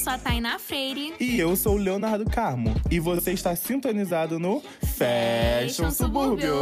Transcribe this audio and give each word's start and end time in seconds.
sou 0.00 0.14
a 0.14 0.18
Tainá 0.18 0.58
Freire. 0.58 1.12
E 1.20 1.38
eu 1.38 1.54
sou 1.54 1.74
o 1.74 1.76
Leonardo 1.76 2.24
Carmo. 2.24 2.74
E 2.90 2.98
você 2.98 3.32
está 3.32 3.54
sintonizado 3.54 4.38
no 4.38 4.62
Fashion 4.96 5.90
Subúrbio. 5.90 6.54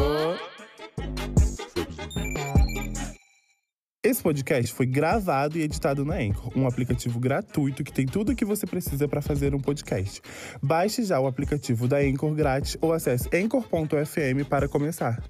Esse 4.03 4.23
podcast 4.23 4.73
foi 4.73 4.87
gravado 4.87 5.57
e 5.57 5.63
editado 5.63 6.05
na 6.05 6.17
Anchor, 6.17 6.51
um 6.57 6.67
aplicativo 6.67 7.21
gratuito 7.21 7.85
que 7.85 7.93
tem 7.93 8.07
tudo 8.07 8.33
o 8.33 8.37
que 8.37 8.45
você 8.45 8.67
precisa 8.67 9.07
para 9.07 9.23
fazer 9.23 9.55
um 9.55 9.61
podcast. 9.61 10.21
Baixe 10.61 11.05
já 11.05 11.21
o 11.21 11.27
aplicativo 11.27 11.87
da 11.87 11.99
Anchor 11.99 12.35
grátis 12.35 12.77
ou 12.81 12.93
acesse 12.93 13.29
anchor.fm 13.33 14.49
para 14.49 14.69
começar. 14.69 15.23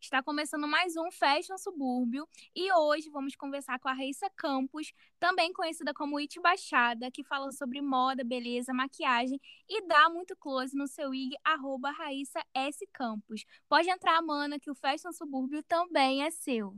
Está 0.00 0.22
começando 0.22 0.68
mais 0.68 0.96
um 0.96 1.10
Fashion 1.10 1.58
Subúrbio 1.58 2.26
e 2.54 2.72
hoje 2.72 3.10
vamos 3.10 3.34
conversar 3.34 3.80
com 3.80 3.88
a 3.88 3.92
Raíssa 3.92 4.30
Campos, 4.36 4.92
também 5.18 5.52
conhecida 5.52 5.92
como 5.92 6.18
It 6.18 6.40
Baixada, 6.40 7.10
que 7.10 7.24
fala 7.24 7.50
sobre 7.50 7.82
moda, 7.82 8.22
beleza, 8.22 8.72
maquiagem 8.72 9.40
e 9.68 9.86
dá 9.88 10.08
muito 10.08 10.36
close 10.36 10.76
no 10.76 10.86
seu 10.86 11.12
IG, 11.12 11.36
arroba 11.42 11.90
Raíssa 11.90 12.40
S. 12.54 12.86
Campos. 12.92 13.44
Pode 13.68 13.90
entrar, 13.90 14.22
mana, 14.22 14.58
que 14.60 14.70
o 14.70 14.74
Fashion 14.74 15.10
Subúrbio 15.10 15.64
também 15.64 16.22
é 16.22 16.30
seu. 16.30 16.76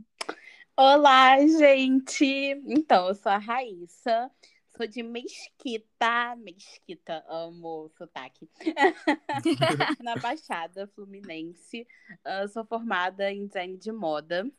Olá, 0.74 1.38
gente! 1.46 2.24
Então, 2.66 3.09
eu 3.09 3.14
sou 3.14 3.30
a 3.30 3.37
Raíssa, 3.37 4.30
sou 4.77 4.87
de 4.87 5.02
Mesquita. 5.02 6.37
Mesquita, 6.37 7.24
amo 7.29 7.91
sotaque. 7.97 8.48
Na 10.02 10.16
Baixada 10.16 10.87
Fluminense. 10.88 11.87
Eu 12.24 12.48
sou 12.48 12.65
formada 12.65 13.30
em 13.30 13.46
design 13.46 13.77
de 13.77 13.93
moda. 13.93 14.51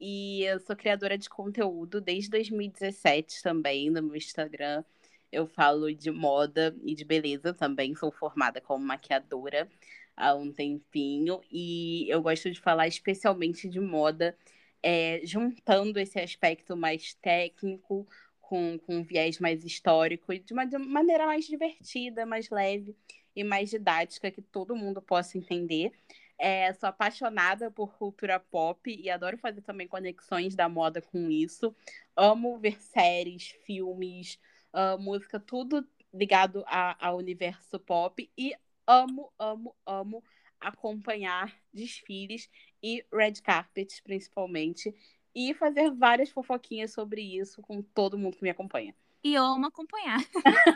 E 0.00 0.44
sou 0.66 0.76
criadora 0.76 1.16
de 1.16 1.28
conteúdo 1.28 2.00
desde 2.00 2.30
2017 2.30 3.42
também 3.42 3.90
no 3.90 4.02
meu 4.02 4.16
Instagram. 4.16 4.84
Eu 5.30 5.46
falo 5.46 5.94
de 5.94 6.10
moda 6.10 6.76
e 6.82 6.94
de 6.94 7.04
beleza 7.04 7.54
também. 7.54 7.94
Sou 7.94 8.10
formada 8.10 8.60
como 8.60 8.84
maquiadora 8.84 9.68
há 10.16 10.34
um 10.34 10.52
tempinho. 10.52 11.40
E 11.50 12.06
eu 12.08 12.20
gosto 12.20 12.50
de 12.50 12.60
falar 12.60 12.86
especialmente 12.86 13.68
de 13.68 13.80
moda 13.80 14.36
é, 14.82 15.20
juntando 15.24 15.98
esse 15.98 16.18
aspecto 16.18 16.76
mais 16.76 17.14
técnico 17.14 18.06
com, 18.52 18.78
com 18.80 18.96
um 18.96 19.02
viés 19.02 19.38
mais 19.38 19.64
histórico 19.64 20.30
e 20.30 20.38
de 20.38 20.52
uma, 20.52 20.66
de 20.66 20.76
maneira 20.76 21.24
mais 21.24 21.46
divertida, 21.46 22.26
mais 22.26 22.50
leve 22.50 22.94
e 23.34 23.42
mais 23.42 23.70
didática 23.70 24.30
que 24.30 24.42
todo 24.42 24.76
mundo 24.76 25.00
possa 25.00 25.38
entender. 25.38 25.90
É, 26.38 26.70
sou 26.74 26.86
apaixonada 26.90 27.70
por 27.70 27.96
cultura 27.96 28.38
pop 28.38 28.94
e 28.94 29.08
adoro 29.08 29.38
fazer 29.38 29.62
também 29.62 29.88
conexões 29.88 30.54
da 30.54 30.68
moda 30.68 31.00
com 31.00 31.30
isso. 31.30 31.74
Amo 32.14 32.58
ver 32.58 32.78
séries, 32.78 33.56
filmes, 33.64 34.38
uh, 34.74 34.98
música, 35.00 35.40
tudo 35.40 35.82
ligado 36.12 36.62
ao 36.66 37.16
universo 37.16 37.80
pop. 37.80 38.30
E 38.36 38.54
amo, 38.86 39.32
amo, 39.38 39.74
amo 39.86 40.22
acompanhar 40.60 41.56
desfiles 41.72 42.50
e 42.82 43.02
red 43.10 43.40
carpets, 43.42 43.98
principalmente, 44.00 44.94
e 45.34 45.54
fazer 45.54 45.90
várias 45.90 46.30
fofoquinhas 46.30 46.92
sobre 46.92 47.22
isso 47.22 47.62
com 47.62 47.82
todo 47.82 48.18
mundo 48.18 48.36
que 48.36 48.42
me 48.42 48.50
acompanha. 48.50 48.94
E 49.24 49.34
eu 49.34 49.44
amo 49.44 49.66
acompanhar. 49.66 50.18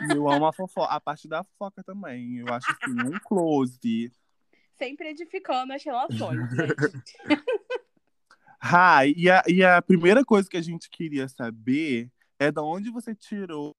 Eu 0.09 0.29
amo 0.29 0.45
a 0.45 0.53
fofoca, 0.53 0.93
a 0.93 1.01
parte 1.01 1.27
da 1.27 1.43
fofoca 1.43 1.83
também. 1.83 2.37
Eu 2.37 2.47
acho 2.53 2.67
que 2.79 2.89
um 2.89 3.19
close. 3.19 4.11
Sempre 4.77 5.09
edificando 5.09 5.73
as 5.73 5.83
relações, 5.83 6.49
gente. 6.51 7.17
ah, 8.61 9.05
e 9.05 9.29
a, 9.29 9.43
e 9.47 9.63
a 9.63 9.81
primeira 9.81 10.23
coisa 10.23 10.49
que 10.49 10.55
a 10.55 10.61
gente 10.61 10.89
queria 10.89 11.27
saber 11.27 12.09
é 12.39 12.51
de 12.51 12.61
onde 12.61 12.89
você 12.89 13.13
tirou 13.13 13.75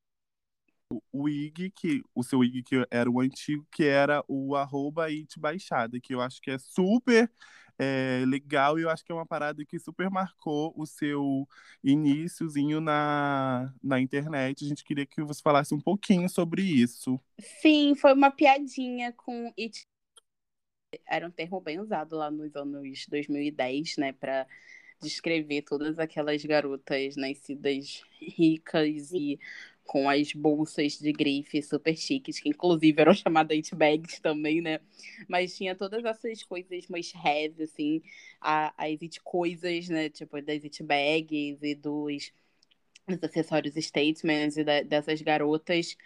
o 1.12 1.28
IG, 1.28 1.70
que 1.70 2.02
o 2.14 2.22
seu 2.22 2.42
IG 2.42 2.62
que 2.62 2.86
era 2.90 3.10
o 3.10 3.20
antigo, 3.20 3.66
que 3.70 3.84
era 3.84 4.22
o 4.26 4.54
arroba 4.54 5.04
it 5.04 5.38
baixada, 5.38 6.00
que 6.00 6.14
eu 6.14 6.20
acho 6.20 6.40
que 6.40 6.50
é 6.50 6.58
super 6.58 7.30
é, 7.78 8.24
legal 8.27 8.78
e 8.78 8.83
eu 8.83 8.90
acho 8.90 9.05
que 9.05 9.12
é 9.12 9.14
uma 9.14 9.27
parada 9.27 9.64
que 9.64 9.78
super 9.78 10.11
marcou 10.11 10.72
o 10.77 10.84
seu 10.84 11.48
iníciozinho 11.83 12.80
na, 12.80 13.72
na 13.83 14.00
internet. 14.00 14.64
A 14.64 14.68
gente 14.68 14.84
queria 14.84 15.06
que 15.06 15.22
você 15.22 15.40
falasse 15.40 15.72
um 15.74 15.80
pouquinho 15.80 16.28
sobre 16.28 16.62
isso. 16.62 17.20
Sim, 17.38 17.94
foi 17.94 18.12
uma 18.12 18.30
piadinha 18.30 19.12
com 19.12 19.52
it. 19.58 19.83
Era 21.06 21.27
um 21.27 21.30
termo 21.30 21.61
bem 21.61 21.78
usado 21.78 22.17
lá 22.17 22.30
nos 22.30 22.55
anos 22.56 23.06
2010, 23.08 23.96
né, 23.98 24.12
para 24.12 24.46
descrever 25.00 25.62
todas 25.62 25.98
aquelas 25.98 26.44
garotas 26.44 27.14
nascidas 27.14 28.02
ricas 28.20 29.12
e 29.12 29.38
com 29.88 30.08
as 30.08 30.34
bolsas 30.34 30.98
de 30.98 31.10
grife 31.12 31.62
super 31.62 31.96
chiques, 31.96 32.38
que 32.38 32.50
inclusive 32.50 33.00
eram 33.00 33.14
chamadas 33.16 33.70
bags 33.70 34.20
também, 34.20 34.60
né? 34.60 34.80
Mas 35.26 35.56
tinha 35.56 35.74
todas 35.74 36.04
essas 36.04 36.42
coisas 36.42 36.86
mais 36.88 37.10
heavy, 37.14 37.62
assim, 37.62 38.02
as 38.40 39.02
it 39.02 39.18
coisas, 39.22 39.88
né? 39.88 40.10
Tipo, 40.10 40.42
das 40.42 40.62
it 40.62 40.82
bags 40.82 41.58
e 41.62 41.74
dos, 41.74 42.30
dos 43.08 43.24
acessórios 43.24 43.74
statements 43.74 44.58
e 44.58 44.64
da, 44.64 44.82
dessas 44.82 45.22
garotas 45.22 45.96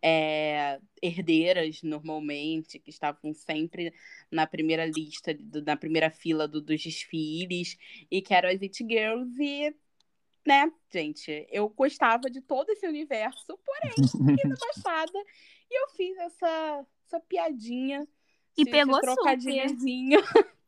é, 0.00 0.80
herdeiras, 1.02 1.82
normalmente, 1.82 2.78
que 2.78 2.90
estavam 2.90 3.34
sempre 3.34 3.92
na 4.30 4.46
primeira 4.46 4.86
lista, 4.86 5.34
do, 5.34 5.62
na 5.62 5.76
primeira 5.76 6.10
fila 6.10 6.46
do, 6.46 6.60
dos 6.60 6.80
desfiles, 6.80 7.76
e 8.08 8.22
que 8.22 8.34
eram 8.34 8.50
as 8.50 8.62
it 8.62 8.84
girls, 8.84 9.42
e 9.42 9.74
né, 10.46 10.70
gente, 10.90 11.46
eu 11.50 11.68
gostava 11.68 12.28
de 12.30 12.40
todo 12.40 12.70
esse 12.70 12.86
universo, 12.86 13.58
porém, 13.64 13.94
fiquei 14.36 14.50
na 14.50 14.56
Baixada 14.56 15.18
e 15.70 15.82
eu 15.82 15.88
fiz 15.90 16.16
essa, 16.18 16.86
essa 17.06 17.20
piadinha. 17.20 18.06
E 18.56 18.64
pegou 18.64 19.00
trocadilhozinho. 19.00 20.20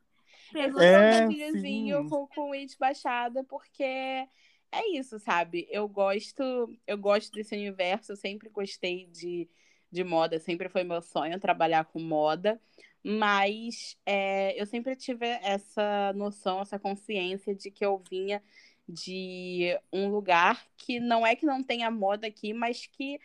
Pegou 0.53 0.81
É, 0.81 1.19
trocadilhozinho 1.19 2.09
com, 2.09 2.29
com 2.29 2.51
o 2.51 2.53
It 2.53 2.79
Baixada, 2.79 3.43
porque 3.43 3.83
é 3.83 4.89
isso, 4.93 5.19
sabe? 5.19 5.67
Eu 5.69 5.89
gosto, 5.89 6.43
eu 6.87 6.97
gosto 6.97 7.33
desse 7.33 7.57
universo, 7.57 8.13
eu 8.13 8.17
sempre 8.17 8.49
gostei 8.49 9.07
de, 9.07 9.49
de 9.91 10.05
moda, 10.05 10.39
sempre 10.39 10.69
foi 10.69 10.85
meu 10.85 11.03
sonho 11.03 11.41
trabalhar 11.41 11.85
com 11.87 11.99
moda, 12.01 12.61
mas 13.03 13.97
é, 14.07 14.61
eu 14.61 14.65
sempre 14.65 14.97
tive 14.97 15.27
essa 15.27 16.13
noção, 16.15 16.61
essa 16.61 16.79
consciência 16.79 17.55
de 17.55 17.71
que 17.71 17.85
eu 17.85 18.03
vinha 18.09 18.43
de 18.89 19.79
um 19.93 20.09
lugar 20.09 20.67
que 20.77 21.01
não 21.01 21.27
é 21.27 21.35
que 21.35 21.47
não 21.47 21.63
tenha 21.63 21.91
moda 21.91 22.27
aqui, 22.27 22.53
mas 22.53 22.87
que 22.87 23.19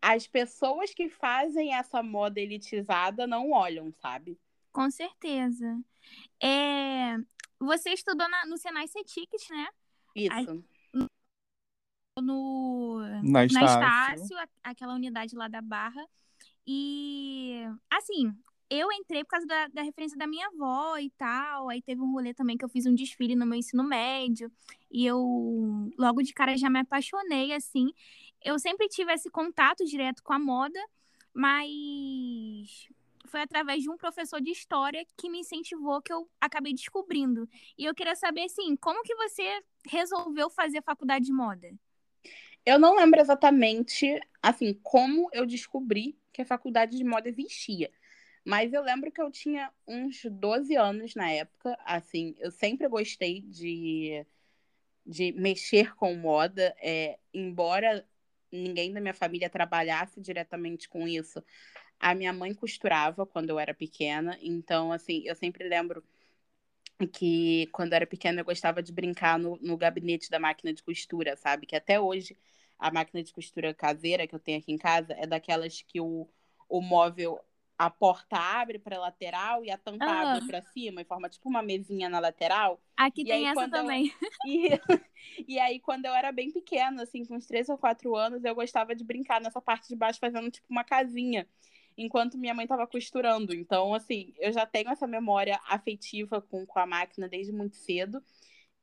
as 0.00 0.26
pessoas 0.26 0.92
que 0.92 1.08
fazem 1.08 1.74
essa 1.74 2.02
moda 2.02 2.40
elitizada 2.40 3.26
não 3.26 3.52
olham, 3.52 3.92
sabe? 3.92 4.38
Com 4.72 4.90
certeza. 4.90 5.80
É... 6.42 7.16
Você 7.58 7.90
estudou 7.90 8.28
na- 8.28 8.46
no 8.46 8.56
Senai 8.58 8.88
C-Ticket, 8.88 9.48
né? 9.50 9.68
Isso. 10.14 10.64
No... 12.20 12.98
Na 13.00 13.22
na 13.22 13.44
Estácio. 13.44 13.64
Estácio, 13.64 14.38
a- 14.38 14.48
aquela 14.70 14.94
unidade 14.94 15.34
lá 15.34 15.48
da 15.48 15.62
Barra. 15.62 16.04
E, 16.66 17.62
assim, 17.90 18.36
eu 18.78 18.90
entrei 18.90 19.22
por 19.22 19.30
causa 19.30 19.46
da, 19.46 19.66
da 19.68 19.82
referência 19.82 20.16
da 20.16 20.26
minha 20.26 20.46
avó 20.46 20.96
e 20.98 21.10
tal. 21.10 21.68
Aí 21.68 21.82
teve 21.82 22.00
um 22.00 22.12
rolê 22.12 22.32
também 22.32 22.56
que 22.56 22.64
eu 22.64 22.68
fiz 22.68 22.86
um 22.86 22.94
desfile 22.94 23.36
no 23.36 23.46
meu 23.46 23.58
ensino 23.58 23.84
médio. 23.84 24.50
E 24.90 25.04
eu, 25.04 25.90
logo 25.98 26.22
de 26.22 26.32
cara, 26.32 26.56
já 26.56 26.70
me 26.70 26.80
apaixonei, 26.80 27.52
assim. 27.52 27.92
Eu 28.42 28.58
sempre 28.58 28.88
tive 28.88 29.12
esse 29.12 29.30
contato 29.30 29.84
direto 29.84 30.22
com 30.22 30.32
a 30.32 30.38
moda, 30.38 30.78
mas 31.34 32.88
foi 33.26 33.40
através 33.40 33.82
de 33.82 33.90
um 33.90 33.96
professor 33.96 34.40
de 34.40 34.50
história 34.50 35.06
que 35.16 35.28
me 35.28 35.40
incentivou 35.40 36.00
que 36.00 36.12
eu 36.12 36.28
acabei 36.40 36.72
descobrindo. 36.72 37.48
E 37.76 37.84
eu 37.84 37.94
queria 37.94 38.16
saber, 38.16 38.44
assim, 38.44 38.74
como 38.76 39.02
que 39.02 39.14
você 39.14 39.62
resolveu 39.86 40.48
fazer 40.48 40.82
faculdade 40.82 41.26
de 41.26 41.32
moda? 41.32 41.68
Eu 42.64 42.78
não 42.78 42.96
lembro 42.96 43.20
exatamente, 43.20 44.20
assim, 44.42 44.78
como 44.82 45.28
eu 45.32 45.44
descobri 45.44 46.16
que 46.32 46.40
a 46.40 46.46
faculdade 46.46 46.96
de 46.96 47.04
moda 47.04 47.28
existia. 47.28 47.90
Mas 48.44 48.72
eu 48.72 48.82
lembro 48.82 49.10
que 49.10 49.20
eu 49.20 49.30
tinha 49.30 49.70
uns 49.86 50.24
12 50.24 50.74
anos 50.76 51.14
na 51.14 51.30
época, 51.30 51.78
assim, 51.84 52.34
eu 52.38 52.50
sempre 52.50 52.88
gostei 52.88 53.40
de, 53.42 54.26
de 55.06 55.32
mexer 55.32 55.94
com 55.94 56.14
moda, 56.14 56.74
é, 56.80 57.18
embora 57.32 58.06
ninguém 58.50 58.92
da 58.92 59.00
minha 59.00 59.14
família 59.14 59.48
trabalhasse 59.48 60.20
diretamente 60.20 60.88
com 60.88 61.06
isso. 61.06 61.42
A 62.00 62.14
minha 62.14 62.32
mãe 62.32 62.54
costurava 62.54 63.24
quando 63.24 63.50
eu 63.50 63.58
era 63.58 63.74
pequena, 63.74 64.38
então, 64.42 64.92
assim, 64.92 65.22
eu 65.24 65.36
sempre 65.36 65.68
lembro 65.68 66.04
que 67.12 67.68
quando 67.72 67.92
eu 67.92 67.96
era 67.96 68.06
pequena 68.06 68.40
eu 68.40 68.44
gostava 68.44 68.82
de 68.82 68.92
brincar 68.92 69.38
no, 69.38 69.58
no 69.60 69.76
gabinete 69.76 70.30
da 70.30 70.38
máquina 70.38 70.72
de 70.72 70.82
costura, 70.82 71.36
sabe? 71.36 71.66
Que 71.66 71.76
até 71.76 72.00
hoje 72.00 72.36
a 72.78 72.90
máquina 72.90 73.22
de 73.22 73.32
costura 73.32 73.74
caseira 73.74 74.26
que 74.26 74.34
eu 74.34 74.38
tenho 74.38 74.58
aqui 74.58 74.72
em 74.72 74.78
casa 74.78 75.12
é 75.14 75.26
daquelas 75.26 75.82
que 75.82 76.00
o, 76.00 76.28
o 76.68 76.80
móvel 76.80 77.40
a 77.78 77.90
porta 77.90 78.36
abre 78.36 78.78
para 78.78 78.98
lateral 78.98 79.64
e 79.64 79.70
a 79.70 79.78
tampa 79.78 80.04
uhum. 80.04 80.12
abre 80.12 80.46
para 80.46 80.62
cima 80.62 81.00
e 81.00 81.04
forma 81.04 81.28
tipo 81.28 81.48
uma 81.48 81.62
mesinha 81.62 82.08
na 82.08 82.18
lateral. 82.18 82.80
Aqui 82.96 83.22
e 83.22 83.24
tem 83.24 83.48
essa 83.48 83.68
também. 83.68 84.12
Eu... 84.46 85.00
E... 85.46 85.54
e 85.54 85.58
aí, 85.58 85.80
quando 85.80 86.06
eu 86.06 86.14
era 86.14 86.32
bem 86.32 86.50
pequena, 86.50 87.02
assim, 87.02 87.24
com 87.24 87.36
uns 87.36 87.46
três 87.46 87.68
ou 87.68 87.78
quatro 87.78 88.14
anos, 88.16 88.44
eu 88.44 88.54
gostava 88.54 88.94
de 88.94 89.04
brincar 89.04 89.40
nessa 89.40 89.60
parte 89.60 89.88
de 89.88 89.96
baixo, 89.96 90.18
fazendo 90.18 90.50
tipo 90.50 90.66
uma 90.68 90.84
casinha, 90.84 91.46
enquanto 91.96 92.38
minha 92.38 92.54
mãe 92.54 92.64
estava 92.64 92.86
costurando. 92.86 93.54
Então, 93.54 93.94
assim, 93.94 94.32
eu 94.38 94.52
já 94.52 94.66
tenho 94.66 94.90
essa 94.90 95.06
memória 95.06 95.60
afetiva 95.68 96.40
com, 96.40 96.66
com 96.66 96.78
a 96.78 96.86
máquina 96.86 97.28
desde 97.28 97.52
muito 97.52 97.76
cedo. 97.76 98.22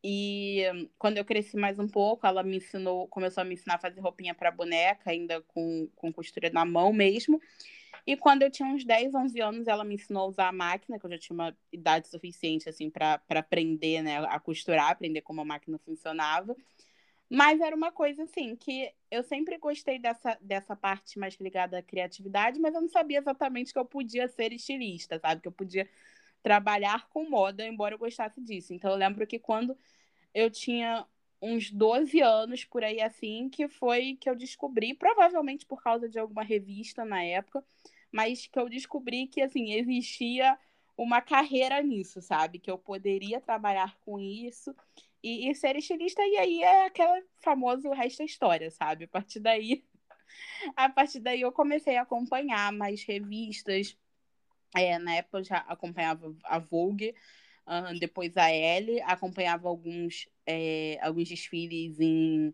E 0.04 0.64
quando 0.98 1.18
eu 1.18 1.26
cresci 1.26 1.58
mais 1.58 1.78
um 1.78 1.88
pouco, 1.88 2.26
ela 2.26 2.42
me 2.42 2.58
ensinou, 2.58 3.08
começou 3.08 3.42
a 3.42 3.44
me 3.44 3.54
ensinar 3.54 3.76
a 3.76 3.80
fazer 3.80 4.00
roupinha 4.00 4.34
para 4.34 4.50
boneca, 4.50 5.12
ainda 5.12 5.42
com, 5.42 5.90
com 5.96 6.12
costura 6.12 6.50
na 6.50 6.64
mão 6.64 6.94
mesmo. 6.94 7.40
E 8.06 8.18
quando 8.18 8.42
eu 8.42 8.52
tinha 8.52 8.68
uns 8.68 8.84
10, 8.84 9.14
11 9.14 9.40
anos, 9.40 9.68
ela 9.68 9.84
me 9.84 9.96
ensinou 9.96 10.24
a 10.24 10.28
usar 10.28 10.48
a 10.48 10.52
máquina, 10.52 11.00
que 11.00 11.06
eu 11.06 11.10
já 11.12 11.18
tinha 11.18 11.34
uma 11.34 11.58
idade 11.72 12.08
suficiente 12.08 12.68
assim 12.70 12.90
para 12.90 13.22
aprender, 13.30 14.02
né, 14.02 14.18
a 14.26 14.40
costurar, 14.40 14.92
aprender 14.92 15.22
como 15.22 15.42
a 15.42 15.46
máquina 15.46 15.78
funcionava. 15.80 16.56
Mas 17.30 17.62
era 17.62 17.76
uma 17.76 17.92
coisa 17.92 18.24
assim 18.24 18.56
que 18.56 18.92
eu 19.12 19.22
sempre 19.24 19.58
gostei 19.60 20.00
dessa, 20.00 20.38
dessa 20.42 20.76
parte 20.76 21.20
mais 21.20 21.36
ligada 21.36 21.78
à 21.78 21.82
criatividade, 21.84 22.60
mas 22.60 22.74
eu 22.74 22.82
não 22.82 22.90
sabia 22.90 23.20
exatamente 23.20 23.72
que 23.72 23.78
eu 23.78 23.86
podia 23.86 24.28
ser 24.28 24.52
estilista, 24.52 25.20
sabe? 25.20 25.42
Que 25.42 25.48
eu 25.48 25.52
podia 25.52 25.88
trabalhar 26.42 27.08
com 27.10 27.30
moda, 27.30 27.68
embora 27.68 27.94
eu 27.94 28.00
gostasse 28.00 28.42
disso. 28.42 28.74
Então 28.74 28.90
eu 28.92 28.98
lembro 28.98 29.28
que 29.28 29.38
quando 29.38 29.78
eu 30.34 30.50
tinha 30.50 31.06
uns 31.42 31.72
12 31.72 32.22
anos 32.22 32.66
por 32.66 32.84
aí 32.84 33.02
assim, 33.02 33.50
que 33.50 33.68
foi 33.68 34.18
que 34.20 34.30
eu 34.30 34.36
descobri, 34.36 34.94
provavelmente 34.94 35.66
por 35.66 35.82
causa 35.82 36.10
de 36.10 36.20
alguma 36.20 36.44
revista 36.44 37.06
na 37.06 37.24
época, 37.24 37.64
mas 38.12 38.48
que 38.48 38.60
eu 38.60 38.68
descobri 38.68 39.28
que 39.28 39.42
assim 39.42 39.74
existia 39.74 40.58
uma 40.98 41.22
carreira 41.22 41.82
nisso, 41.82 42.22
sabe? 42.22 42.60
Que 42.60 42.70
eu 42.70 42.78
poderia 42.78 43.40
trabalhar 43.40 43.98
com 44.02 44.20
isso 44.20 44.76
e, 45.24 45.50
e 45.50 45.56
ser 45.56 45.76
estilista, 45.78 46.22
e 46.24 46.38
aí 46.38 46.64
é 46.64 46.86
aquela 46.86 47.22
famosa 47.40 47.94
resto 47.94 48.20
da 48.20 48.26
história, 48.26 48.70
sabe? 48.72 49.06
A 49.06 49.08
partir 49.08 49.40
daí, 49.40 49.86
a 50.76 50.90
partir 50.90 51.20
daí 51.20 51.42
eu 51.42 51.52
comecei 51.52 51.98
a 51.98 52.02
acompanhar 52.02 52.72
mais 52.74 53.04
revistas. 53.04 53.98
É, 54.76 55.00
na 55.00 55.16
época 55.16 55.40
eu 55.40 55.44
já 55.44 55.58
acompanhava 55.60 56.36
a 56.44 56.60
Vogue, 56.60 57.16
uh, 57.70 57.98
depois 58.00 58.36
a 58.36 58.52
Elle, 58.52 59.02
acompanhava 59.04 59.70
alguns, 59.70 60.28
é, 60.46 60.98
alguns 61.02 61.30
desfiles 61.30 62.00
em, 62.00 62.54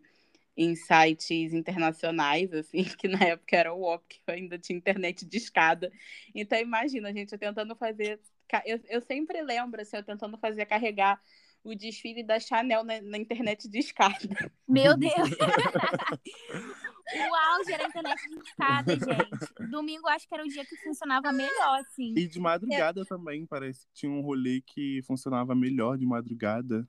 em 0.56 0.76
sites 0.76 1.54
internacionais, 1.54 2.52
assim, 2.52 2.84
que 3.00 3.08
na 3.08 3.22
época 3.24 3.56
era 3.56 3.72
o 3.72 3.80
WOP, 3.80 4.20
que 4.24 4.30
ainda 4.30 4.58
tinha 4.58 4.76
internet 4.76 5.24
de 5.24 5.36
escada. 5.38 5.90
Então, 6.34 6.58
imagina, 6.60 7.08
a 7.08 7.12
gente 7.12 7.36
tentando 7.38 7.74
fazer. 7.74 8.20
Eu, 8.64 8.80
eu 8.88 9.00
sempre 9.00 9.42
lembro, 9.42 9.80
assim, 9.80 9.96
eu 9.96 10.04
tentando 10.04 10.36
fazer 10.38 10.66
carregar 10.66 11.20
o 11.64 11.74
desfile 11.74 12.22
da 12.22 12.38
Chanel 12.38 12.84
na, 12.84 13.00
na 13.00 13.18
internet 13.18 13.68
de 13.68 13.78
escada. 13.78 14.52
Meu 14.68 14.96
Deus! 14.96 15.12
o 17.14 17.34
auge 17.34 17.72
era 17.72 17.84
a 17.84 17.88
internet 17.88 18.20
de 18.28 18.38
escada, 18.40 18.92
gente. 18.92 19.70
Domingo 19.70 20.08
acho 20.08 20.28
que 20.28 20.34
era 20.34 20.44
o 20.44 20.48
dia 20.48 20.64
que 20.64 20.76
funcionava 20.76 21.32
melhor, 21.32 21.80
assim. 21.80 22.14
E 22.16 22.26
de 22.26 22.40
madrugada 22.40 23.02
é. 23.02 23.04
também, 23.04 23.46
parece 23.46 23.86
que 23.86 23.92
tinha 23.94 24.10
um 24.10 24.20
rolê 24.20 24.60
que 24.60 25.00
funcionava 25.02 25.54
melhor 25.54 25.96
de 25.96 26.06
madrugada. 26.06 26.88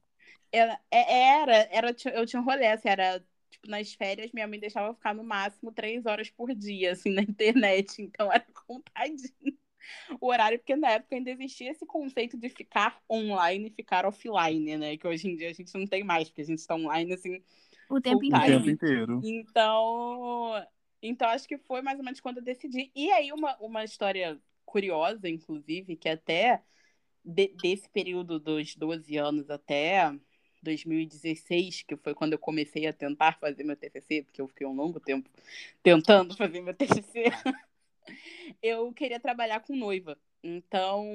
Era, 0.51 0.79
é, 0.89 1.39
era, 1.41 1.69
era 1.71 1.95
eu 2.13 2.25
tinha 2.25 2.41
um 2.41 2.45
rolê, 2.45 2.67
assim, 2.67 2.89
era 2.89 3.23
tipo, 3.49 3.69
nas 3.69 3.93
férias, 3.93 4.31
minha 4.31 4.47
mãe 4.47 4.59
deixava 4.59 4.93
ficar 4.93 5.13
no 5.13 5.23
máximo 5.23 5.71
três 5.71 6.05
horas 6.05 6.29
por 6.29 6.53
dia, 6.53 6.93
assim, 6.93 7.11
na 7.11 7.21
internet. 7.21 8.01
Então 8.01 8.31
era 8.31 8.45
contadinho 8.65 9.57
o 10.19 10.27
horário, 10.27 10.59
porque 10.59 10.75
na 10.75 10.91
época 10.91 11.15
ainda 11.15 11.31
existia 11.31 11.71
esse 11.71 11.85
conceito 11.85 12.37
de 12.37 12.49
ficar 12.49 13.01
online 13.09 13.67
e 13.67 13.71
ficar 13.71 14.05
offline, 14.05 14.77
né? 14.77 14.97
Que 14.97 15.07
hoje 15.07 15.29
em 15.29 15.35
dia 15.35 15.49
a 15.49 15.53
gente 15.53 15.73
não 15.77 15.85
tem 15.85 16.03
mais, 16.03 16.29
porque 16.29 16.41
a 16.41 16.45
gente 16.45 16.59
está 16.59 16.75
online, 16.75 17.13
assim, 17.13 17.41
o 17.89 18.01
tempo 18.01 18.23
inteiro. 18.23 18.45
O 18.45 18.47
tempo 18.47 18.69
inteiro. 18.69 19.21
Então, 19.23 20.65
então, 21.01 21.29
acho 21.29 21.47
que 21.47 21.57
foi 21.57 21.81
mais 21.81 21.97
ou 21.97 22.05
menos 22.05 22.19
quando 22.19 22.37
eu 22.37 22.43
decidi. 22.43 22.91
E 22.95 23.11
aí, 23.11 23.31
uma, 23.31 23.55
uma 23.57 23.83
história 23.83 24.39
curiosa, 24.65 25.29
inclusive, 25.29 25.95
que 25.95 26.09
até 26.09 26.61
de, 27.23 27.49
desse 27.61 27.89
período 27.89 28.39
dos 28.39 28.75
12 28.75 29.17
anos 29.17 29.49
até 29.49 30.13
2016, 30.63 31.83
que 31.83 31.95
foi 31.95 32.13
quando 32.13 32.33
eu 32.33 32.39
comecei 32.39 32.87
a 32.87 32.93
tentar 32.93 33.39
fazer 33.39 33.63
meu 33.63 33.75
TCC, 33.75 34.23
porque 34.23 34.41
eu 34.41 34.47
fiquei 34.47 34.65
um 34.65 34.75
longo 34.75 34.99
tempo 34.99 35.29
tentando 35.83 36.35
fazer 36.35 36.61
meu 36.61 36.73
TCC. 36.73 37.25
eu 38.61 38.91
queria 38.93 39.19
trabalhar 39.19 39.59
com 39.61 39.75
noiva. 39.75 40.17
Então, 40.43 41.05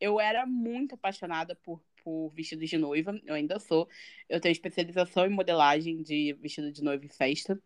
eu 0.00 0.20
era 0.20 0.44
muito 0.46 0.94
apaixonada 0.94 1.54
por, 1.56 1.82
por 2.02 2.30
vestidos 2.30 2.68
de 2.68 2.78
noiva, 2.78 3.18
eu 3.24 3.34
ainda 3.34 3.58
sou. 3.58 3.88
Eu 4.28 4.40
tenho 4.40 4.52
especialização 4.52 5.26
em 5.26 5.30
modelagem 5.30 6.02
de 6.02 6.32
vestido 6.34 6.72
de 6.72 6.82
noiva 6.82 7.04
e 7.04 7.08
festa. 7.08 7.60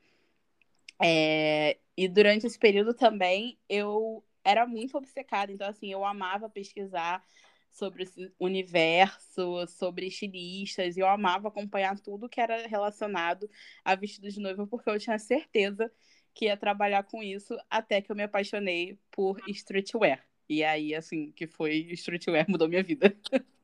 É, 1.03 1.79
e 1.97 2.09
durante 2.09 2.47
esse 2.47 2.59
período 2.59 2.94
também 2.94 3.59
eu 3.69 4.25
era 4.44 4.67
muito 4.67 4.97
obcecada, 4.97 5.53
então 5.53 5.69
assim, 5.69 5.93
eu 5.93 6.05
amava 6.05 6.49
pesquisar 6.49 7.23
sobre 7.71 8.05
esse 8.05 8.33
universo, 8.41 9.67
sobre 9.67 10.06
estilistas, 10.06 10.97
e 10.97 11.00
eu 11.00 11.06
amava 11.06 11.49
acompanhar 11.49 11.99
tudo 12.00 12.29
que 12.29 12.41
era 12.41 12.67
relacionado 12.67 13.50
a 13.85 13.94
vestido 13.94 14.31
de 14.31 14.41
noiva, 14.41 14.67
porque 14.67 14.89
eu 14.89 14.99
tinha 14.99 15.19
certeza 15.19 15.93
que 16.32 16.47
ia 16.47 16.56
trabalhar 16.56 17.03
com 17.03 17.23
isso 17.23 17.56
até 17.69 18.00
que 18.00 18.11
eu 18.11 18.17
me 18.17 18.23
apaixonei 18.23 18.99
por 19.11 19.39
streetwear. 19.49 20.27
E 20.49 20.62
aí, 20.62 20.94
assim, 20.94 21.32
que 21.32 21.47
foi 21.47 21.79
streetwear 21.93 22.49
mudou 22.49 22.69
minha 22.69 22.82
vida. 22.82 23.15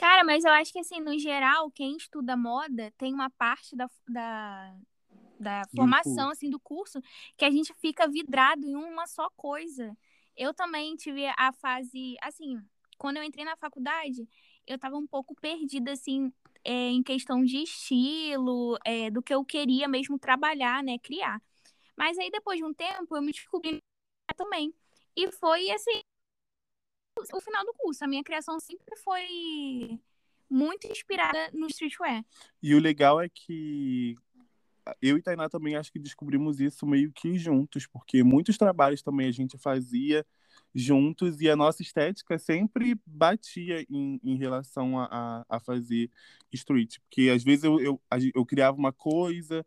Cara, 0.00 0.24
mas 0.24 0.44
eu 0.44 0.50
acho 0.52 0.72
que, 0.72 0.78
assim, 0.78 0.98
no 0.98 1.18
geral, 1.18 1.70
quem 1.70 1.94
estuda 1.94 2.34
moda 2.34 2.90
tem 2.96 3.12
uma 3.12 3.28
parte 3.28 3.76
da, 3.76 3.86
da, 4.08 4.74
da 5.38 5.62
formação, 5.76 6.30
assim, 6.30 6.48
do 6.48 6.58
curso, 6.58 7.02
que 7.36 7.44
a 7.44 7.50
gente 7.50 7.74
fica 7.74 8.08
vidrado 8.08 8.66
em 8.66 8.74
uma 8.74 9.06
só 9.06 9.28
coisa. 9.36 9.94
Eu 10.34 10.54
também 10.54 10.96
tive 10.96 11.26
a 11.36 11.52
fase, 11.52 12.16
assim, 12.22 12.58
quando 12.96 13.18
eu 13.18 13.22
entrei 13.22 13.44
na 13.44 13.58
faculdade, 13.58 14.26
eu 14.66 14.78
tava 14.78 14.96
um 14.96 15.06
pouco 15.06 15.34
perdida, 15.34 15.92
assim, 15.92 16.32
é, 16.64 16.72
em 16.72 17.02
questão 17.02 17.44
de 17.44 17.58
estilo, 17.58 18.78
é, 18.86 19.10
do 19.10 19.22
que 19.22 19.34
eu 19.34 19.44
queria 19.44 19.86
mesmo 19.86 20.18
trabalhar, 20.18 20.82
né, 20.82 20.98
criar. 20.98 21.42
Mas 21.94 22.18
aí, 22.18 22.30
depois 22.30 22.56
de 22.56 22.64
um 22.64 22.72
tempo, 22.72 23.14
eu 23.14 23.20
me 23.20 23.32
descobri 23.32 23.82
também. 24.34 24.72
E 25.14 25.30
foi, 25.32 25.70
assim, 25.70 26.00
o 27.32 27.40
final 27.40 27.64
do 27.64 27.74
curso. 27.74 28.04
A 28.04 28.08
minha 28.08 28.24
criação 28.24 28.58
sempre 28.60 28.96
foi 28.96 29.98
muito 30.48 30.86
inspirada 30.86 31.50
no 31.52 31.66
streetwear. 31.68 32.24
E 32.62 32.74
o 32.74 32.80
legal 32.80 33.20
é 33.20 33.28
que 33.28 34.16
eu 35.00 35.16
e 35.16 35.22
Tainá 35.22 35.48
também 35.48 35.76
acho 35.76 35.92
que 35.92 35.98
descobrimos 35.98 36.60
isso 36.60 36.86
meio 36.86 37.12
que 37.12 37.38
juntos, 37.38 37.86
porque 37.86 38.24
muitos 38.24 38.56
trabalhos 38.56 39.02
também 39.02 39.28
a 39.28 39.32
gente 39.32 39.56
fazia 39.56 40.26
juntos 40.74 41.40
e 41.40 41.50
a 41.50 41.56
nossa 41.56 41.82
estética 41.82 42.38
sempre 42.38 42.96
batia 43.04 43.84
em, 43.90 44.20
em 44.22 44.36
relação 44.36 44.98
a, 44.98 45.44
a, 45.48 45.60
fazer 45.60 46.10
street. 46.52 46.98
Porque 47.00 47.30
às 47.30 47.42
vezes 47.42 47.64
eu, 47.64 47.80
eu, 47.80 48.00
eu 48.34 48.46
criava 48.46 48.76
uma 48.76 48.92
coisa, 48.92 49.64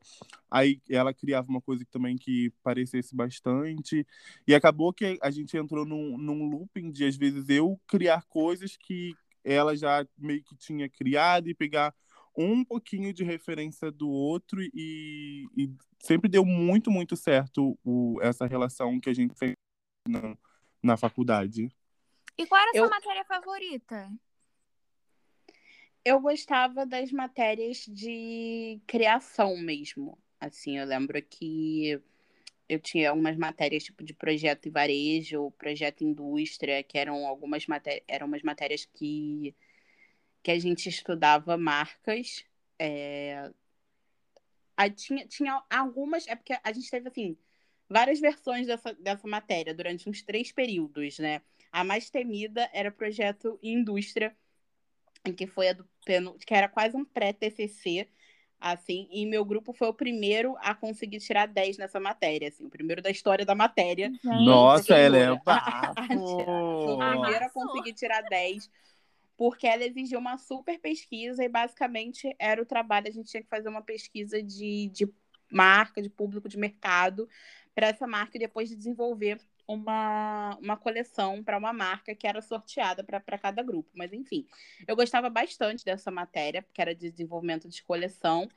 aí 0.50 0.82
ela 0.90 1.14
criava 1.14 1.50
uma 1.50 1.62
coisa 1.62 1.86
também 1.92 2.18
que 2.18 2.52
parecesse 2.64 3.16
bastante, 3.16 4.06
e 4.48 4.56
acabou 4.56 4.94
que 4.94 5.18
a 5.22 5.30
gente 5.30 5.58
entrou 5.58 5.86
num, 5.86 6.18
num 6.18 6.48
looping 6.50 6.92
de 6.92 7.06
às 7.06 7.18
vezes 7.18 7.50
eu 7.50 7.80
criar 7.88 8.24
coisas 8.26 8.78
que 8.78 9.16
ela 9.44 9.76
já 9.76 10.08
meio 10.18 10.42
que 10.44 10.56
tinha 10.56 10.88
criado 10.90 11.50
e 11.50 11.54
pegar 11.54 11.94
um 12.36 12.64
pouquinho 12.64 13.14
de 13.14 13.24
referência 13.24 13.92
do 13.92 14.10
outro 14.10 14.62
e, 14.74 15.48
e 15.56 15.70
sempre 16.00 16.30
deu 16.30 16.44
muito, 16.46 16.90
muito 16.90 17.16
certo 17.16 17.78
o, 17.84 18.20
essa 18.22 18.48
relação 18.48 19.00
que 19.00 19.10
a 19.10 19.14
gente 19.14 19.36
fez 19.36 19.54
na, 20.08 20.36
na 20.84 20.98
faculdade. 20.98 21.72
E 22.38 22.46
qual 22.46 22.62
era 22.62 22.72
a 22.72 22.74
sua 22.74 22.86
eu... 22.86 22.90
matéria 22.90 23.24
favorita? 23.24 24.12
Eu 26.04 26.20
gostava 26.20 26.86
das 26.86 27.12
matérias 27.12 27.86
de 27.88 28.82
criação 28.86 29.56
mesmo. 29.58 30.18
Assim, 30.40 30.78
eu 30.78 30.86
lembro 30.86 31.22
que 31.22 32.02
eu 32.68 32.80
tinha 32.80 33.10
algumas 33.10 33.38
matérias 33.38 33.84
tipo 33.84 34.04
de 34.04 34.14
projeto 34.14 34.66
e 34.66 34.70
varejo, 34.72 35.52
projeto 35.52 36.04
indústria, 36.04 36.84
que 36.84 36.98
eram 36.98 37.26
algumas 37.26 37.66
matérias, 37.66 38.04
eram 38.08 38.28
umas 38.28 38.44
matérias 38.44 38.86
que 38.86 39.56
que 40.42 40.52
a 40.52 40.60
gente 40.60 40.90
estudava 40.90 41.56
marcas. 41.58 42.44
É... 42.78 43.50
A, 44.76 44.90
tinha, 44.90 45.26
tinha 45.26 45.64
algumas, 45.70 46.28
é 46.28 46.36
porque 46.36 46.54
a 46.62 46.72
gente 46.74 46.90
teve 46.92 47.08
assim 47.08 47.38
várias 47.94 48.20
versões 48.20 48.66
dessa, 48.66 48.92
dessa 48.96 49.28
matéria 49.28 49.74
durante 49.74 50.10
uns 50.10 50.24
três 50.24 50.52
períodos, 50.52 51.20
né? 51.20 51.42
A 51.72 51.84
mais 51.84 52.10
temida 52.10 52.68
era 52.74 52.92
projeto 52.92 53.60
indústria, 53.62 54.36
em 55.24 55.32
que 55.32 55.46
foi 55.46 55.70
a 55.70 55.74
do 55.74 55.88
que 56.46 56.54
era 56.54 56.68
quase 56.68 56.98
um 56.98 57.06
pré-TCC. 57.06 58.10
assim, 58.60 59.08
e 59.12 59.26
meu 59.26 59.46
grupo 59.46 59.74
foi 59.74 59.90
o 59.90 59.94
primeiro 59.94 60.56
a 60.60 60.74
conseguir 60.74 61.20
tirar 61.20 61.48
10 61.48 61.78
nessa 61.78 62.00
matéria, 62.00 62.48
assim, 62.48 62.66
o 62.66 62.70
primeiro 62.70 63.02
da 63.02 63.12
história 63.12 63.46
da 63.46 63.54
matéria. 63.54 64.12
Nossa, 64.24 64.96
ela 64.96 65.18
é 65.18 65.32
o 66.18 66.98
primeiro 66.98 67.46
a 67.46 67.50
conseguir 67.50 67.94
tirar 67.94 68.22
10, 68.24 68.72
porque 69.38 69.68
ela 69.68 69.84
exigiu 69.84 70.18
uma 70.18 70.38
super 70.38 70.80
pesquisa 70.80 71.44
e 71.44 71.50
basicamente 71.50 72.34
era 72.40 72.62
o 72.62 72.66
trabalho, 72.66 73.08
a 73.08 73.12
gente 73.12 73.30
tinha 73.30 73.44
que 73.44 73.50
fazer 73.50 73.70
uma 73.70 73.82
pesquisa 73.82 74.42
de, 74.42 74.90
de 74.90 75.06
marca, 75.54 76.02
de 76.02 76.10
público, 76.10 76.50
de 76.50 76.58
mercado, 76.58 77.30
para 77.74 77.88
essa 77.88 78.06
marca 78.06 78.38
e 78.38 78.40
depois 78.40 78.70
de 78.70 78.76
desenvolver 78.76 79.40
uma, 79.68 80.58
uma 80.62 80.78
coleção 80.78 81.44
para 81.44 81.58
uma 81.58 81.74
marca 81.74 82.14
que 82.14 82.28
era 82.28 82.42
sorteada 82.42 83.04
para 83.04 83.38
cada 83.38 83.64
grupo. 83.64 83.90
Mas, 83.94 84.14
enfim, 84.14 84.46
eu 84.88 84.96
gostava 84.96 85.30
bastante 85.30 85.84
dessa 85.84 86.12
matéria, 86.12 86.62
porque 86.62 86.82
era 86.82 86.94
de 86.94 87.10
desenvolvimento 87.10 87.68
de 87.68 87.84
coleção. 87.84 88.48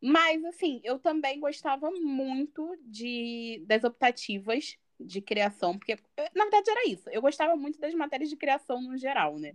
Mas, 0.00 0.44
assim, 0.44 0.80
eu 0.84 0.98
também 0.98 1.40
gostava 1.40 1.90
muito 1.90 2.76
de, 2.84 3.62
das 3.66 3.84
optativas 3.84 4.76
de 4.98 5.20
criação, 5.20 5.78
porque, 5.78 5.96
na 6.34 6.44
verdade, 6.44 6.70
era 6.70 6.88
isso. 6.88 7.08
Eu 7.10 7.20
gostava 7.20 7.54
muito 7.56 7.78
das 7.78 7.94
matérias 7.94 8.30
de 8.30 8.36
criação 8.36 8.80
no 8.82 8.96
geral, 8.96 9.38
né? 9.38 9.54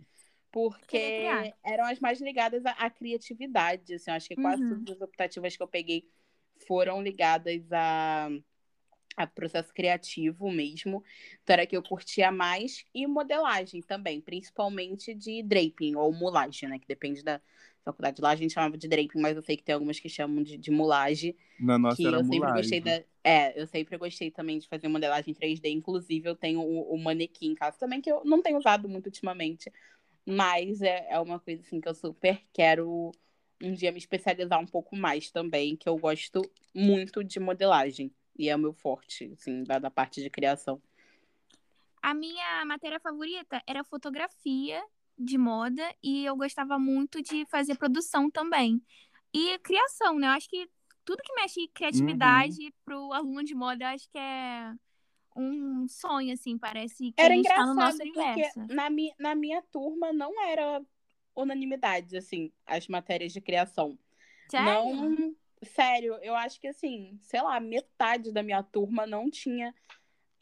Porque 0.51 1.25
eram 1.63 1.85
as 1.85 1.99
mais 1.99 2.21
ligadas 2.21 2.65
à, 2.65 2.71
à 2.71 2.89
criatividade. 2.89 3.95
Assim, 3.95 4.11
eu 4.11 4.15
acho 4.15 4.27
que 4.27 4.35
quase 4.35 4.63
uhum. 4.63 4.69
todas 4.69 4.95
as 4.95 5.01
optativas 5.01 5.57
que 5.57 5.63
eu 5.63 5.67
peguei 5.67 6.07
foram 6.67 7.01
ligadas 7.01 7.63
a 7.71 8.29
a 9.15 9.27
processo 9.27 9.73
criativo 9.73 10.51
mesmo. 10.51 11.03
Então 11.43 11.53
era 11.53 11.65
que 11.65 11.75
eu 11.75 11.83
curtia 11.83 12.31
mais. 12.31 12.83
E 12.93 13.05
modelagem 13.07 13.81
também, 13.81 14.21
principalmente 14.21 15.13
de 15.13 15.43
draping 15.43 15.95
ou 15.95 16.13
mulagem, 16.13 16.69
né? 16.69 16.79
Que 16.79 16.87
depende 16.87 17.23
da 17.23 17.41
faculdade. 17.83 18.21
Lá 18.21 18.31
a 18.31 18.35
gente 18.35 18.53
chamava 18.53 18.77
de 18.77 18.87
draping, 18.87 19.19
mas 19.19 19.35
eu 19.35 19.41
sei 19.41 19.57
que 19.57 19.63
tem 19.63 19.73
algumas 19.73 19.99
que 19.99 20.09
chamam 20.09 20.43
de, 20.43 20.57
de 20.57 20.71
mulagem. 20.71 21.35
Na 21.59 21.77
nossa 21.77 21.97
que 21.97 22.07
era 22.07 22.17
eu 22.17 22.23
mulagem. 22.23 22.63
sempre 22.63 22.79
gostei 22.79 22.81
da. 22.81 23.13
É, 23.23 23.61
eu 23.61 23.67
sempre 23.67 23.97
gostei 23.97 24.31
também 24.31 24.59
de 24.59 24.67
fazer 24.67 24.87
modelagem 24.87 25.33
3D. 25.33 25.69
Inclusive, 25.69 26.27
eu 26.27 26.35
tenho 26.35 26.61
o, 26.61 26.93
o 26.93 26.97
manequim 26.97 27.51
em 27.51 27.55
casa 27.55 27.77
também, 27.77 28.01
que 28.01 28.11
eu 28.11 28.23
não 28.25 28.41
tenho 28.41 28.57
usado 28.57 28.89
muito 28.89 29.07
ultimamente. 29.07 29.71
Mas 30.25 30.81
é, 30.81 31.07
é 31.09 31.19
uma 31.19 31.39
coisa 31.39 31.61
assim 31.61 31.81
que 31.81 31.87
eu 31.87 31.95
super 31.95 32.41
quero 32.53 33.11
um 33.61 33.73
dia 33.73 33.91
me 33.91 33.97
especializar 33.97 34.59
um 34.59 34.65
pouco 34.65 34.95
mais 34.95 35.31
também, 35.31 35.75
que 35.75 35.87
eu 35.87 35.97
gosto 35.97 36.41
muito 36.73 37.23
de 37.23 37.39
modelagem. 37.39 38.13
E 38.37 38.49
é 38.49 38.55
o 38.55 38.59
meu 38.59 38.73
forte, 38.73 39.31
assim, 39.33 39.63
da, 39.63 39.79
da 39.79 39.91
parte 39.91 40.21
de 40.21 40.29
criação. 40.29 40.81
A 42.01 42.13
minha 42.13 42.65
matéria 42.65 42.99
favorita 42.99 43.61
era 43.65 43.83
fotografia 43.83 44.83
de 45.17 45.37
moda 45.37 45.83
e 46.03 46.25
eu 46.25 46.35
gostava 46.35 46.77
muito 46.79 47.21
de 47.21 47.45
fazer 47.45 47.77
produção 47.77 48.29
também. 48.29 48.81
E 49.33 49.57
criação, 49.59 50.19
né? 50.19 50.27
Eu 50.27 50.31
acho 50.31 50.49
que 50.49 50.69
tudo 51.05 51.21
que 51.23 51.33
mexe 51.33 51.61
em 51.61 51.67
criatividade 51.69 52.65
uhum. 52.65 52.71
pro 52.83 53.13
aluno 53.13 53.43
de 53.43 53.55
moda, 53.55 53.85
eu 53.85 53.89
acho 53.89 54.09
que 54.09 54.17
é 54.17 54.73
um 55.35 55.87
sonho, 55.87 56.33
assim, 56.33 56.57
parece 56.57 57.11
que 57.11 57.21
era 57.21 57.33
a 57.33 57.37
gente 57.37 57.45
engraçado, 57.45 57.65
tá 57.65 57.73
no 57.73 57.75
nosso 57.75 57.97
porque 57.97 58.19
universo. 58.19 58.59
Na, 58.69 58.89
mi 58.89 59.11
na 59.17 59.35
minha 59.35 59.61
turma 59.63 60.13
não 60.13 60.41
era 60.41 60.81
unanimidade, 61.35 62.15
assim, 62.15 62.51
as 62.65 62.87
matérias 62.87 63.33
de 63.33 63.41
criação. 63.41 63.97
Sério? 64.49 64.95
Não, 64.95 65.35
sério, 65.63 66.15
eu 66.21 66.35
acho 66.35 66.59
que 66.59 66.67
assim, 66.67 67.17
sei 67.21 67.41
lá, 67.41 67.59
metade 67.59 68.31
da 68.31 68.43
minha 68.43 68.63
turma 68.63 69.05
não 69.05 69.29
tinha 69.29 69.73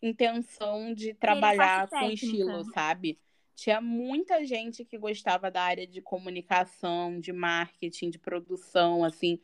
intenção 0.01 0.93
de 0.93 1.13
trabalhar 1.13 1.87
com 1.87 2.09
estilo, 2.09 2.63
sabe? 2.73 3.19
Tinha 3.55 3.79
muita 3.79 4.43
gente 4.45 4.83
que 4.83 4.97
gostava 4.97 5.51
da 5.51 5.61
área 5.61 5.85
de 5.85 6.01
comunicação, 6.01 7.19
de 7.19 7.31
marketing, 7.31 8.09
de 8.09 8.17
produção, 8.17 9.03
assim, 9.03 9.39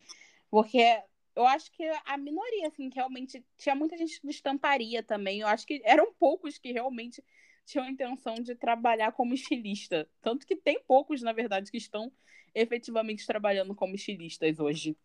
porque 0.49 1.01
eu 1.35 1.45
acho 1.45 1.71
que 1.71 1.83
a 2.03 2.17
minoria, 2.17 2.67
assim, 2.67 2.89
que 2.89 2.95
realmente 2.95 3.45
tinha 3.59 3.75
muita 3.75 3.95
gente 3.95 4.19
de 4.19 4.29
estamparia 4.29 5.03
também. 5.03 5.41
Eu 5.41 5.47
acho 5.47 5.67
que 5.67 5.79
eram 5.85 6.11
poucos 6.13 6.57
que 6.57 6.71
realmente 6.71 7.23
tinham 7.63 7.85
a 7.85 7.91
intenção 7.91 8.35
de 8.35 8.55
trabalhar 8.55 9.11
como 9.11 9.35
estilista. 9.35 10.09
Tanto 10.19 10.47
que 10.47 10.55
tem 10.55 10.81
poucos, 10.87 11.21
na 11.21 11.33
verdade, 11.33 11.69
que 11.69 11.77
estão 11.77 12.11
efetivamente 12.55 13.27
trabalhando 13.27 13.75
como 13.75 13.93
estilistas 13.93 14.59
hoje. 14.59 14.97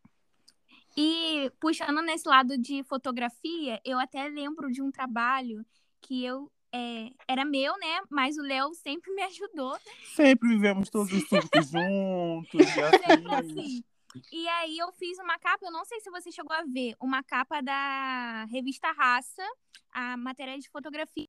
E 0.97 1.51
puxando 1.59 2.03
nesse 2.03 2.29
lado 2.29 2.59
de 2.59 2.83
fotografia, 2.85 3.81
eu 3.85 3.99
até 3.99 4.29
lembro 4.29 4.71
de 4.71 4.83
um 4.83 4.91
trabalho 4.91 5.65
que 6.01 6.25
eu 6.25 6.51
é, 6.73 7.11
era 7.29 7.45
meu, 7.45 7.77
né? 7.79 8.01
Mas 8.11 8.37
o 8.37 8.43
Léo 8.43 8.73
sempre 8.75 9.13
me 9.15 9.23
ajudou. 9.23 9.79
Sempre 10.15 10.49
vivemos 10.49 10.89
todos 10.89 11.13
os 11.13 11.29
surtos 11.29 11.71
juntos. 11.71 12.61
E 12.61 12.81
assim. 13.33 13.61
assim. 13.61 13.85
E 14.31 14.49
aí 14.49 14.79
eu 14.79 14.93
fiz 14.93 15.19
uma 15.19 15.39
capa, 15.39 15.65
eu 15.65 15.73
não 15.73 15.85
sei 15.85 16.01
se 16.01 16.11
você 16.11 16.31
chegou 16.31 16.55
a 16.55 16.65
ver, 16.65 16.95
uma 17.01 17.23
capa 17.23 17.63
da 17.63 18.45
revista 18.51 18.93
Raça, 18.93 19.43
a 19.91 20.17
matéria 20.17 20.59
de 20.59 20.69
fotografia, 20.69 21.27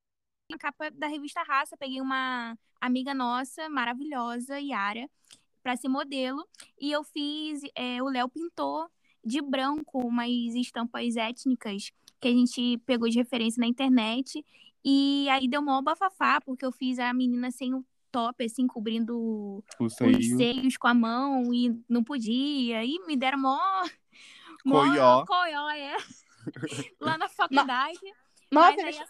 capa 0.59 0.91
da 0.91 1.07
revista 1.07 1.41
Raça, 1.43 1.77
peguei 1.77 2.01
uma 2.01 2.57
amiga 2.81 3.13
nossa, 3.13 3.69
maravilhosa, 3.69 4.59
Yara, 4.59 5.09
para 5.61 5.77
ser 5.77 5.87
modelo, 5.87 6.45
e 6.77 6.91
eu 6.91 7.03
fiz, 7.05 7.61
é, 7.73 8.03
o 8.03 8.09
Léo 8.09 8.27
pintou 8.27 8.89
de 9.23 9.41
branco, 9.41 9.99
umas 9.99 10.29
estampas 10.29 11.15
étnicas 11.15 11.91
que 12.19 12.27
a 12.27 12.31
gente 12.31 12.77
pegou 12.85 13.09
de 13.09 13.17
referência 13.17 13.59
na 13.59 13.67
internet. 13.67 14.45
E 14.83 15.27
aí 15.29 15.47
deu 15.47 15.61
mó 15.61 15.81
bafafá, 15.81 16.41
porque 16.41 16.65
eu 16.65 16.71
fiz 16.71 16.99
a 16.99 17.13
menina 17.13 17.51
sem 17.51 17.73
o 17.73 17.85
top, 18.11 18.43
assim, 18.45 18.67
cobrindo 18.67 19.63
os 19.79 19.93
seios 19.95 20.77
com 20.77 20.87
a 20.87 20.93
mão 20.93 21.53
e 21.53 21.77
não 21.89 22.03
podia. 22.03 22.83
E 22.83 22.99
me 23.05 23.15
deram 23.17 23.39
mó. 23.39 23.59
Coió. 24.63 25.25
Coió, 25.25 25.69
é. 25.71 25.97
Lá 26.99 27.17
na 27.17 27.27
faculdade. 27.27 27.99
Nossa, 28.51 28.75
Mas 28.77 28.99
aí, 28.99 29.05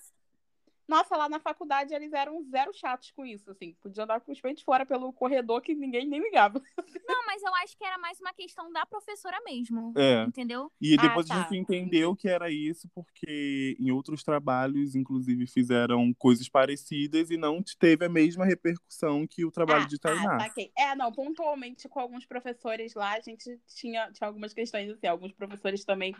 nossa, 0.87 1.15
lá 1.15 1.29
na 1.29 1.39
faculdade 1.39 1.93
eles 1.93 2.11
eram 2.13 2.43
zero 2.43 2.73
chatos 2.73 3.11
com 3.11 3.25
isso, 3.25 3.49
assim. 3.49 3.75
Podia 3.81 4.03
andar 4.03 4.19
com 4.19 4.31
os 4.31 4.41
peitos 4.41 4.63
fora 4.63 4.85
pelo 4.85 5.13
corredor 5.13 5.61
que 5.61 5.73
ninguém 5.73 6.07
nem 6.07 6.21
ligava. 6.21 6.61
Não, 7.07 7.25
mas 7.25 7.41
eu 7.41 7.53
acho 7.55 7.77
que 7.77 7.85
era 7.85 7.97
mais 7.97 8.19
uma 8.19 8.33
questão 8.33 8.71
da 8.71 8.85
professora 8.85 9.39
mesmo. 9.45 9.93
É. 9.95 10.23
Entendeu? 10.23 10.71
E 10.81 10.97
depois 10.97 11.29
ah, 11.29 11.35
tá. 11.35 11.39
a 11.39 11.43
gente 11.43 11.57
entendeu 11.57 12.15
que 12.15 12.27
era 12.27 12.51
isso, 12.51 12.89
porque 12.93 13.77
em 13.79 13.91
outros 13.91 14.23
trabalhos, 14.23 14.95
inclusive, 14.95 15.47
fizeram 15.47 16.13
coisas 16.13 16.49
parecidas 16.49 17.29
e 17.29 17.37
não 17.37 17.61
teve 17.79 18.05
a 18.05 18.09
mesma 18.09 18.45
repercussão 18.45 19.25
que 19.25 19.45
o 19.45 19.51
trabalho 19.51 19.83
ah, 19.83 19.87
de 19.87 19.99
Tainá. 19.99 20.35
Ah, 20.35 20.49
tá, 20.49 20.61
É, 20.77 20.95
não, 20.95 21.11
pontualmente 21.11 21.87
com 21.87 21.99
alguns 21.99 22.25
professores 22.25 22.93
lá, 22.93 23.13
a 23.13 23.19
gente 23.19 23.59
tinha, 23.67 24.11
tinha 24.11 24.27
algumas 24.27 24.53
questões, 24.53 24.89
assim, 24.89 25.07
alguns 25.07 25.31
professores 25.31 25.85
também, 25.85 26.15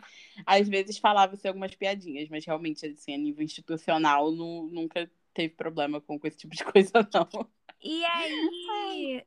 às 0.46 0.68
vezes, 0.68 0.98
falavam 0.98 1.34
assim, 1.34 1.48
algumas 1.48 1.74
piadinhas, 1.74 2.28
mas 2.28 2.44
realmente, 2.44 2.86
assim, 2.86 3.14
a 3.14 3.18
nível 3.18 3.44
institucional, 3.44 4.32
não 4.32 4.54
nunca 4.66 5.10
teve 5.32 5.54
problema 5.54 6.00
com, 6.00 6.18
esse 6.24 6.38
tipo 6.38 6.54
de 6.54 6.64
coisa, 6.64 6.92
não. 7.12 7.50
E 7.82 8.04
aí, 8.04 9.24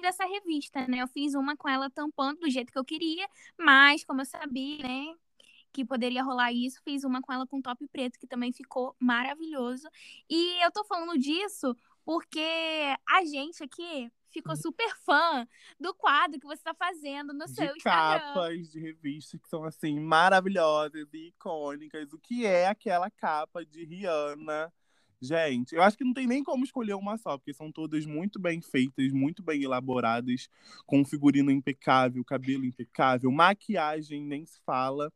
dessa 0.00 0.24
revista, 0.26 0.86
né? 0.86 1.02
Eu 1.02 1.08
fiz 1.08 1.34
uma 1.34 1.56
com 1.56 1.68
ela 1.68 1.90
tampando 1.90 2.40
do 2.40 2.50
jeito 2.50 2.72
que 2.72 2.78
eu 2.78 2.84
queria, 2.84 3.26
mas 3.58 4.04
como 4.04 4.20
eu 4.20 4.26
sabia, 4.26 4.82
né, 4.82 5.14
que 5.72 5.84
poderia 5.84 6.22
rolar 6.22 6.52
isso, 6.52 6.80
fiz 6.84 7.04
uma 7.04 7.20
com 7.20 7.32
ela 7.32 7.46
com 7.46 7.60
top 7.60 7.86
preto, 7.88 8.18
que 8.18 8.26
também 8.26 8.52
ficou 8.52 8.94
maravilhoso. 8.98 9.88
E 10.30 10.62
eu 10.64 10.70
tô 10.70 10.84
falando 10.84 11.18
disso 11.18 11.76
porque 12.04 12.40
a 13.08 13.24
gente 13.24 13.62
aqui 13.62 14.10
ficou 14.40 14.54
uhum. 14.54 14.60
super 14.60 14.96
fã 15.04 15.46
do 15.78 15.94
quadro 15.94 16.40
que 16.40 16.46
você 16.46 16.60
está 16.60 16.74
fazendo 16.74 17.32
no 17.32 17.46
de 17.46 17.54
seu 17.54 17.76
Instagram. 17.76 18.20
capas 18.20 18.70
de 18.70 18.80
revistas 18.80 19.40
que 19.40 19.48
são 19.48 19.64
assim 19.64 19.98
maravilhosas 20.00 21.08
e 21.12 21.28
icônicas. 21.28 22.12
O 22.12 22.18
que 22.18 22.44
é 22.44 22.66
aquela 22.66 23.10
capa 23.10 23.64
de 23.64 23.84
Rihanna? 23.84 24.72
Gente, 25.20 25.74
eu 25.74 25.82
acho 25.82 25.96
que 25.96 26.04
não 26.04 26.12
tem 26.12 26.26
nem 26.26 26.44
como 26.44 26.64
escolher 26.64 26.92
uma 26.92 27.16
só, 27.16 27.38
porque 27.38 27.54
são 27.54 27.72
todas 27.72 28.04
muito 28.04 28.38
bem 28.38 28.60
feitas, 28.60 29.10
muito 29.10 29.42
bem 29.42 29.62
elaboradas, 29.62 30.48
com 30.84 31.02
figurino 31.02 31.50
impecável, 31.50 32.22
cabelo 32.22 32.66
impecável, 32.66 33.30
maquiagem 33.30 34.22
nem 34.22 34.44
se 34.44 34.60
fala 34.66 35.10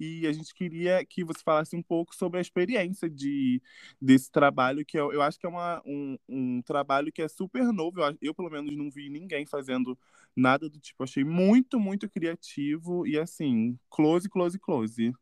e 0.00 0.26
a 0.26 0.32
gente 0.32 0.54
queria 0.54 1.04
que 1.04 1.22
você 1.22 1.42
falasse 1.44 1.76
um 1.76 1.82
pouco 1.82 2.14
sobre 2.16 2.38
a 2.38 2.40
experiência 2.40 3.08
de, 3.08 3.60
desse 4.00 4.32
trabalho, 4.32 4.84
que 4.84 4.98
eu, 4.98 5.12
eu 5.12 5.20
acho 5.20 5.38
que 5.38 5.44
é 5.44 5.48
uma, 5.48 5.82
um, 5.84 6.16
um 6.26 6.62
trabalho 6.62 7.12
que 7.12 7.20
é 7.20 7.28
super 7.28 7.64
novo. 7.70 8.00
Eu, 8.00 8.16
eu, 8.22 8.34
pelo 8.34 8.48
menos, 8.48 8.74
não 8.74 8.90
vi 8.90 9.10
ninguém 9.10 9.44
fazendo 9.44 9.98
nada 10.34 10.70
do 10.70 10.80
tipo. 10.80 11.04
Achei 11.04 11.22
muito, 11.22 11.78
muito 11.78 12.08
criativo 12.08 13.06
e, 13.06 13.18
assim, 13.18 13.78
close, 13.90 14.26
close, 14.26 14.58
close. 14.58 15.12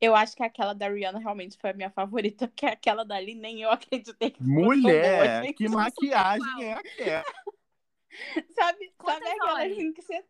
Eu 0.00 0.16
acho 0.16 0.34
que 0.34 0.42
aquela 0.42 0.74
da 0.74 0.88
Rihanna 0.88 1.20
realmente 1.20 1.56
foi 1.56 1.70
a 1.70 1.74
minha 1.74 1.90
favorita, 1.90 2.46
porque 2.48 2.66
aquela 2.66 3.04
dali 3.04 3.36
nem 3.36 3.62
eu 3.62 3.70
acreditei 3.70 4.30
que 4.30 4.42
Mulher, 4.42 5.42
boa, 5.42 5.52
que 5.54 5.68
maquiagem 5.68 6.64
é 6.64 6.72
aquela? 6.72 7.24
sabe, 8.54 8.92
sabe 9.04 9.28
aquela 9.28 9.64
assim 9.64 9.92
que 9.92 10.02
você 10.02 10.24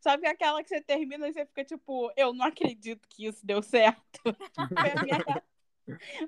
Sabe 0.00 0.26
aquela 0.26 0.62
que 0.62 0.68
você 0.68 0.80
termina 0.80 1.28
e 1.28 1.32
você 1.32 1.46
fica 1.46 1.64
tipo, 1.64 2.12
eu 2.16 2.32
não 2.32 2.46
acredito 2.46 3.06
que 3.08 3.26
isso 3.26 3.44
deu 3.44 3.62
certo. 3.62 4.20
Foi 4.78 4.90
a 4.90 5.02
minha, 5.02 5.42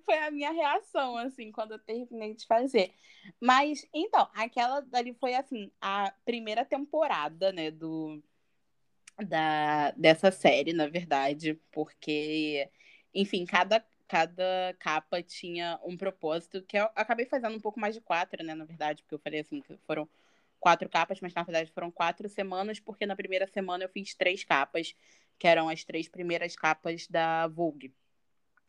foi 0.05 0.19
a 0.19 0.31
minha 0.31 0.51
reação, 0.51 1.17
assim, 1.17 1.53
quando 1.53 1.73
eu 1.73 1.79
terminei 1.79 2.35
de 2.35 2.47
fazer. 2.47 2.93
Mas, 3.41 3.87
então, 3.95 4.29
aquela 4.35 4.81
dali 4.81 5.15
foi, 5.15 5.35
assim, 5.35 5.71
a 5.81 6.13
primeira 6.25 6.65
temporada, 6.65 7.53
né, 7.53 7.71
do, 7.71 8.21
da, 9.25 9.93
dessa 9.93 10.31
série, 10.33 10.73
na 10.73 10.89
verdade, 10.89 11.55
porque, 11.71 12.69
enfim, 13.15 13.47
cada, 13.47 13.85
cada 14.09 14.75
capa 14.81 15.23
tinha 15.23 15.79
um 15.85 15.97
propósito, 15.97 16.63
que 16.63 16.77
eu 16.79 16.89
acabei 16.97 17.27
fazendo 17.27 17.57
um 17.57 17.61
pouco 17.61 17.79
mais 17.79 17.95
de 17.95 18.01
quatro, 18.01 18.43
né, 18.43 18.55
na 18.55 18.65
verdade, 18.65 19.03
porque 19.03 19.15
eu 19.15 19.21
falei 19.21 19.41
assim, 19.41 19.61
que 19.61 19.77
foram 19.87 20.09
quatro 20.63 20.89
capas, 20.89 21.21
mas 21.21 21.35
na 21.35 21.43
verdade 21.43 21.73
foram 21.73 21.91
quatro 21.91 22.29
semanas, 22.29 22.79
porque 22.79 23.05
na 23.05 23.17
primeira 23.17 23.49
semana 23.49 23.83
eu 23.83 23.89
fiz 23.89 24.15
três 24.15 24.45
capas, 24.45 24.95
que 25.37 25.49
eram 25.49 25.69
as 25.69 25.83
três 25.83 26.09
primeiras 26.09 26.55
capas 26.55 27.09
da 27.09 27.49
Vogue. 27.49 27.93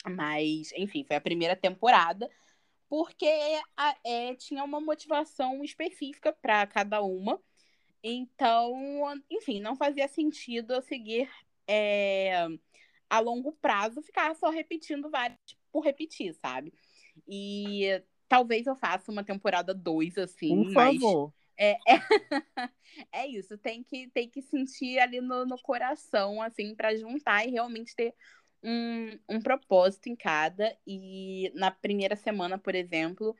Mas, 0.03 0.73
enfim, 0.75 1.03
foi 1.03 1.15
a 1.15 1.21
primeira 1.21 1.55
temporada, 1.55 2.29
porque 2.89 3.29
a, 3.77 3.95
é, 4.03 4.33
tinha 4.35 4.63
uma 4.63 4.81
motivação 4.81 5.63
específica 5.63 6.33
para 6.33 6.65
cada 6.65 7.01
uma. 7.03 7.39
Então, 8.03 8.73
enfim, 9.29 9.61
não 9.61 9.75
fazia 9.75 10.07
sentido 10.07 10.73
eu 10.73 10.81
seguir 10.81 11.29
é, 11.67 12.47
a 13.07 13.19
longo 13.19 13.51
prazo, 13.51 14.01
ficar 14.01 14.35
só 14.35 14.49
repetindo 14.49 15.11
várias 15.11 15.37
por 15.71 15.85
repetir, 15.85 16.33
sabe? 16.33 16.73
E 17.27 18.01
talvez 18.27 18.65
eu 18.65 18.75
faça 18.75 19.11
uma 19.11 19.23
temporada 19.23 19.75
2, 19.75 20.17
assim. 20.17 20.49
Por 20.49 20.73
mas... 20.73 20.99
favor. 20.99 21.33
É, 21.57 21.71
é, 21.71 21.77
é, 23.11 23.27
isso, 23.27 23.57
tem 23.57 23.83
que, 23.83 24.09
tem 24.09 24.29
que 24.29 24.41
sentir 24.41 24.99
ali 24.99 25.21
no, 25.21 25.45
no 25.45 25.61
coração, 25.61 26.41
assim, 26.41 26.75
para 26.75 26.95
juntar 26.95 27.45
e 27.45 27.51
realmente 27.51 27.95
ter 27.95 28.13
um, 28.63 29.19
um 29.29 29.41
propósito 29.41 30.09
em 30.09 30.15
cada. 30.15 30.75
E 30.87 31.51
na 31.55 31.71
primeira 31.71 32.15
semana, 32.15 32.57
por 32.57 32.75
exemplo, 32.75 33.35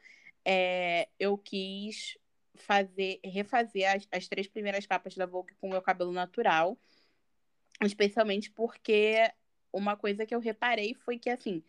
é, 0.46 1.10
eu 1.20 1.38
quis 1.38 2.18
fazer, 2.56 3.20
refazer 3.24 3.96
as, 3.96 4.08
as 4.12 4.28
três 4.28 4.48
primeiras 4.48 4.86
capas 4.86 5.16
da 5.16 5.26
Vogue 5.26 5.56
com 5.56 5.68
o 5.68 5.72
meu 5.72 5.82
cabelo 5.82 6.12
natural. 6.12 6.78
Especialmente 7.82 8.52
porque 8.52 9.32
uma 9.72 9.98
coisa 9.98 10.26
que 10.26 10.36
eu 10.36 10.40
reparei 10.40 10.94
foi 10.94 11.18
que, 11.18 11.30
assim, 11.30 11.64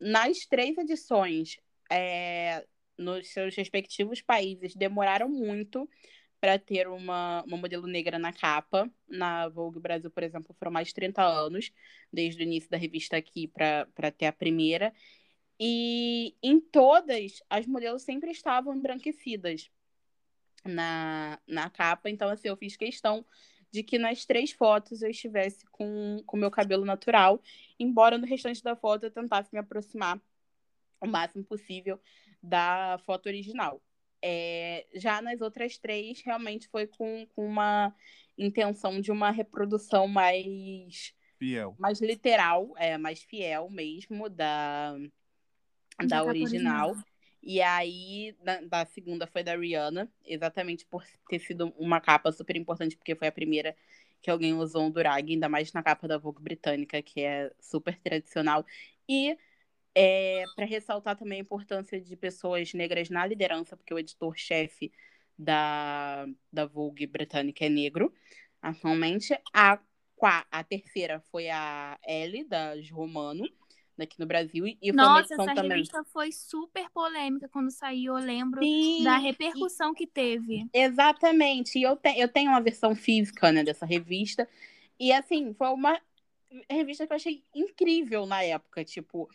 nas 0.00 0.38
três 0.46 0.76
edições, 0.78 1.58
é, 1.90 2.66
nos 2.98 3.28
seus 3.28 3.54
respectivos 3.54 4.20
países, 4.20 4.74
demoraram 4.74 5.28
muito 5.28 5.88
para 6.40 6.58
ter 6.58 6.86
uma, 6.88 7.42
uma 7.44 7.56
modelo 7.56 7.86
negra 7.86 8.18
na 8.18 8.32
capa. 8.32 8.90
Na 9.08 9.48
Vogue 9.48 9.80
Brasil, 9.80 10.10
por 10.10 10.22
exemplo, 10.22 10.54
foram 10.58 10.72
mais 10.72 10.88
de 10.88 10.94
30 10.94 11.22
anos, 11.22 11.72
desde 12.12 12.42
o 12.42 12.44
início 12.44 12.70
da 12.70 12.76
revista 12.76 13.16
aqui 13.16 13.48
para 13.48 14.10
ter 14.10 14.26
a 14.26 14.32
primeira. 14.32 14.92
E 15.58 16.36
em 16.42 16.60
todas, 16.60 17.42
as 17.48 17.66
modelos 17.66 18.02
sempre 18.02 18.30
estavam 18.30 18.74
embranquecidas 18.74 19.70
na, 20.64 21.38
na 21.46 21.70
capa. 21.70 22.10
Então, 22.10 22.28
assim, 22.28 22.48
eu 22.48 22.56
fiz 22.56 22.76
questão 22.76 23.24
de 23.70 23.82
que 23.82 23.98
nas 23.98 24.24
três 24.24 24.52
fotos 24.52 25.02
eu 25.02 25.10
estivesse 25.10 25.64
com 25.66 26.22
o 26.26 26.36
meu 26.36 26.50
cabelo 26.50 26.84
natural, 26.84 27.42
embora 27.78 28.16
no 28.18 28.26
restante 28.26 28.62
da 28.62 28.76
foto 28.76 29.04
eu 29.04 29.10
tentasse 29.10 29.52
me 29.52 29.58
aproximar 29.58 30.20
o 31.00 31.06
máximo 31.06 31.44
possível 31.44 32.00
da 32.46 32.98
foto 33.04 33.26
original. 33.26 33.82
É, 34.22 34.86
já 34.94 35.20
nas 35.20 35.40
outras 35.40 35.78
três, 35.78 36.22
realmente 36.24 36.68
foi 36.68 36.86
com, 36.86 37.26
com 37.34 37.46
uma 37.46 37.94
intenção 38.36 39.00
de 39.00 39.10
uma 39.10 39.30
reprodução 39.30 40.08
mais 40.08 41.14
fiel, 41.38 41.76
mais 41.78 42.00
literal, 42.00 42.72
é 42.76 42.96
mais 42.96 43.22
fiel 43.22 43.68
mesmo 43.70 44.28
da 44.28 44.96
da 46.06 46.24
original. 46.24 46.90
original. 46.90 47.06
E 47.42 47.62
aí, 47.62 48.36
da, 48.42 48.60
da, 48.62 48.86
segunda 48.86 49.26
foi 49.26 49.44
da 49.44 49.56
Rihanna, 49.56 50.10
exatamente 50.24 50.84
por 50.84 51.04
ter 51.28 51.38
sido 51.38 51.72
uma 51.78 52.00
capa 52.00 52.32
super 52.32 52.56
importante, 52.56 52.96
porque 52.96 53.14
foi 53.14 53.28
a 53.28 53.32
primeira 53.32 53.76
que 54.20 54.30
alguém 54.30 54.52
usou 54.54 54.82
um 54.82 54.90
durag, 54.90 55.32
ainda 55.32 55.48
mais 55.48 55.72
na 55.72 55.82
capa 55.82 56.08
da 56.08 56.18
Vogue 56.18 56.42
britânica, 56.42 57.00
que 57.00 57.20
é 57.20 57.52
super 57.60 57.96
tradicional. 58.02 58.66
E 59.08 59.38
é, 59.98 60.44
para 60.54 60.66
ressaltar 60.66 61.16
também 61.16 61.38
a 61.38 61.40
importância 61.40 61.98
de 61.98 62.14
pessoas 62.14 62.74
negras 62.74 63.08
na 63.08 63.26
liderança, 63.26 63.74
porque 63.74 63.94
o 63.94 63.98
editor-chefe 63.98 64.92
da, 65.38 66.26
da 66.52 66.66
Vogue 66.66 67.06
britânica 67.06 67.64
é 67.64 67.70
negro, 67.70 68.12
atualmente. 68.60 69.34
A, 69.54 69.80
a 70.50 70.64
terceira 70.64 71.18
foi 71.32 71.48
a 71.48 71.98
Ellie, 72.06 72.44
da 72.44 72.74
Romano 72.92 73.48
aqui 73.98 74.20
no 74.20 74.26
Brasil. 74.26 74.66
E 74.66 74.92
Nossa, 74.92 75.32
essa 75.32 75.54
também. 75.54 75.78
revista 75.78 76.04
foi 76.04 76.30
super 76.30 76.90
polêmica 76.90 77.48
quando 77.48 77.70
saiu, 77.70 78.18
eu 78.18 78.22
lembro 78.22 78.62
Sim, 78.62 79.02
da 79.02 79.16
repercussão 79.16 79.94
que 79.94 80.06
teve. 80.06 80.66
Exatamente. 80.74 81.78
E 81.78 81.82
eu, 81.84 81.96
te... 81.96 82.18
eu 82.18 82.28
tenho 82.28 82.50
uma 82.50 82.60
versão 82.60 82.94
física 82.94 83.50
né, 83.50 83.64
dessa 83.64 83.86
revista. 83.86 84.46
E 85.00 85.10
assim, 85.10 85.54
foi 85.54 85.68
uma 85.68 85.98
revista 86.68 87.06
que 87.06 87.12
eu 87.14 87.16
achei 87.16 87.42
incrível 87.54 88.26
na 88.26 88.42
época. 88.42 88.84
Tipo, 88.84 89.30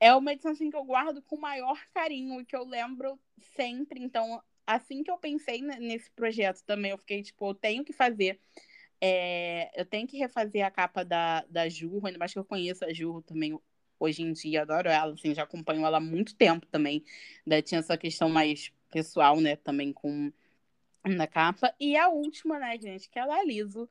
é 0.00 0.14
uma 0.14 0.32
edição 0.32 0.52
assim, 0.52 0.70
que 0.70 0.76
eu 0.76 0.84
guardo 0.84 1.22
com 1.22 1.36
o 1.36 1.40
maior 1.40 1.78
carinho 1.94 2.40
e 2.40 2.44
que 2.44 2.56
eu 2.56 2.64
lembro 2.64 3.20
sempre. 3.54 4.02
Então, 4.02 4.42
assim 4.66 5.02
que 5.02 5.10
eu 5.10 5.18
pensei 5.18 5.60
nesse 5.60 6.10
projeto 6.10 6.62
também, 6.64 6.90
eu 6.90 6.98
fiquei, 6.98 7.22
tipo, 7.22 7.50
eu 7.50 7.54
tenho 7.54 7.84
que 7.84 7.92
fazer. 7.92 8.40
É, 9.00 9.70
eu 9.78 9.84
tenho 9.84 10.06
que 10.08 10.16
refazer 10.16 10.64
a 10.64 10.70
capa 10.70 11.04
da, 11.04 11.44
da 11.48 11.68
Jurro, 11.68 12.06
ainda 12.06 12.18
mais 12.18 12.32
que 12.32 12.38
eu 12.38 12.44
conheço 12.44 12.84
a 12.84 12.92
Jurro 12.92 13.22
também 13.22 13.58
hoje 13.98 14.22
em 14.22 14.32
dia, 14.32 14.62
adoro 14.62 14.88
ela, 14.88 15.12
assim, 15.12 15.34
já 15.34 15.42
acompanho 15.42 15.84
ela 15.84 15.98
há 15.98 16.00
muito 16.00 16.34
tempo 16.34 16.66
também. 16.66 17.04
Daí 17.46 17.62
tinha 17.62 17.80
essa 17.80 17.98
questão 17.98 18.30
mais 18.30 18.72
pessoal, 18.90 19.38
né, 19.40 19.56
também 19.56 19.92
com 19.92 20.32
na 21.04 21.26
capa. 21.26 21.74
E 21.78 21.96
a 21.96 22.08
última, 22.08 22.58
né, 22.58 22.78
gente, 22.78 23.08
que 23.08 23.18
é 23.18 23.22
a 23.22 23.44
Liso. 23.44 23.88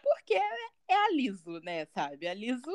Porque 0.00 0.34
é 0.34 0.94
a 0.94 1.10
Liso, 1.12 1.60
né, 1.60 1.84
sabe? 1.86 2.26
A 2.26 2.34
Liso 2.34 2.70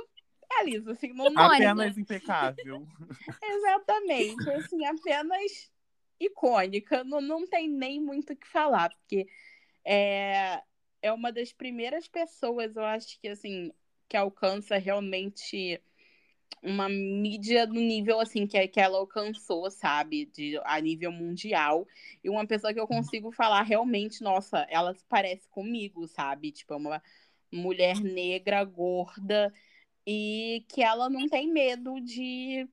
é 0.52 0.64
Liso, 0.64 0.92
assim, 0.92 1.14
não 1.14 1.28
Apenas 1.28 1.98
impecável. 1.98 2.88
Exatamente, 3.44 4.50
assim, 4.52 4.86
apenas 4.86 5.72
icônica. 6.20 7.04
Não, 7.04 7.22
não 7.22 7.48
tem 7.48 7.70
nem 7.70 8.02
muito 8.02 8.34
o 8.34 8.36
que 8.36 8.48
falar, 8.48 8.90
porque 8.90 9.28
é, 9.84 10.62
é 11.02 11.12
uma 11.12 11.32
das 11.32 11.52
primeiras 11.52 12.08
pessoas, 12.08 12.76
eu 12.76 12.84
acho 12.84 13.20
que, 13.20 13.28
assim, 13.28 13.72
que 14.08 14.18
alcança 14.18 14.78
realmente 14.78 15.82
uma 16.62 16.90
mídia 16.90 17.68
no 17.68 17.76
nível 17.80 18.20
assim 18.20 18.48
que, 18.48 18.68
que 18.68 18.80
ela 18.80 18.98
alcançou, 18.98 19.70
sabe, 19.70 20.26
de 20.26 20.60
a 20.64 20.80
nível 20.82 21.12
mundial, 21.12 21.88
e 22.24 22.30
uma 22.30 22.46
pessoa 22.46 22.74
que 22.74 22.80
eu 22.80 22.88
consigo 22.88 23.32
falar 23.32 23.62
realmente, 23.62 24.24
nossa, 24.24 24.66
ela 24.70 24.94
se 24.94 25.06
parece 25.08 25.48
comigo, 25.50 26.08
sabe? 26.08 26.52
Tipo, 26.52 26.74
é 26.74 26.78
uma 26.78 27.04
mulher 27.52 28.00
negra, 28.00 28.64
gorda 28.64 29.54
e 30.06 30.66
que 30.70 30.82
ela 30.82 31.10
não 31.10 31.28
tem 31.28 31.52
medo 31.52 32.00
de 32.00 32.68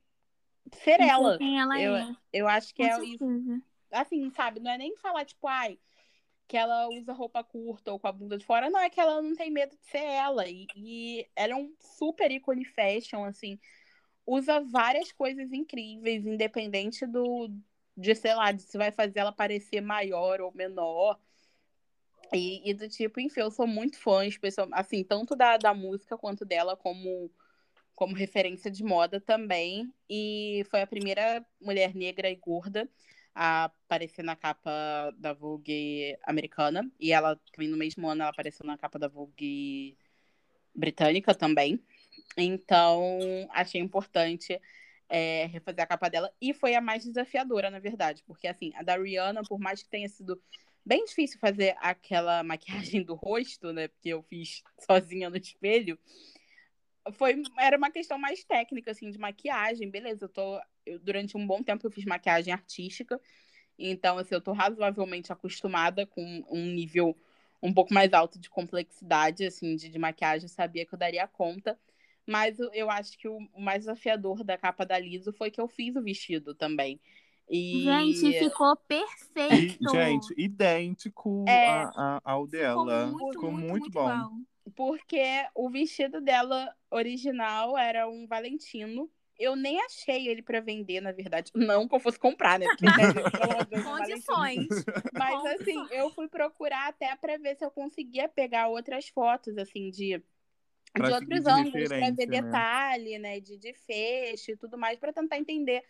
ser 0.73 1.01
isso 1.01 1.11
ela. 1.11 1.39
Quem 1.39 1.61
ela 1.61 1.81
eu, 1.81 1.97
é. 1.97 2.17
eu 2.33 2.49
acho 2.49 2.75
que 2.75 2.83
Com 2.83 2.89
é 2.89 2.95
certeza. 2.95 3.15
isso. 3.15 3.63
Assim, 3.91 4.31
sabe, 4.31 4.61
não 4.61 4.71
é 4.71 4.79
nem 4.79 4.97
falar 4.97 5.25
tipo, 5.25 5.47
ai, 5.47 5.79
que 6.49 6.57
ela 6.57 6.89
usa 6.89 7.13
roupa 7.13 7.43
curta 7.43 7.93
ou 7.93 7.99
com 7.99 8.07
a 8.07 8.13
bunda 8.13 8.39
de 8.39 8.45
fora, 8.45 8.71
não, 8.71 8.81
é 8.81 8.91
que 8.91 9.01
ela 9.01 9.21
não 9.23 9.35
tem 9.35 9.51
medo 9.51 9.77
de 9.77 9.85
ser 9.87 10.03
ela. 10.03 10.49
E, 10.49 10.67
e 10.77 11.27
ela 11.37 11.53
é 11.53 11.57
um 11.57 11.75
super 11.79 12.31
ícone 12.31 12.65
fashion, 12.65 13.25
assim, 13.25 13.59
usa 14.27 14.61
várias 14.61 15.13
coisas 15.13 15.53
incríveis, 15.53 16.27
independente 16.27 17.07
do 17.07 17.51
de, 17.97 18.15
sei 18.15 18.35
lá, 18.35 18.53
de 18.53 18.63
se 18.63 18.79
vai 18.79 18.91
fazer 18.91 19.21
ela 19.21 19.33
parecer 19.33 19.81
maior 19.81 20.41
ou 20.41 20.53
menor. 20.55 21.19
E, 22.35 22.71
e 22.71 22.75
do 22.75 22.89
tipo, 22.89 23.21
enfim, 23.21 23.41
eu 23.41 23.51
sou 23.51 23.67
muito 23.67 23.99
fã, 23.99 24.25
especial, 24.27 24.69
assim, 24.73 25.05
tanto 25.05 25.37
da, 25.37 25.57
da 25.57 25.75
música 25.75 26.17
quanto 26.17 26.45
dela 26.45 26.77
como, 26.77 27.31
como 27.95 28.15
referência 28.15 28.71
de 28.71 28.83
moda 28.83 29.21
também. 29.21 29.93
E 30.09 30.65
foi 30.71 30.81
a 30.83 30.87
primeira 30.87 31.45
mulher 31.61 31.95
negra 31.95 32.31
e 32.31 32.37
gorda 32.37 32.89
a 33.35 33.65
aparecer 33.65 34.23
na 34.23 34.37
capa 34.37 34.71
da 35.19 35.33
Vogue 35.33 36.17
americana. 36.25 36.91
E 36.99 37.13
ela, 37.13 37.39
também 37.53 37.69
no 37.69 37.77
mesmo 37.77 38.09
ano, 38.09 38.23
ela 38.23 38.31
apareceu 38.31 38.67
na 38.67 38.79
capa 38.79 38.99
da 38.99 39.09
Vogue 39.09 39.97
britânica 40.75 41.35
também. 41.35 41.83
Então, 42.37 43.19
achei 43.51 43.81
importante 43.81 44.59
é, 45.09 45.47
refazer 45.47 45.85
a 45.85 45.87
capa 45.87 46.09
dela. 46.09 46.33
E 46.41 46.55
foi 46.55 46.75
a 46.75 46.81
mais 46.81 47.05
desafiadora, 47.05 47.71
na 47.71 47.79
verdade. 47.79 48.23
Porque, 48.27 48.47
assim, 48.47 48.73
a 48.75 48.83
da 48.83 48.97
Rihanna, 48.97 49.43
por 49.43 49.59
mais 49.59 49.83
que 49.83 49.89
tenha 49.91 50.09
sido 50.09 50.41
bem 50.85 51.05
difícil 51.05 51.39
fazer 51.39 51.77
aquela 51.81 52.43
maquiagem 52.43 53.03
do 53.03 53.15
rosto, 53.15 53.73
né? 53.73 53.89
Porque 53.89 54.11
eu 54.11 54.23
fiz 54.23 54.63
sozinha 54.81 55.31
no 55.31 55.37
espelho. 55.37 55.99
Foi, 57.15 57.43
era 57.59 57.77
uma 57.77 57.91
questão 57.91 58.17
mais 58.17 58.45
técnica, 58.45 58.93
assim, 58.93 59.11
de 59.11 59.19
maquiagem. 59.19 59.91
Beleza, 59.91 60.27
eu 60.27 60.29
tô. 60.29 60.61
Eu, 60.87 60.99
durante 61.01 61.37
um 61.37 61.47
bom 61.47 61.63
tempo 61.63 61.87
eu 61.87 61.91
fiz 61.91 62.05
maquiagem 62.05 62.53
artística. 62.53 63.21
Então, 63.79 64.19
assim, 64.19 64.35
eu 64.35 64.41
tô 64.41 64.53
razoavelmente 64.53 65.33
acostumada 65.33 66.07
com 66.07 66.45
um 66.49 66.67
nível 66.67 67.17
um 67.63 67.73
pouco 67.73 67.95
mais 67.95 68.13
alto 68.13 68.39
de 68.39 68.51
complexidade, 68.51 69.45
assim, 69.45 69.77
de, 69.77 69.89
de 69.89 69.99
maquiagem. 69.99 70.49
sabia 70.49 70.85
que 70.85 70.95
eu 70.95 70.99
daria 70.99 71.27
conta. 71.29 71.79
Mas 72.27 72.59
eu 72.73 72.89
acho 72.91 73.19
que 73.19 73.29
o 73.29 73.41
mais 73.59 73.81
desafiador 73.81 74.45
da 74.45 74.57
capa 74.57 74.87
da 74.87 74.99
Liso 74.99 75.33
foi 75.33 75.51
que 75.51 75.61
eu 75.61 75.69
fiz 75.69 75.97
o 75.97 76.03
vestido 76.03 76.55
também. 76.55 77.01
E... 77.49 77.83
Gente, 77.85 78.39
ficou 78.39 78.77
perfeito. 78.77 79.85
E, 79.85 79.91
gente, 79.91 80.35
idêntico 80.37 81.45
é, 81.47 81.69
a, 81.69 81.91
a, 81.97 82.21
ao 82.25 82.47
dela. 82.47 83.07
Ficou 83.07 83.19
muito, 83.19 83.33
ficou 83.33 83.53
muito, 83.53 83.69
muito, 83.69 83.83
muito 83.83 83.91
bom. 83.91 84.73
porque 84.75 85.23
o 85.55 85.69
vestido 85.71 86.21
dela 86.21 86.75
original 86.91 87.77
era 87.77 88.09
um 88.09 88.27
Valentino. 88.27 89.11
Eu 89.39 89.57
nem 89.57 89.81
achei 89.81 90.29
ele 90.29 90.43
para 90.43 90.61
vender, 90.61 91.01
na 91.01 91.11
verdade. 91.11 91.51
Não 91.55 91.89
que 91.89 91.95
eu 91.95 92.01
fosse 92.01 92.19
comprar, 92.19 92.59
né? 92.59 92.67
Porque, 92.67 92.85
né, 93.77 93.83
Condições. 93.83 94.69
Mas 95.13 95.35
Condições. 95.35 95.61
assim, 95.61 95.87
eu 95.91 96.11
fui 96.11 96.29
procurar 96.29 96.89
até 96.89 97.15
para 97.17 97.39
ver 97.39 97.57
se 97.57 97.65
eu 97.65 97.71
conseguia 97.71 98.29
pegar 98.29 98.69
outras 98.69 99.09
fotos, 99.09 99.59
assim, 99.59 99.91
de 99.91 100.23
pra 100.93 101.09
de 101.09 101.15
outros 101.15 101.47
ângulos 101.47 101.89
para 101.89 102.11
ver 102.11 102.27
né? 102.29 102.43
detalhe, 102.43 103.19
né, 103.19 103.41
de, 103.41 103.57
de 103.57 103.73
fecho 103.73 104.53
e 104.53 104.57
tudo 104.57 104.77
mais, 104.77 104.99
para 104.99 105.13
tentar 105.13 105.39
entender 105.39 105.83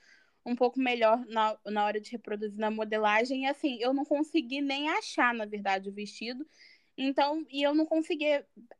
um 0.44 0.56
pouco 0.56 0.80
melhor 0.80 1.24
na, 1.26 1.56
na 1.66 1.84
hora 1.84 2.00
de 2.00 2.10
reproduzir 2.10 2.58
na 2.58 2.70
modelagem. 2.70 3.44
E 3.44 3.46
assim, 3.46 3.78
eu 3.80 3.92
não 3.92 4.04
consegui 4.04 4.60
nem 4.60 4.88
achar, 4.90 5.32
na 5.34 5.44
verdade, 5.44 5.88
o 5.88 5.92
vestido. 5.92 6.46
Então, 6.96 7.46
e 7.50 7.62
eu 7.62 7.74
não 7.74 7.86
consegui 7.86 8.26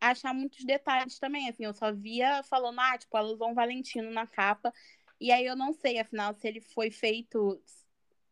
achar 0.01 0.35
muitos 0.35 0.64
detalhes 0.64 1.18
também, 1.18 1.48
assim, 1.48 1.64
eu 1.64 1.72
só 1.72 1.92
via 1.92 2.42
falando, 2.42 2.79
ah, 2.79 2.98
tipo, 2.98 3.16
ela 3.16 3.33
usou 3.33 3.48
um 3.48 3.55
Valentino 3.55 4.11
na 4.11 4.27
capa, 4.27 4.72
e 5.18 5.33
aí 5.33 5.46
eu 5.46 5.57
não 5.57 5.72
sei, 5.72 5.98
afinal, 5.98 6.35
se 6.35 6.46
ele 6.46 6.61
foi 6.61 6.90
feito 6.90 7.59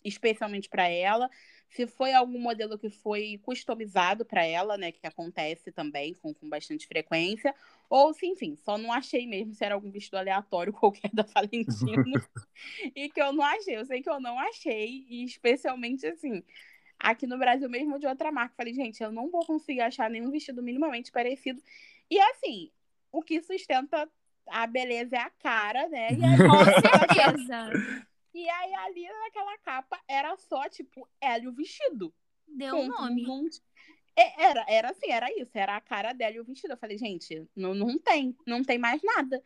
especialmente 0.05 0.69
para 0.69 0.89
ela, 0.89 1.31
se 1.69 1.87
foi 1.87 2.13
algum 2.13 2.39
modelo 2.39 2.79
que 2.79 2.91
foi 2.91 3.39
customizado 3.43 4.25
para 4.25 4.45
ela, 4.45 4.77
né, 4.77 4.93
que 4.93 5.07
acontece 5.07 5.71
também 5.73 6.15
com, 6.15 6.35
com 6.35 6.49
bastante 6.49 6.87
frequência, 6.87 7.55
ou 7.91 8.15
se, 8.15 8.25
enfim, 8.25 8.55
só 8.55 8.79
não 8.79 8.93
achei 8.93 9.27
mesmo 9.27 9.53
se 9.53 9.65
era 9.65 9.75
algum 9.75 9.91
vestido 9.91 10.17
aleatório 10.17 10.73
qualquer 10.73 11.11
da 11.13 11.25
Valentino, 11.25 12.23
e 12.95 13.11
que 13.11 13.21
eu 13.21 13.33
não 13.33 13.45
achei, 13.45 13.77
eu 13.77 13.85
sei 13.85 14.01
que 14.01 14.09
eu 14.09 14.21
não 14.21 14.39
achei, 14.39 15.05
e 15.09 15.25
especialmente, 15.25 16.07
assim, 16.07 16.45
aqui 17.01 17.27
no 17.27 17.37
Brasil 17.37 17.69
mesmo 17.69 17.99
de 17.99 18.07
outra 18.07 18.31
marca. 18.31 18.55
Falei, 18.57 18.73
gente, 18.73 19.03
eu 19.03 19.11
não 19.11 19.29
vou 19.29 19.45
conseguir 19.45 19.81
achar 19.81 20.09
nenhum 20.09 20.31
vestido 20.31 20.63
minimamente 20.63 21.11
parecido. 21.11 21.61
E 22.09 22.21
assim, 22.21 22.71
o 23.11 23.23
que 23.23 23.43
sustenta 23.43 24.09
a 24.47 24.67
beleza 24.67 25.17
é 25.17 25.21
a 25.21 25.31
cara, 25.31 25.89
né? 25.89 26.13
E 26.13 26.25
aí, 26.25 26.37
Com 26.37 26.65
certeza. 26.65 28.07
E 28.33 28.49
aí, 28.49 28.75
ali 28.75 29.09
naquela 29.09 29.59
capa, 29.59 30.01
era 30.07 30.37
só, 30.37 30.69
tipo, 30.69 31.09
ela 31.21 31.43
e 31.43 31.49
o 31.49 31.53
vestido. 31.53 32.15
Deu 32.47 32.77
um 32.77 32.87
nome. 32.87 33.29
Um... 33.29 33.47
É, 33.47 33.51
era, 34.39 34.65
era 34.69 34.91
assim, 34.91 35.11
era 35.11 35.31
isso. 35.33 35.51
Era 35.55 35.77
a 35.77 35.81
cara 35.81 36.13
dela 36.13 36.37
e 36.37 36.41
o 36.41 36.45
vestido. 36.45 36.73
Eu 36.73 36.79
falei, 36.79 36.99
gente, 36.99 37.47
não, 37.55 37.75
não 37.75 37.99
tem. 37.99 38.37
Não 38.47 38.63
tem 38.63 38.79
mais 38.79 39.03
nada. 39.03 39.43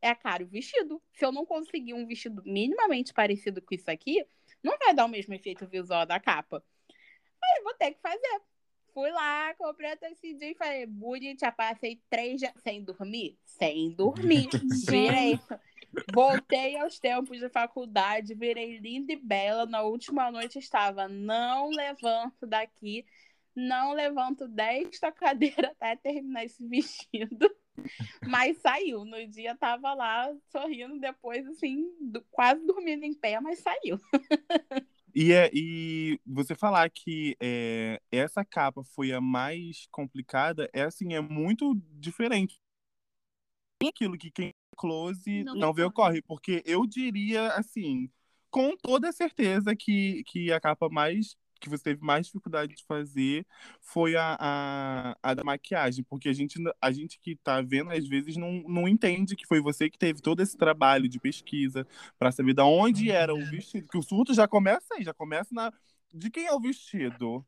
É 0.00 0.10
a 0.10 0.14
cara 0.14 0.42
e 0.42 0.46
o 0.46 0.48
vestido. 0.48 1.02
Se 1.12 1.24
eu 1.24 1.32
não 1.32 1.44
conseguir 1.44 1.94
um 1.94 2.06
vestido 2.06 2.42
minimamente 2.44 3.12
parecido 3.12 3.60
com 3.60 3.74
isso 3.74 3.90
aqui, 3.90 4.24
não 4.62 4.78
vai 4.78 4.94
dar 4.94 5.04
o 5.04 5.08
mesmo 5.08 5.34
efeito 5.34 5.66
visual 5.66 6.06
da 6.06 6.20
capa. 6.20 6.62
Falei, 7.40 7.62
vou 7.62 7.74
ter 7.74 7.92
que 7.92 8.00
fazer. 8.00 8.42
Fui 8.92 9.10
lá, 9.10 9.54
comprei 9.54 9.92
até 9.92 10.10
esse 10.10 10.34
dia 10.34 10.50
e 10.50 10.54
falei, 10.56 10.86
bonita, 10.86 11.52
passei 11.52 12.02
três 12.10 12.40
dias 12.40 12.52
sem 12.62 12.82
dormir? 12.82 13.38
Sem 13.44 13.92
dormir. 13.92 14.48
Virei. 14.88 15.38
Voltei 16.12 16.76
aos 16.76 16.98
tempos 16.98 17.38
de 17.38 17.48
faculdade, 17.48 18.34
virei 18.34 18.78
linda 18.78 19.12
e 19.12 19.16
bela. 19.16 19.66
Na 19.66 19.82
última 19.82 20.30
noite 20.30 20.58
estava, 20.58 21.08
não 21.08 21.70
levanto 21.70 22.46
daqui, 22.46 23.06
não 23.58 23.92
levanto 23.92 24.46
desta 24.46 25.10
cadeira 25.10 25.74
até 25.80 25.96
terminar 25.96 26.44
esse 26.44 26.64
vestido. 26.66 27.50
Mas 28.26 28.58
saiu. 28.58 29.04
No 29.04 29.26
dia 29.26 29.56
tava 29.56 29.94
lá 29.94 30.32
sorrindo, 30.50 30.98
depois, 30.98 31.46
assim, 31.46 31.90
do, 32.00 32.24
quase 32.30 32.64
dormindo 32.64 33.04
em 33.04 33.14
pé, 33.14 33.40
mas 33.40 33.58
saiu. 33.58 33.98
E, 35.14 35.32
é, 35.32 35.50
e 35.52 36.20
você 36.24 36.54
falar 36.54 36.88
que 36.90 37.34
é, 37.40 38.00
essa 38.12 38.44
capa 38.44 38.84
foi 38.84 39.10
a 39.10 39.20
mais 39.20 39.88
complicada, 39.90 40.70
é 40.72 40.82
assim, 40.82 41.14
é 41.14 41.20
muito 41.20 41.74
diferente. 41.98 42.60
Aquilo 43.82 44.16
que 44.16 44.30
quem 44.30 44.54
close 44.76 45.42
não, 45.42 45.54
não 45.56 45.72
vê 45.72 45.82
ocorre, 45.82 46.22
porque 46.22 46.62
eu 46.64 46.86
diria 46.86 47.48
assim, 47.54 48.08
com 48.50 48.76
toda 48.76 49.10
certeza 49.10 49.74
que, 49.74 50.22
que 50.24 50.52
a 50.52 50.60
capa 50.60 50.88
mais 50.88 51.36
que 51.58 51.68
você 51.68 51.84
teve 51.84 52.02
mais 52.02 52.26
dificuldade 52.26 52.74
de 52.74 52.84
fazer 52.84 53.46
foi 53.80 54.16
a, 54.16 54.36
a, 54.38 55.16
a, 55.22 55.34
da 55.34 55.44
maquiagem, 55.44 56.04
porque 56.04 56.28
a 56.28 56.32
gente, 56.32 56.58
a 56.80 56.90
gente 56.90 57.18
que 57.20 57.36
tá 57.36 57.60
vendo, 57.60 57.90
às 57.90 58.06
vezes, 58.06 58.36
não, 58.36 58.62
não 58.66 58.88
entende 58.88 59.36
que 59.36 59.46
foi 59.46 59.60
você 59.60 59.90
que 59.90 59.98
teve 59.98 60.20
todo 60.20 60.40
esse 60.40 60.56
trabalho 60.56 61.08
de 61.08 61.18
pesquisa 61.18 61.86
para 62.18 62.32
saber 62.32 62.54
de 62.54 62.62
onde 62.62 63.10
era 63.10 63.34
o 63.34 63.44
vestido, 63.46 63.88
que 63.88 63.98
o 63.98 64.02
surto 64.02 64.34
já 64.34 64.46
começa 64.46 64.94
aí, 64.94 65.04
já 65.04 65.14
começa 65.14 65.54
na. 65.54 65.72
De 66.12 66.30
quem 66.30 66.46
é 66.46 66.52
o 66.52 66.60
vestido? 66.60 67.44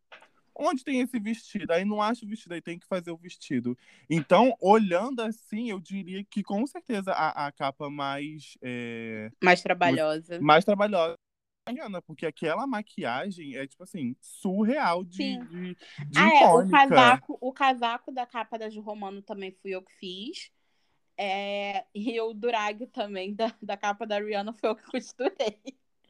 Onde 0.55 0.85
tem 0.85 1.01
esse 1.01 1.19
vestido? 1.19 1.73
Aí 1.73 1.85
não 1.85 2.03
acha 2.03 2.25
o 2.25 2.29
vestido, 2.29 2.53
aí 2.53 2.61
tem 2.61 2.79
que 2.79 2.87
fazer 2.87 3.11
o 3.11 3.17
vestido. 3.17 3.79
Então, 4.11 4.55
olhando 4.61 5.21
assim, 5.23 5.71
eu 5.71 5.81
diria 5.81 6.23
que 6.25 6.43
com 6.43 6.67
certeza 6.67 7.13
a, 7.13 7.47
a 7.47 7.53
capa 7.53 7.89
mais. 7.89 8.59
É... 8.61 9.31
Mais 9.43 9.63
trabalhosa. 9.63 10.39
Mais 10.41 10.65
trabalhosa 10.65 11.17
porque 12.07 12.27
aquela 12.27 12.67
maquiagem 12.67 13.57
é, 13.57 13.67
tipo 13.67 13.83
assim, 13.83 14.17
surreal 14.21 15.05
de, 15.05 15.39
de, 15.39 15.75
de 15.75 16.19
ah, 16.19 16.43
é, 16.43 16.49
o 16.49 16.69
casaco, 16.69 17.39
o 17.41 17.53
casaco 17.53 18.13
da 18.13 18.27
capa 18.27 18.59
da 18.59 18.69
Gil 18.69 18.83
Romano 18.83 19.23
também 19.23 19.53
fui 19.63 19.73
eu 19.73 19.83
que 19.83 19.93
fiz. 19.95 20.51
É, 21.17 21.85
e 21.95 22.19
o 22.21 22.33
durag 22.33 22.87
também 22.87 23.35
da, 23.35 23.55
da 23.61 23.77
capa 23.77 24.07
da 24.07 24.19
Rihanna 24.19 24.55
foi 24.55 24.71
eu 24.71 24.77
que 24.77 24.85
costurei. 24.85 25.61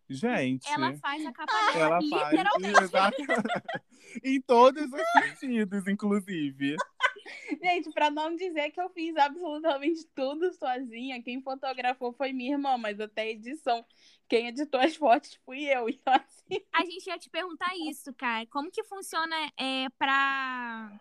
Gente. 0.08 0.68
Ela 0.68 0.92
faz 0.98 1.24
a 1.24 1.32
capa 1.32 1.52
dela, 1.72 1.86
ela 1.86 1.98
literalmente. 2.00 2.88
Faz, 2.88 3.14
em 4.24 4.40
todos 4.40 4.84
os 4.92 5.38
sentidos, 5.38 5.86
inclusive. 5.86 6.76
Gente, 7.62 7.90
para 7.92 8.10
não 8.10 8.34
dizer 8.34 8.70
que 8.70 8.80
eu 8.80 8.88
fiz 8.90 9.16
absolutamente 9.16 10.06
tudo 10.14 10.52
sozinha, 10.52 11.22
quem 11.22 11.42
fotografou 11.42 12.12
foi 12.12 12.32
minha 12.32 12.52
irmã, 12.52 12.76
mas 12.76 13.00
até 13.00 13.30
edição 13.30 13.84
quem 14.30 14.46
editou 14.46 14.80
as 14.80 14.94
fotos 14.94 15.34
fui 15.44 15.64
eu. 15.64 15.88
Então, 16.00 16.14
assim. 16.14 16.64
A 16.72 16.84
gente 16.84 17.06
ia 17.06 17.18
te 17.18 17.28
perguntar 17.28 17.72
isso, 17.88 18.14
cara. 18.14 18.46
Como 18.46 18.70
que 18.70 18.84
funciona 18.84 19.36
é, 19.56 19.88
pra, 19.98 21.00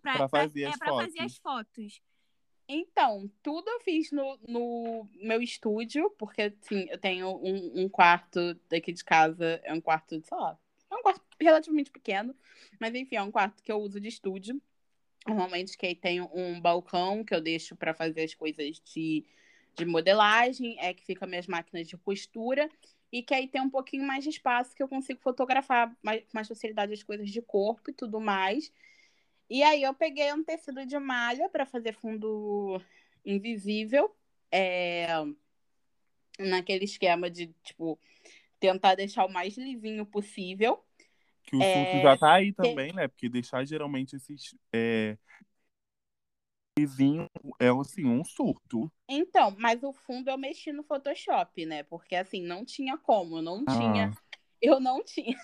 pra, 0.00 0.16
pra 0.16 0.28
fazer, 0.28 0.62
pra, 0.62 0.70
as, 0.70 0.74
é, 0.74 0.78
pra 0.78 0.94
fazer 0.94 1.20
as 1.20 1.36
fotos? 1.36 2.00
Então, 2.66 3.30
tudo 3.42 3.68
eu 3.68 3.80
fiz 3.80 4.10
no, 4.12 4.38
no 4.46 5.08
meu 5.16 5.42
estúdio, 5.42 6.08
porque 6.16 6.42
assim, 6.42 6.86
eu 6.88 6.98
tenho 6.98 7.28
um, 7.42 7.82
um, 7.82 7.88
quarto 7.88 8.54
daqui 8.68 8.92
de 8.92 9.04
casa, 9.04 9.60
é 9.64 9.72
um 9.72 9.80
quarto, 9.80 10.20
sei 10.24 10.38
lá, 10.38 10.56
é 10.88 10.94
um 10.94 11.02
quarto 11.02 11.20
relativamente 11.40 11.90
pequeno, 11.90 12.34
mas 12.78 12.94
enfim, 12.94 13.16
é 13.16 13.22
um 13.22 13.30
quarto 13.30 13.62
que 13.62 13.72
eu 13.72 13.78
uso 13.78 14.00
de 14.00 14.08
estúdio. 14.08 14.62
Normalmente 15.30 15.76
que 15.76 15.86
aí 15.86 15.94
tem 15.94 16.20
um 16.20 16.60
balcão 16.60 17.24
que 17.24 17.34
eu 17.34 17.40
deixo 17.40 17.76
para 17.76 17.94
fazer 17.94 18.22
as 18.22 18.34
coisas 18.34 18.80
de 18.80 19.24
de 19.76 19.84
modelagem, 19.84 20.76
é 20.78 20.92
que 20.92 21.04
fica 21.04 21.26
minhas 21.26 21.46
máquinas 21.46 21.88
de 21.88 21.96
costura, 21.96 22.68
e 23.12 23.22
que 23.22 23.32
aí 23.34 23.48
tem 23.48 23.60
um 23.60 23.70
pouquinho 23.70 24.06
mais 24.06 24.22
de 24.22 24.30
espaço 24.30 24.74
que 24.74 24.82
eu 24.82 24.88
consigo 24.88 25.20
fotografar 25.20 25.96
mais, 26.02 26.24
mais 26.32 26.48
facilidade 26.48 26.92
as 26.92 27.02
coisas 27.02 27.30
de 27.30 27.40
corpo 27.40 27.90
e 27.90 27.94
tudo 27.94 28.20
mais. 28.20 28.72
E 29.48 29.62
aí 29.62 29.82
eu 29.82 29.94
peguei 29.94 30.32
um 30.32 30.44
tecido 30.44 30.84
de 30.84 30.98
malha 30.98 31.48
para 31.48 31.66
fazer 31.66 31.94
fundo 31.94 32.80
invisível, 33.24 34.14
é, 34.50 35.06
naquele 36.38 36.84
esquema 36.84 37.30
de, 37.30 37.48
tipo, 37.62 37.98
tentar 38.58 38.94
deixar 38.94 39.24
o 39.24 39.32
mais 39.32 39.56
lisinho 39.56 40.06
possível. 40.06 40.84
Que 41.50 41.56
o 41.56 41.62
é, 41.62 42.00
já 42.00 42.16
tá 42.16 42.34
aí 42.34 42.52
também, 42.52 42.92
né? 42.92 43.08
Porque 43.08 43.28
deixar 43.28 43.64
geralmente 43.64 44.14
esses 44.14 44.54
é, 44.72 45.18
vizinho 46.78 47.26
é 47.58 47.68
assim, 47.68 48.06
um 48.06 48.24
surto. 48.24 48.90
Então, 49.08 49.56
mas 49.58 49.82
o 49.82 49.92
fundo 49.92 50.30
eu 50.30 50.38
mexi 50.38 50.72
no 50.72 50.84
Photoshop, 50.84 51.66
né? 51.66 51.82
Porque 51.82 52.14
assim, 52.14 52.40
não 52.40 52.64
tinha 52.64 52.96
como, 52.96 53.38
eu 53.38 53.42
não 53.42 53.64
ah. 53.66 53.76
tinha. 53.76 54.12
Eu 54.62 54.78
não 54.78 55.02
tinha. 55.02 55.36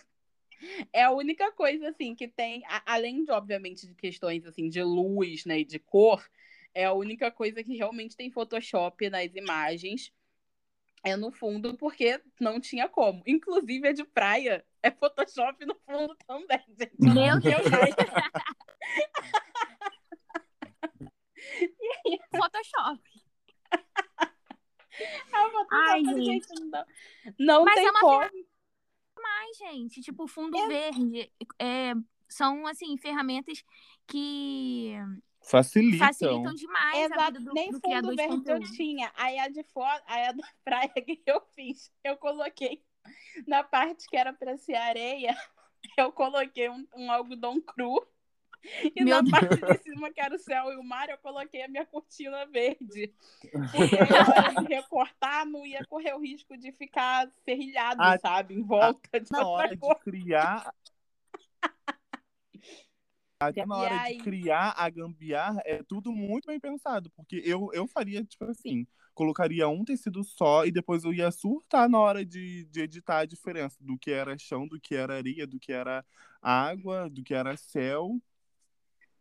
É 0.93 1.03
a 1.03 1.11
única 1.11 1.53
coisa 1.53 1.89
assim 1.91 2.15
que 2.15 2.29
tem, 2.29 2.63
além 2.87 3.25
de 3.25 3.31
obviamente 3.31 3.87
de 3.87 3.95
questões 3.95 4.47
assim 4.47 4.69
de 4.69 4.83
luz, 4.83 5.45
né, 5.45 5.61
e 5.61 5.65
de 5.65 5.79
cor, 5.79 6.27
é 6.73 6.85
a 6.85 6.93
única 6.93 7.31
coisa 7.31 7.63
que 7.63 7.77
realmente 7.77 8.17
tem 8.17 8.31
Photoshop 8.31 9.11
nas 9.11 9.35
imagens. 9.35 10.13
É 11.05 11.15
no 11.17 11.31
fundo, 11.31 11.77
porque 11.77 12.21
não 12.41 12.59
tinha 12.61 12.89
como. 12.89 13.23
Inclusive 13.27 13.89
a 13.89 13.93
de 13.93 14.05
praia 14.05 14.65
é 14.87 14.91
Photoshop 14.93 15.67
no 15.67 15.75
fundo 15.85 16.17
também, 16.27 16.63
gente. 16.79 16.95
Meu 17.01 17.41
Deus! 17.41 17.63
Photoshop. 22.37 23.01
Ai, 25.71 26.05
gente. 26.05 26.47
Não, 26.61 26.85
não 27.39 27.65
Mas 27.65 27.75
tem 27.75 27.87
é 27.87 27.91
uma 27.91 28.01
como. 28.01 28.31
mais, 29.21 29.57
gente. 29.59 30.01
Tipo, 30.01 30.27
fundo 30.27 30.57
é. 30.57 30.69
verde. 30.69 31.31
É, 31.59 31.93
são, 32.29 32.67
assim, 32.67 32.97
ferramentas 32.97 33.63
que 34.07 34.95
facilitam, 35.43 36.07
facilitam 36.07 36.55
demais 36.55 37.05
Exato. 37.05 37.21
a 37.21 37.27
vida 37.27 37.41
do, 37.41 37.53
Nem 37.53 37.71
do 37.71 37.81
fundo 37.81 38.17
verde 38.17 38.51
eu 38.51 38.61
tinha. 38.73 39.13
Aí 39.17 39.39
a 39.39 39.49
de 39.49 39.63
fora, 39.65 40.03
aí 40.07 40.27
a 40.27 40.33
da 40.33 40.49
praia 40.65 40.89
que 40.89 41.23
eu 41.27 41.41
fiz, 41.55 41.93
eu 42.05 42.17
coloquei 42.17 42.83
na 43.47 43.63
parte 43.63 44.07
que 44.09 44.17
era 44.17 44.33
para 44.33 44.57
ser 44.57 44.75
areia, 44.75 45.37
eu 45.99 46.13
coloquei 46.13 46.69
um, 46.69 46.87
um 46.97 47.11
algodão 47.11 47.61
cru 47.61 48.07
E 48.95 49.05
Meu 49.05 49.23
na 49.23 49.23
Deus. 49.23 49.61
parte 49.61 49.79
de 49.79 49.83
cima, 49.83 50.11
que 50.11 50.21
era 50.21 50.35
o 50.35 50.39
céu 50.39 50.73
e 50.73 50.77
o 50.77 50.83
mar, 50.83 51.09
eu 51.09 51.19
coloquei 51.19 51.63
a 51.63 51.69
minha 51.69 51.87
cortina 51.87 52.47
verde. 52.47 53.15
Porque 53.73 53.97
na 53.97 54.29
hora 54.29 54.55
de 54.55 54.75
recortar, 54.75 55.47
não 55.47 55.65
ia 55.65 55.85
correr 55.87 56.15
o 56.15 56.21
risco 56.21 56.57
de 56.57 56.73
ficar 56.73 57.31
serrilhado, 57.45 58.03
ah, 58.03 58.19
sabe? 58.19 58.55
Em 58.55 58.63
volta 58.63 59.09
ah, 59.13 59.19
de 59.19 59.27
Na 59.31 59.47
hora 59.47 59.77
de 59.77 59.95
criar. 60.01 60.73
Até 63.39 63.67
na 63.67 63.77
hora 63.77 64.01
aí... 64.01 64.17
de 64.17 64.25
criar 64.25 64.75
a 64.77 64.89
gambiarra, 64.89 65.63
é 65.65 65.83
tudo 65.83 66.11
muito 66.11 66.47
bem 66.47 66.59
pensado. 66.59 67.11
Porque 67.11 67.43
eu, 67.45 67.71
eu 67.73 67.87
faria, 67.87 68.25
tipo 68.25 68.45
assim, 68.47 68.87
colocaria 69.17 69.67
um 69.67 69.83
tecido 69.83 70.23
só 70.23 70.67
e 70.67 70.71
depois 70.71 71.03
eu 71.03 71.13
ia 71.13 71.31
surtar 71.31 71.89
na 71.89 71.99
hora 71.99 72.25
de, 72.25 72.67
de 72.67 72.83
editar 72.83 73.21
a 73.21 73.25
diferença 73.25 73.79
do 73.81 73.99
que 73.99 74.11
era 74.13 74.37
chão, 74.37 74.69
do 74.69 74.79
que 74.79 74.95
era 74.95 75.17
areia, 75.17 75.47
do 75.47 75.59
que 75.59 75.73
era 75.73 76.05
água, 76.41 77.09
do 77.09 77.25
que 77.25 77.35
era 77.35 77.57
céu. 77.57 78.21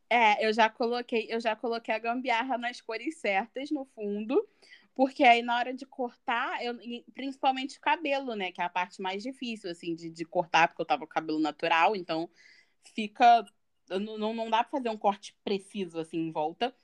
É, 0.10 0.45
eu 0.45 0.53
já 0.53 0.69
coloquei, 0.69 1.27
eu 1.29 1.39
já 1.39 1.55
coloquei 1.55 1.95
a 1.95 1.99
gambiarra 1.99 2.58
nas 2.58 2.81
cores 2.81 3.17
certas 3.17 3.71
no 3.71 3.86
fundo, 3.86 4.45
porque 4.93 5.23
aí 5.23 5.41
na 5.41 5.55
hora 5.58 5.73
de 5.73 5.86
cortar, 5.86 6.63
eu, 6.63 6.77
principalmente 7.13 7.77
o 7.77 7.81
cabelo, 7.81 8.36
né, 8.36 8.51
que 8.51 8.62
é 8.62 8.65
a 8.65 8.69
parte 8.69 9.01
mais 9.01 9.23
difícil 9.23 9.71
assim 9.71 9.95
de, 9.95 10.10
de 10.12 10.25
cortar, 10.25 10.67
porque 10.67 10.81
eu 10.81 10.86
tava 10.86 11.08
com 11.08 11.13
cabelo 11.13 11.39
natural, 11.39 11.95
então 11.95 12.29
fica 12.93 13.45
não, 13.89 14.34
não 14.34 14.49
dá 14.49 14.62
pra 14.63 14.77
fazer 14.77 14.89
um 14.89 14.97
corte 14.97 15.36
preciso 15.43 15.99
assim 15.99 16.17
em 16.17 16.31
volta. 16.31 16.75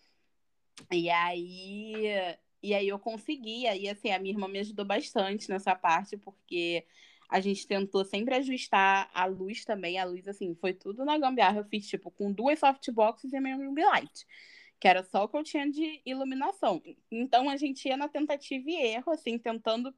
E 0.92 1.10
aí 1.10 2.38
e 2.62 2.74
aí 2.74 2.88
eu 2.88 3.00
consegui, 3.00 3.68
aí 3.68 3.88
assim, 3.90 4.12
a 4.12 4.20
minha 4.20 4.34
irmã 4.34 4.48
me 4.48 4.60
ajudou 4.60 4.86
bastante 4.86 5.50
nessa 5.50 5.76
parte, 5.76 6.18
porque 6.18 6.86
a 7.30 7.40
gente 7.40 7.66
tentou 7.66 8.04
sempre 8.04 8.36
ajustar 8.36 9.10
a 9.14 9.26
luz 9.26 9.64
também. 9.64 9.98
A 9.98 10.04
luz, 10.04 10.28
assim, 10.28 10.54
foi 10.56 10.74
tudo 10.74 11.06
na 11.06 11.18
gambiarra. 11.18 11.60
Eu 11.60 11.66
fiz, 11.66 11.88
tipo, 11.88 12.12
com 12.12 12.32
duas 12.32 12.60
softboxes 12.60 13.32
e 13.32 13.40
minha 13.40 13.56
ring 13.56 13.74
light, 13.74 14.28
que 14.80 14.88
era 14.88 15.02
só 15.04 15.24
o 15.24 15.30
que 15.30 15.38
eu 15.38 15.44
tinha 15.44 15.70
de 15.72 16.02
iluminação. 16.06 16.84
Então, 17.10 17.50
a 17.50 17.56
gente 17.56 17.88
ia 17.88 17.96
na 17.96 18.10
tentativa 18.10 18.70
e 18.70 18.76
erro, 18.76 19.12
assim, 19.14 19.38
tentando 19.40 19.96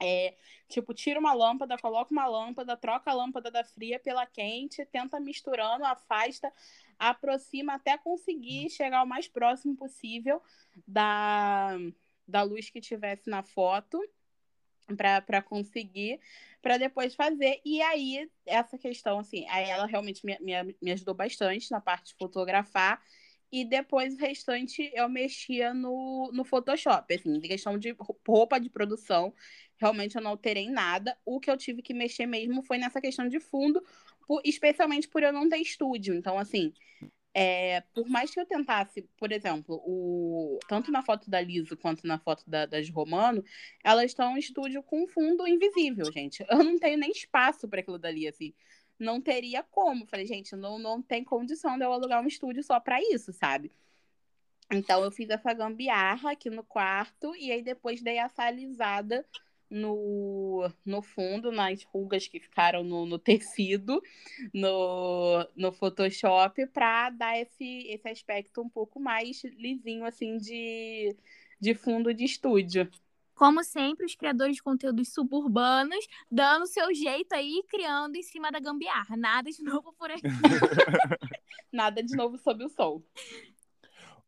é, 0.00 0.34
tipo, 0.68 0.94
tira 0.94 1.20
uma 1.20 1.34
lâmpada, 1.34 1.76
coloca 1.78 2.12
uma 2.12 2.26
lâmpada, 2.26 2.76
troca 2.76 3.10
a 3.10 3.14
lâmpada 3.14 3.50
da 3.50 3.62
fria 3.62 3.98
pela 3.98 4.26
quente, 4.26 4.84
tenta 4.86 5.20
misturando, 5.20 5.84
afasta, 5.84 6.52
aproxima 6.98 7.74
até 7.74 7.98
conseguir 7.98 8.70
chegar 8.70 9.02
o 9.02 9.06
mais 9.06 9.28
próximo 9.28 9.76
possível 9.76 10.42
da, 10.86 11.76
da 12.26 12.42
luz 12.42 12.70
que 12.70 12.80
tivesse 12.80 13.28
na 13.28 13.42
foto 13.42 14.00
para 14.96 15.42
conseguir, 15.42 16.20
para 16.62 16.76
depois 16.76 17.14
fazer. 17.14 17.60
E 17.64 17.80
aí, 17.82 18.30
essa 18.46 18.76
questão, 18.76 19.18
assim, 19.18 19.46
aí 19.48 19.68
ela 19.68 19.86
realmente 19.86 20.24
me, 20.24 20.36
me, 20.40 20.76
me 20.80 20.92
ajudou 20.92 21.14
bastante 21.14 21.70
na 21.70 21.80
parte 21.80 22.08
de 22.08 22.14
fotografar. 22.14 23.00
E 23.52 23.64
depois 23.64 24.14
o 24.14 24.18
restante 24.18 24.90
eu 24.94 25.08
mexia 25.08 25.74
no, 25.74 26.30
no 26.32 26.44
Photoshop, 26.44 27.12
assim, 27.12 27.36
em 27.36 27.40
questão 27.40 27.76
de 27.76 27.94
roupa 28.26 28.60
de 28.60 28.70
produção, 28.70 29.34
realmente 29.76 30.14
eu 30.14 30.22
não 30.22 30.30
alterei 30.32 30.70
nada. 30.70 31.16
O 31.24 31.40
que 31.40 31.50
eu 31.50 31.56
tive 31.56 31.82
que 31.82 31.92
mexer 31.92 32.26
mesmo 32.26 32.62
foi 32.62 32.78
nessa 32.78 33.00
questão 33.00 33.28
de 33.28 33.40
fundo, 33.40 33.82
por, 34.26 34.40
especialmente 34.44 35.08
por 35.08 35.22
eu 35.22 35.32
não 35.32 35.48
ter 35.48 35.56
estúdio. 35.56 36.14
Então, 36.14 36.38
assim, 36.38 36.72
é, 37.32 37.80
por 37.94 38.08
mais 38.08 38.30
que 38.30 38.40
eu 38.40 38.46
tentasse, 38.46 39.02
por 39.16 39.30
exemplo, 39.32 39.80
o, 39.84 40.58
tanto 40.68 40.90
na 40.90 41.02
foto 41.02 41.30
da 41.30 41.40
Liso 41.40 41.76
quanto 41.76 42.06
na 42.06 42.18
foto 42.18 42.48
da, 42.48 42.66
das 42.66 42.88
Romano, 42.90 43.44
elas 43.84 44.06
estão 44.06 44.36
em 44.36 44.40
estúdio 44.40 44.82
com 44.82 45.06
fundo 45.06 45.46
invisível, 45.46 46.10
gente. 46.12 46.44
Eu 46.48 46.62
não 46.64 46.78
tenho 46.78 46.98
nem 46.98 47.10
espaço 47.10 47.68
para 47.68 47.80
aquilo 47.80 47.98
dali, 47.98 48.26
assim. 48.26 48.52
Não 49.00 49.20
teria 49.20 49.62
como. 49.62 50.06
Falei, 50.06 50.26
gente, 50.26 50.54
não, 50.54 50.78
não 50.78 51.00
tem 51.00 51.24
condição 51.24 51.78
de 51.78 51.84
eu 51.84 51.92
alugar 51.92 52.22
um 52.22 52.28
estúdio 52.28 52.62
só 52.62 52.78
para 52.78 53.00
isso, 53.00 53.32
sabe? 53.32 53.72
Então 54.70 55.02
eu 55.02 55.10
fiz 55.10 55.28
essa 55.30 55.52
gambiarra 55.52 56.32
aqui 56.32 56.48
no 56.48 56.62
quarto 56.62 57.34
e 57.34 57.50
aí 57.50 57.62
depois 57.62 58.02
dei 58.02 58.18
essa 58.18 58.44
alisada 58.44 59.26
no, 59.70 60.68
no 60.84 61.00
fundo, 61.00 61.52
nas 61.52 61.82
rugas 61.84 62.26
que 62.26 62.40
ficaram 62.40 62.82
no, 62.82 63.06
no 63.06 63.18
tecido, 63.18 64.02
no, 64.52 65.48
no 65.56 65.72
Photoshop, 65.72 66.66
para 66.66 67.10
dar 67.10 67.38
esse, 67.38 67.86
esse 67.88 68.08
aspecto 68.08 68.60
um 68.60 68.68
pouco 68.68 68.98
mais 69.00 69.42
lisinho, 69.44 70.04
assim, 70.04 70.36
de, 70.36 71.16
de 71.60 71.74
fundo 71.74 72.12
de 72.12 72.24
estúdio. 72.24 72.90
Como 73.40 73.64
sempre, 73.64 74.04
os 74.04 74.14
criadores 74.14 74.56
de 74.56 74.62
conteúdos 74.62 75.14
suburbanos 75.14 76.06
dando 76.30 76.66
seu 76.66 76.94
jeito 76.94 77.32
aí, 77.32 77.64
criando 77.70 78.14
em 78.14 78.22
cima 78.22 78.52
da 78.52 78.60
gambiarra. 78.60 79.16
Nada 79.16 79.50
de 79.50 79.62
novo 79.64 79.94
por 79.94 80.10
aqui. 80.10 80.20
Nada 81.72 82.02
de 82.02 82.14
novo 82.14 82.36
sob 82.36 82.66
o 82.66 82.68
sol. 82.68 83.02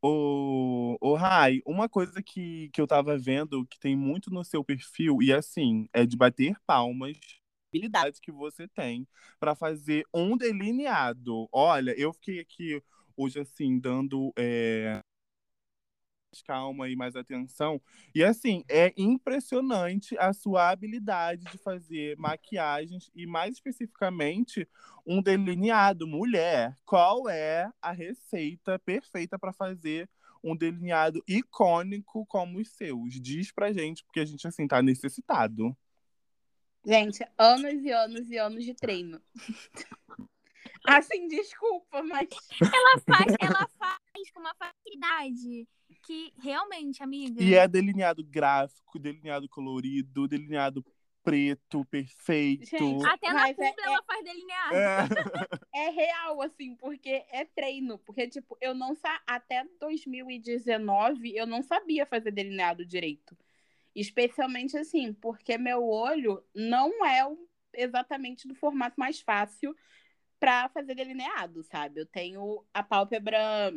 O, 0.00 0.96
o 0.98 1.14
Rai, 1.14 1.60
uma 1.66 1.90
coisa 1.90 2.22
que, 2.22 2.70
que 2.72 2.80
eu 2.80 2.86
tava 2.86 3.18
vendo 3.18 3.66
que 3.66 3.78
tem 3.78 3.94
muito 3.94 4.30
no 4.30 4.42
seu 4.42 4.64
perfil, 4.64 5.18
e 5.20 5.30
assim, 5.30 5.86
é 5.92 6.06
de 6.06 6.16
bater 6.16 6.56
palmas, 6.66 7.18
habilidade 7.68 8.18
que 8.18 8.32
você 8.32 8.66
tem 8.66 9.06
para 9.38 9.54
fazer 9.54 10.06
um 10.14 10.38
delineado. 10.38 11.50
Olha, 11.52 11.94
eu 12.00 12.14
fiquei 12.14 12.40
aqui 12.40 12.82
hoje, 13.14 13.40
assim, 13.40 13.78
dando 13.78 14.32
é, 14.38 15.04
calma 16.40 16.88
e 16.88 16.96
mais 16.96 17.14
atenção. 17.14 17.80
E 18.14 18.24
assim, 18.24 18.64
é 18.68 18.94
impressionante 18.96 20.16
a 20.16 20.32
sua 20.32 20.70
habilidade 20.70 21.44
de 21.44 21.58
fazer 21.58 22.16
maquiagens 22.16 23.10
e 23.14 23.26
mais 23.26 23.56
especificamente 23.56 24.66
um 25.06 25.20
delineado 25.20 26.06
mulher. 26.06 26.78
Qual 26.86 27.28
é 27.28 27.70
a 27.82 27.92
receita 27.92 28.78
perfeita 28.78 29.38
para 29.38 29.52
fazer 29.52 30.08
um 30.42 30.56
delineado 30.56 31.22
icônico 31.28 32.24
como 32.26 32.58
os 32.58 32.68
seus? 32.68 33.20
Diz 33.20 33.52
pra 33.52 33.72
gente, 33.72 34.04
porque 34.04 34.20
a 34.20 34.24
gente 34.24 34.46
assim 34.46 34.66
tá 34.66 34.80
necessitado. 34.80 35.76
Gente, 36.84 37.24
anos 37.38 37.84
e 37.84 37.90
anos 37.90 38.30
e 38.30 38.38
anos 38.38 38.64
de 38.64 38.74
treino. 38.74 39.20
assim, 40.84 41.28
desculpa, 41.28 42.02
mas 42.02 42.28
ela 42.60 42.98
faz, 43.06 43.36
ela 43.40 43.68
faz 43.78 44.30
com 44.32 44.40
uma 44.40 44.54
facilidade 44.54 45.68
que 46.02 46.32
realmente, 46.38 47.02
amiga. 47.02 47.42
E 47.42 47.54
é 47.54 47.66
delineado 47.66 48.24
gráfico, 48.24 48.98
delineado 48.98 49.48
colorido, 49.48 50.28
delineado 50.28 50.84
preto, 51.22 51.84
perfeito. 51.84 52.66
Gente, 52.66 53.06
até 53.06 53.32
na 53.32 53.48
pub 53.48 53.62
é, 53.62 53.74
ela 53.84 53.98
é, 53.98 54.02
faz 54.04 54.24
delineado. 54.24 54.74
É. 54.74 55.06
é. 55.86 55.90
real, 55.90 56.42
assim, 56.42 56.74
porque 56.76 57.24
é 57.30 57.44
treino. 57.44 57.98
Porque, 57.98 58.28
tipo, 58.28 58.56
eu 58.60 58.74
não 58.74 58.94
sa... 58.94 59.20
até 59.26 59.64
2019 59.80 61.36
eu 61.36 61.46
não 61.46 61.62
sabia 61.62 62.04
fazer 62.04 62.32
delineado 62.32 62.84
direito. 62.84 63.36
Especialmente 63.94 64.76
assim, 64.76 65.12
porque 65.12 65.56
meu 65.58 65.86
olho 65.86 66.42
não 66.54 67.04
é 67.04 67.24
exatamente 67.74 68.48
do 68.48 68.54
formato 68.54 68.98
mais 68.98 69.20
fácil 69.20 69.74
para 70.40 70.68
fazer 70.70 70.94
delineado, 70.94 71.62
sabe? 71.62 72.00
Eu 72.00 72.06
tenho 72.06 72.64
a 72.74 72.82
pálpebra 72.82 73.72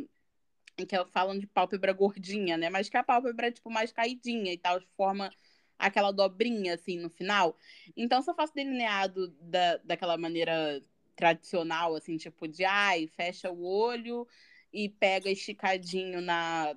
que 0.76 1.06
falam 1.12 1.38
de 1.38 1.48
pálpebra 1.48 1.94
gordinha, 1.94 2.58
né? 2.58 2.70
Mas 2.70 2.90
que 2.90 2.98
a 2.98 3.04
pálpebra 3.04 3.48
é, 3.48 3.52
tipo, 3.52 3.70
mais 3.70 3.92
caidinha 3.92 4.52
e 4.52 4.58
tal, 4.58 4.82
forma 4.98 5.32
aquela 5.78 6.12
dobrinha, 6.12 6.74
assim, 6.74 6.98
no 6.98 7.10
final. 7.10 7.58
Então, 7.96 8.22
se 8.22 8.30
eu 8.30 8.36
faço 8.36 8.54
delineado 8.54 9.30
da, 9.42 9.78
daquela 9.78 10.18
maneira 10.18 10.82
tradicional, 11.16 11.96
assim, 11.96 12.18
tipo 12.18 12.48
de, 12.48 12.66
ai, 12.66 13.08
fecha 13.08 13.52
o 13.52 13.64
olho 13.64 14.28
e 14.74 14.90
pega 14.90 15.30
esticadinho 15.30 16.20
na, 16.20 16.76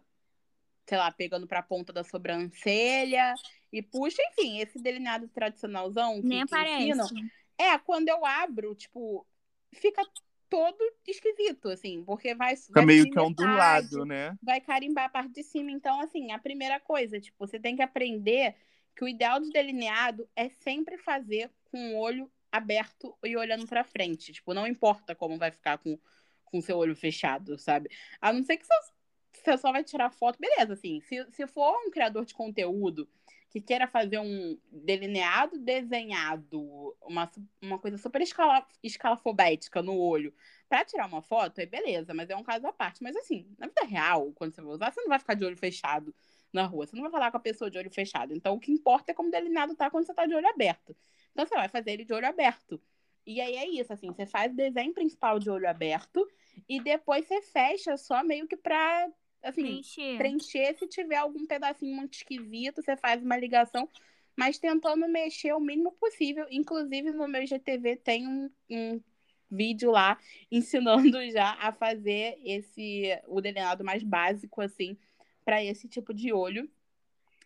sei 0.86 0.98
lá, 0.98 1.10
pegando 1.10 1.46
pra 1.46 1.62
ponta 1.62 1.92
da 1.92 2.04
sobrancelha 2.04 3.34
e 3.72 3.82
puxa, 3.82 4.22
enfim, 4.32 4.58
esse 4.58 4.80
delineado 4.80 5.28
tradicionalzão 5.28 6.20
que, 6.20 6.28
Nem 6.28 6.46
que 6.46 6.54
aparece. 6.54 6.90
Ensinam, 6.90 7.30
é, 7.58 7.78
quando 7.78 8.08
eu 8.08 8.24
abro, 8.24 8.74
tipo, 8.74 9.26
fica 9.74 10.02
todo 10.48 10.78
esquisito, 11.06 11.68
assim, 11.68 12.02
porque 12.04 12.34
vai. 12.34 12.56
Fica 12.56 12.82
meio 12.82 13.10
que 13.10 13.18
ondulado, 13.18 14.04
né? 14.04 14.36
Vai 14.42 14.60
carimbar 14.60 15.06
a 15.06 15.10
parte 15.10 15.32
de 15.32 15.42
cima. 15.42 15.70
Então, 15.70 16.00
assim, 16.00 16.32
a 16.32 16.38
primeira 16.38 16.80
coisa, 16.80 17.20
tipo, 17.20 17.46
você 17.46 17.58
tem 17.58 17.76
que 17.76 17.82
aprender 17.82 18.54
que 18.96 19.04
o 19.04 19.08
ideal 19.08 19.40
do 19.40 19.50
delineado 19.50 20.28
é 20.34 20.48
sempre 20.48 20.98
fazer 20.98 21.50
com 21.70 21.94
o 21.94 21.98
olho 21.98 22.30
aberto 22.50 23.16
e 23.24 23.36
olhando 23.36 23.66
para 23.66 23.84
frente. 23.84 24.32
Tipo, 24.32 24.54
não 24.54 24.66
importa 24.66 25.14
como 25.14 25.38
vai 25.38 25.50
ficar 25.50 25.78
com 25.78 25.98
com 26.50 26.60
seu 26.60 26.76
olho 26.76 26.96
fechado, 26.96 27.58
sabe? 27.58 27.90
A 28.20 28.32
não 28.32 28.42
ser 28.42 28.56
que 28.56 28.66
você 28.66 29.58
só 29.58 29.72
vai 29.72 29.84
tirar 29.84 30.10
foto, 30.10 30.38
beleza, 30.38 30.72
assim. 30.72 31.00
Se, 31.02 31.26
se 31.30 31.46
for 31.46 31.76
um 31.86 31.90
criador 31.90 32.24
de 32.24 32.34
conteúdo 32.34 33.08
que 33.50 33.60
queira 33.60 33.86
fazer 33.86 34.18
um 34.18 34.58
delineado 34.70 35.58
desenhado, 35.58 36.96
uma, 37.02 37.30
uma 37.62 37.78
coisa 37.78 37.96
super 37.96 38.20
escala, 38.20 38.66
escalafobética 38.82 39.82
no 39.82 39.96
olho, 39.96 40.34
para 40.68 40.84
tirar 40.84 41.06
uma 41.06 41.22
foto, 41.22 41.60
aí 41.60 41.66
beleza, 41.66 42.12
mas 42.12 42.28
é 42.28 42.36
um 42.36 42.42
caso 42.42 42.66
à 42.66 42.72
parte. 42.72 43.02
Mas 43.02 43.16
assim, 43.16 43.46
na 43.58 43.66
vida 43.66 43.84
real, 43.84 44.32
quando 44.34 44.54
você 44.54 44.60
vai 44.60 44.72
usar, 44.74 44.92
você 44.92 45.00
não 45.00 45.08
vai 45.08 45.18
ficar 45.18 45.34
de 45.34 45.44
olho 45.44 45.56
fechado 45.56 46.14
na 46.52 46.66
rua, 46.66 46.86
você 46.86 46.94
não 46.94 47.02
vai 47.02 47.10
falar 47.10 47.30
com 47.30 47.36
a 47.38 47.40
pessoa 47.40 47.70
de 47.70 47.78
olho 47.78 47.90
fechado. 47.90 48.34
Então, 48.34 48.54
o 48.54 48.60
que 48.60 48.72
importa 48.72 49.12
é 49.12 49.14
como 49.14 49.28
o 49.28 49.32
delineado 49.32 49.74
tá 49.74 49.90
quando 49.90 50.04
você 50.06 50.14
tá 50.14 50.26
de 50.26 50.34
olho 50.34 50.48
aberto. 50.48 50.94
Então, 51.32 51.46
você 51.46 51.54
vai 51.54 51.68
fazer 51.68 51.92
ele 51.92 52.04
de 52.04 52.12
olho 52.12 52.26
aberto. 52.26 52.80
E 53.26 53.40
aí 53.42 53.56
é 53.56 53.68
isso, 53.68 53.92
assim, 53.92 54.08
você 54.08 54.24
faz 54.24 54.52
o 54.52 54.56
desenho 54.56 54.94
principal 54.94 55.38
de 55.38 55.50
olho 55.50 55.68
aberto 55.68 56.26
e 56.66 56.80
depois 56.80 57.26
você 57.26 57.42
fecha 57.42 57.94
só 57.98 58.24
meio 58.24 58.48
que 58.48 58.56
pra, 58.56 59.06
assim, 59.42 59.62
Preencher. 59.62 60.18
preencher 60.18 60.74
se 60.78 60.86
tiver 60.86 61.16
algum 61.16 61.46
pedacinho 61.46 61.94
muito 61.94 62.14
esquisito, 62.14 62.82
você 62.82 62.96
faz 62.96 63.22
uma 63.22 63.36
ligação, 63.36 63.88
mas 64.36 64.58
tentando 64.58 65.08
mexer 65.08 65.52
o 65.52 65.60
mínimo 65.60 65.92
possível. 65.92 66.46
Inclusive, 66.50 67.10
no 67.12 67.28
meu 67.28 67.46
GTV 67.46 67.96
tem 67.96 68.26
um, 68.26 68.50
um 68.70 69.00
vídeo 69.50 69.90
lá 69.90 70.18
ensinando 70.50 71.30
já 71.30 71.52
a 71.60 71.72
fazer 71.72 72.38
esse 72.44 73.18
o 73.26 73.40
delineado 73.40 73.84
mais 73.84 74.02
básico, 74.02 74.60
assim, 74.60 74.96
para 75.44 75.62
esse 75.64 75.88
tipo 75.88 76.12
de 76.12 76.32
olho. 76.32 76.70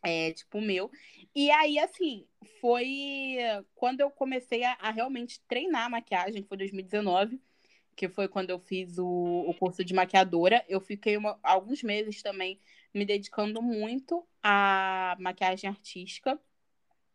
É, 0.05 0.33
tipo 0.33 0.59
o 0.59 0.63
meu. 0.63 0.91
E 1.33 1.49
aí, 1.53 1.79
assim, 1.79 2.27
foi 2.61 3.39
quando 3.77 4.01
eu 4.01 4.11
comecei 4.11 4.65
a, 4.65 4.73
a 4.81 4.91
realmente 4.91 5.41
treinar 5.47 5.87
a 5.87 5.91
maquiagem, 5.91 6.43
foi 6.43 6.57
2019 6.57 7.41
que 7.97 8.09
foi 8.09 8.29
quando 8.29 8.51
eu 8.51 8.59
fiz 8.59 8.99
o, 8.99 9.07
o 9.49 9.55
curso 9.55 9.85
de 9.85 9.95
maquiadora. 9.95 10.65
Eu 10.69 10.81
fiquei 10.81 11.17
uma- 11.17 11.39
alguns 11.43 11.83
meses 11.83 12.23
também 12.23 12.61
me 12.95 13.05
dedicando 13.05 13.63
muito 13.63 14.27
à 14.43 15.17
maquiagem 15.19 15.69
artística. 15.69 16.39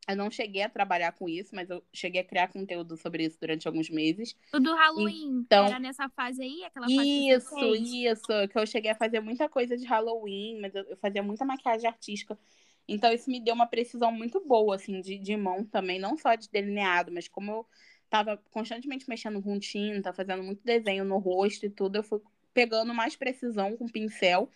Eu 0.07 0.15
não 0.15 0.31
cheguei 0.31 0.61
a 0.61 0.69
trabalhar 0.69 1.11
com 1.11 1.27
isso, 1.27 1.53
mas 1.53 1.69
eu 1.69 1.83
cheguei 1.93 2.21
a 2.21 2.23
criar 2.23 2.47
conteúdo 2.47 2.95
sobre 2.95 3.25
isso 3.25 3.37
durante 3.41 3.67
alguns 3.67 3.89
meses. 3.89 4.35
O 4.53 4.59
do 4.59 4.73
Halloween. 4.73 5.39
Então- 5.45 5.65
Era 5.65 5.79
nessa 5.79 6.07
fase 6.09 6.41
aí? 6.41 6.63
Aquela 6.63 6.87
fase 6.87 7.29
Isso, 7.29 7.75
isso, 7.75 8.47
que 8.49 8.57
eu 8.57 8.65
cheguei 8.65 8.91
a 8.91 8.95
fazer 8.95 9.19
muita 9.19 9.49
coisa 9.49 9.75
de 9.75 9.85
Halloween, 9.85 10.61
mas 10.61 10.73
eu, 10.73 10.83
eu 10.85 10.97
fazia 10.97 11.21
muita 11.21 11.43
maquiagem 11.43 11.89
artística. 11.89 12.39
Então 12.87 13.11
isso 13.11 13.29
me 13.29 13.41
deu 13.41 13.53
uma 13.53 13.67
precisão 13.67 14.09
muito 14.13 14.39
boa, 14.39 14.75
assim, 14.75 15.01
de, 15.01 15.17
de 15.17 15.35
mão 15.35 15.65
também, 15.65 15.99
não 15.99 16.15
só 16.15 16.35
de 16.35 16.49
delineado, 16.49 17.11
mas 17.11 17.27
como 17.27 17.51
eu 17.51 17.67
tava 18.09 18.37
constantemente 18.51 19.07
mexendo 19.09 19.41
com 19.41 19.59
tinta, 19.59 20.13
fazendo 20.13 20.43
muito 20.43 20.63
desenho 20.63 21.03
no 21.03 21.17
rosto 21.17 21.65
e 21.65 21.69
tudo, 21.69 21.97
eu 21.97 22.03
fui 22.03 22.21
pegando 22.53 22.93
mais 22.93 23.15
precisão 23.15 23.75
com 23.77 23.87
pincel. 23.87 24.49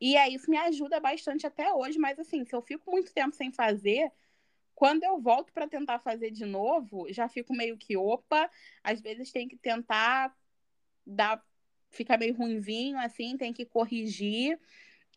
E 0.00 0.16
aí 0.16 0.34
isso 0.34 0.50
me 0.50 0.56
ajuda 0.56 0.98
bastante 0.98 1.46
até 1.46 1.72
hoje, 1.72 1.98
mas 1.98 2.18
assim, 2.18 2.44
se 2.44 2.54
eu 2.54 2.62
fico 2.62 2.90
muito 2.90 3.12
tempo 3.12 3.34
sem 3.36 3.52
fazer, 3.52 4.10
quando 4.74 5.04
eu 5.04 5.20
volto 5.20 5.52
para 5.52 5.68
tentar 5.68 5.98
fazer 6.00 6.30
de 6.30 6.44
novo, 6.44 7.06
já 7.12 7.28
fico 7.28 7.54
meio 7.54 7.76
que 7.76 7.96
opa, 7.96 8.50
às 8.82 9.00
vezes 9.00 9.30
tem 9.30 9.46
que 9.46 9.56
tentar 9.56 10.34
dar 11.06 11.44
fica 11.90 12.16
meio 12.16 12.34
ruinzinho 12.34 12.98
assim, 12.98 13.36
tem 13.36 13.52
que 13.52 13.66
corrigir 13.66 14.58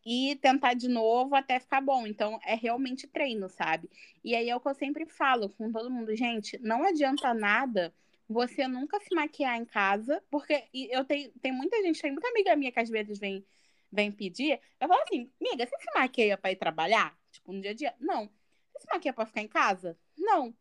e 0.05 0.35
tentar 0.35 0.75
de 0.75 0.87
novo 0.87 1.35
até 1.35 1.59
ficar 1.59 1.81
bom. 1.81 2.05
Então 2.05 2.39
é 2.45 2.55
realmente 2.55 3.07
treino, 3.07 3.49
sabe? 3.49 3.89
E 4.23 4.35
aí 4.35 4.49
é 4.49 4.55
o 4.55 4.59
que 4.59 4.69
eu 4.69 4.75
sempre 4.75 5.05
falo 5.05 5.49
com 5.49 5.71
todo 5.71 5.89
mundo, 5.89 6.15
gente, 6.15 6.57
não 6.59 6.83
adianta 6.83 7.33
nada 7.33 7.93
você 8.27 8.67
nunca 8.67 8.99
se 8.99 9.13
maquiar 9.13 9.55
em 9.57 9.65
casa, 9.65 10.21
porque 10.31 10.63
eu 10.73 11.05
tenho 11.05 11.31
tem 11.41 11.51
muita 11.51 11.81
gente, 11.83 12.01
tem 12.01 12.11
muita 12.11 12.27
amiga 12.29 12.55
minha 12.55 12.71
que 12.71 12.79
às 12.79 12.89
vezes 12.89 13.19
vem 13.19 13.45
vem 13.91 14.11
pedir, 14.11 14.59
eu 14.79 14.87
falo 14.87 15.01
assim, 15.03 15.31
amiga, 15.39 15.65
você 15.65 15.77
se 15.77 15.93
maquia 15.93 16.37
para 16.37 16.51
ir 16.51 16.57
trabalhar? 16.57 17.17
Tipo, 17.31 17.53
no 17.53 17.61
dia 17.61 17.71
a 17.71 17.73
dia? 17.73 17.95
Não. 17.99 18.29
Você 18.73 18.81
se 18.81 18.87
maquia 18.91 19.13
para 19.13 19.25
ficar 19.25 19.41
em 19.41 19.47
casa? 19.47 19.97
Não. 20.17 20.53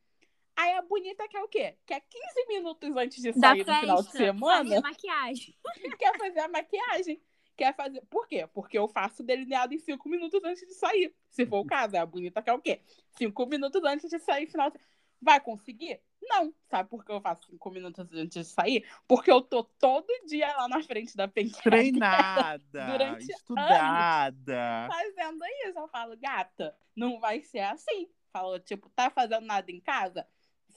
Aí 0.56 0.72
a 0.74 0.82
bonita 0.82 1.26
quer 1.26 1.40
o 1.40 1.48
quê? 1.48 1.76
Quer 1.84 2.00
15 2.00 2.46
minutos 2.48 2.96
antes 2.96 3.20
de 3.20 3.32
Da 3.32 3.48
sair 3.48 3.58
no 3.58 3.64
final 3.64 3.96
de 3.96 4.02
festa, 4.04 4.18
semana 4.18 4.64
fazer 4.64 4.80
maquiagem. 4.80 5.58
quer 5.98 6.16
fazer 6.16 6.40
a 6.40 6.48
maquiagem. 6.48 7.20
Quer 7.56 7.74
fazer. 7.74 8.02
Por 8.10 8.26
quê? 8.26 8.46
Porque 8.52 8.76
eu 8.78 8.88
faço 8.88 9.22
delineado 9.22 9.72
em 9.74 9.78
cinco 9.78 10.08
minutos 10.08 10.42
antes 10.44 10.66
de 10.66 10.74
sair. 10.74 11.14
Se 11.30 11.46
for 11.46 11.58
o 11.60 11.64
caso, 11.64 11.96
a 11.96 12.04
bonita 12.04 12.42
quer 12.42 12.52
o 12.52 12.60
quê? 12.60 12.80
Cinco 13.16 13.46
minutos 13.46 13.82
antes 13.84 14.10
de 14.10 14.18
sair 14.18 14.46
final. 14.46 14.70
de- 14.70 14.78
Vai 15.22 15.40
conseguir? 15.40 16.00
Não. 16.20 16.52
Sabe 16.68 16.88
por 16.88 17.04
que 17.04 17.12
eu 17.12 17.20
faço 17.20 17.46
cinco 17.46 17.70
minutos 17.70 18.04
antes 18.12 18.28
de 18.30 18.44
sair? 18.44 18.84
Porque 19.06 19.30
eu 19.30 19.40
tô 19.40 19.62
todo 19.64 20.06
dia 20.26 20.54
lá 20.56 20.68
na 20.68 20.82
frente 20.82 21.16
da 21.16 21.28
penteadeira 21.28 21.70
Treinada, 21.76 22.86
Durante 22.92 23.30
estudada. 23.32 24.88
fazendo 24.90 25.44
isso. 25.66 25.78
Eu 25.78 25.88
falo, 25.88 26.16
gata, 26.16 26.76
não 26.94 27.20
vai 27.20 27.40
ser 27.42 27.60
assim. 27.60 28.08
Falo, 28.32 28.58
tipo, 28.58 28.88
tá 28.90 29.10
fazendo 29.10 29.46
nada 29.46 29.70
em 29.70 29.80
casa? 29.80 30.26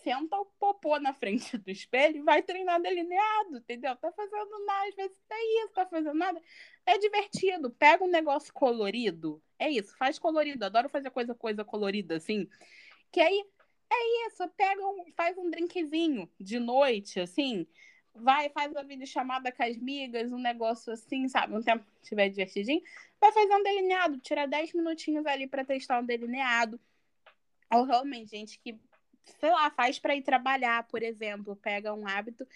Senta 0.07 0.37
o 0.37 0.45
popô 0.57 0.97
na 0.99 1.13
frente 1.13 1.57
do 1.57 1.69
espelho 1.69 2.19
e 2.19 2.21
vai 2.21 2.41
treinar 2.41 2.81
delineado, 2.81 3.57
entendeu? 3.57 3.93
Tá 3.97 4.09
fazendo 4.09 4.65
nada, 4.65 4.87
às 4.87 4.95
vezes 4.95 5.17
é 5.29 5.63
isso, 5.63 5.73
tá 5.73 5.85
fazendo 5.85 6.13
nada. 6.13 6.41
É 6.85 6.97
divertido. 6.97 7.69
Pega 7.71 8.05
um 8.05 8.09
negócio 8.09 8.53
colorido. 8.53 9.43
É 9.59 9.69
isso, 9.69 9.97
faz 9.97 10.17
colorido. 10.17 10.63
Adoro 10.63 10.87
fazer 10.87 11.09
coisa, 11.09 11.35
coisa 11.35 11.65
colorida, 11.65 12.15
assim. 12.15 12.47
Que 13.11 13.19
aí 13.19 13.45
é 13.91 14.27
isso, 14.27 14.47
pega 14.55 14.81
um, 14.81 15.11
faz 15.13 15.37
um 15.37 15.49
drinkzinho 15.49 16.31
de 16.39 16.57
noite, 16.57 17.19
assim. 17.19 17.67
Vai, 18.15 18.47
faz 18.47 18.71
uma 18.71 18.85
videochamada 18.85 19.51
com 19.51 19.61
as 19.61 19.75
migas, 19.75 20.31
um 20.31 20.39
negócio 20.39 20.93
assim, 20.93 21.27
sabe? 21.27 21.53
Um 21.53 21.61
tempo 21.61 21.83
que 21.83 22.03
estiver 22.03 22.29
divertidinho. 22.29 22.81
Vai 23.19 23.33
fazer 23.33 23.53
um 23.53 23.61
delineado, 23.61 24.17
tira 24.19 24.47
10 24.47 24.71
minutinhos 24.71 25.25
ali 25.25 25.47
pra 25.47 25.65
testar 25.65 25.99
um 25.99 26.05
delineado. 26.05 26.79
Ou 27.69 27.83
realmente, 27.83 28.29
gente 28.29 28.57
que, 28.59 28.79
sei 29.39 29.51
lá, 29.51 29.69
faz 29.71 29.99
pra 29.99 30.15
ir 30.15 30.21
trabalhar, 30.21 30.83
por 30.87 31.03
exemplo, 31.03 31.55
pega 31.55 31.93
um 31.93 32.07
hábito 32.07 32.47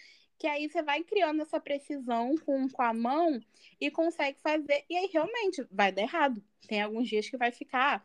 que 0.41 0.47
aí 0.47 0.67
você 0.67 0.81
vai 0.81 1.03
criando 1.03 1.43
essa 1.43 1.59
precisão 1.59 2.35
com, 2.43 2.67
com 2.67 2.81
a 2.81 2.91
mão 2.91 3.39
e 3.79 3.91
consegue 3.91 4.39
fazer. 4.41 4.83
E 4.89 4.97
aí 4.97 5.07
realmente 5.13 5.63
vai 5.69 5.91
dar 5.91 6.01
errado. 6.01 6.43
Tem 6.67 6.81
alguns 6.81 7.07
dias 7.07 7.29
que 7.29 7.37
vai 7.37 7.51
ficar 7.51 8.03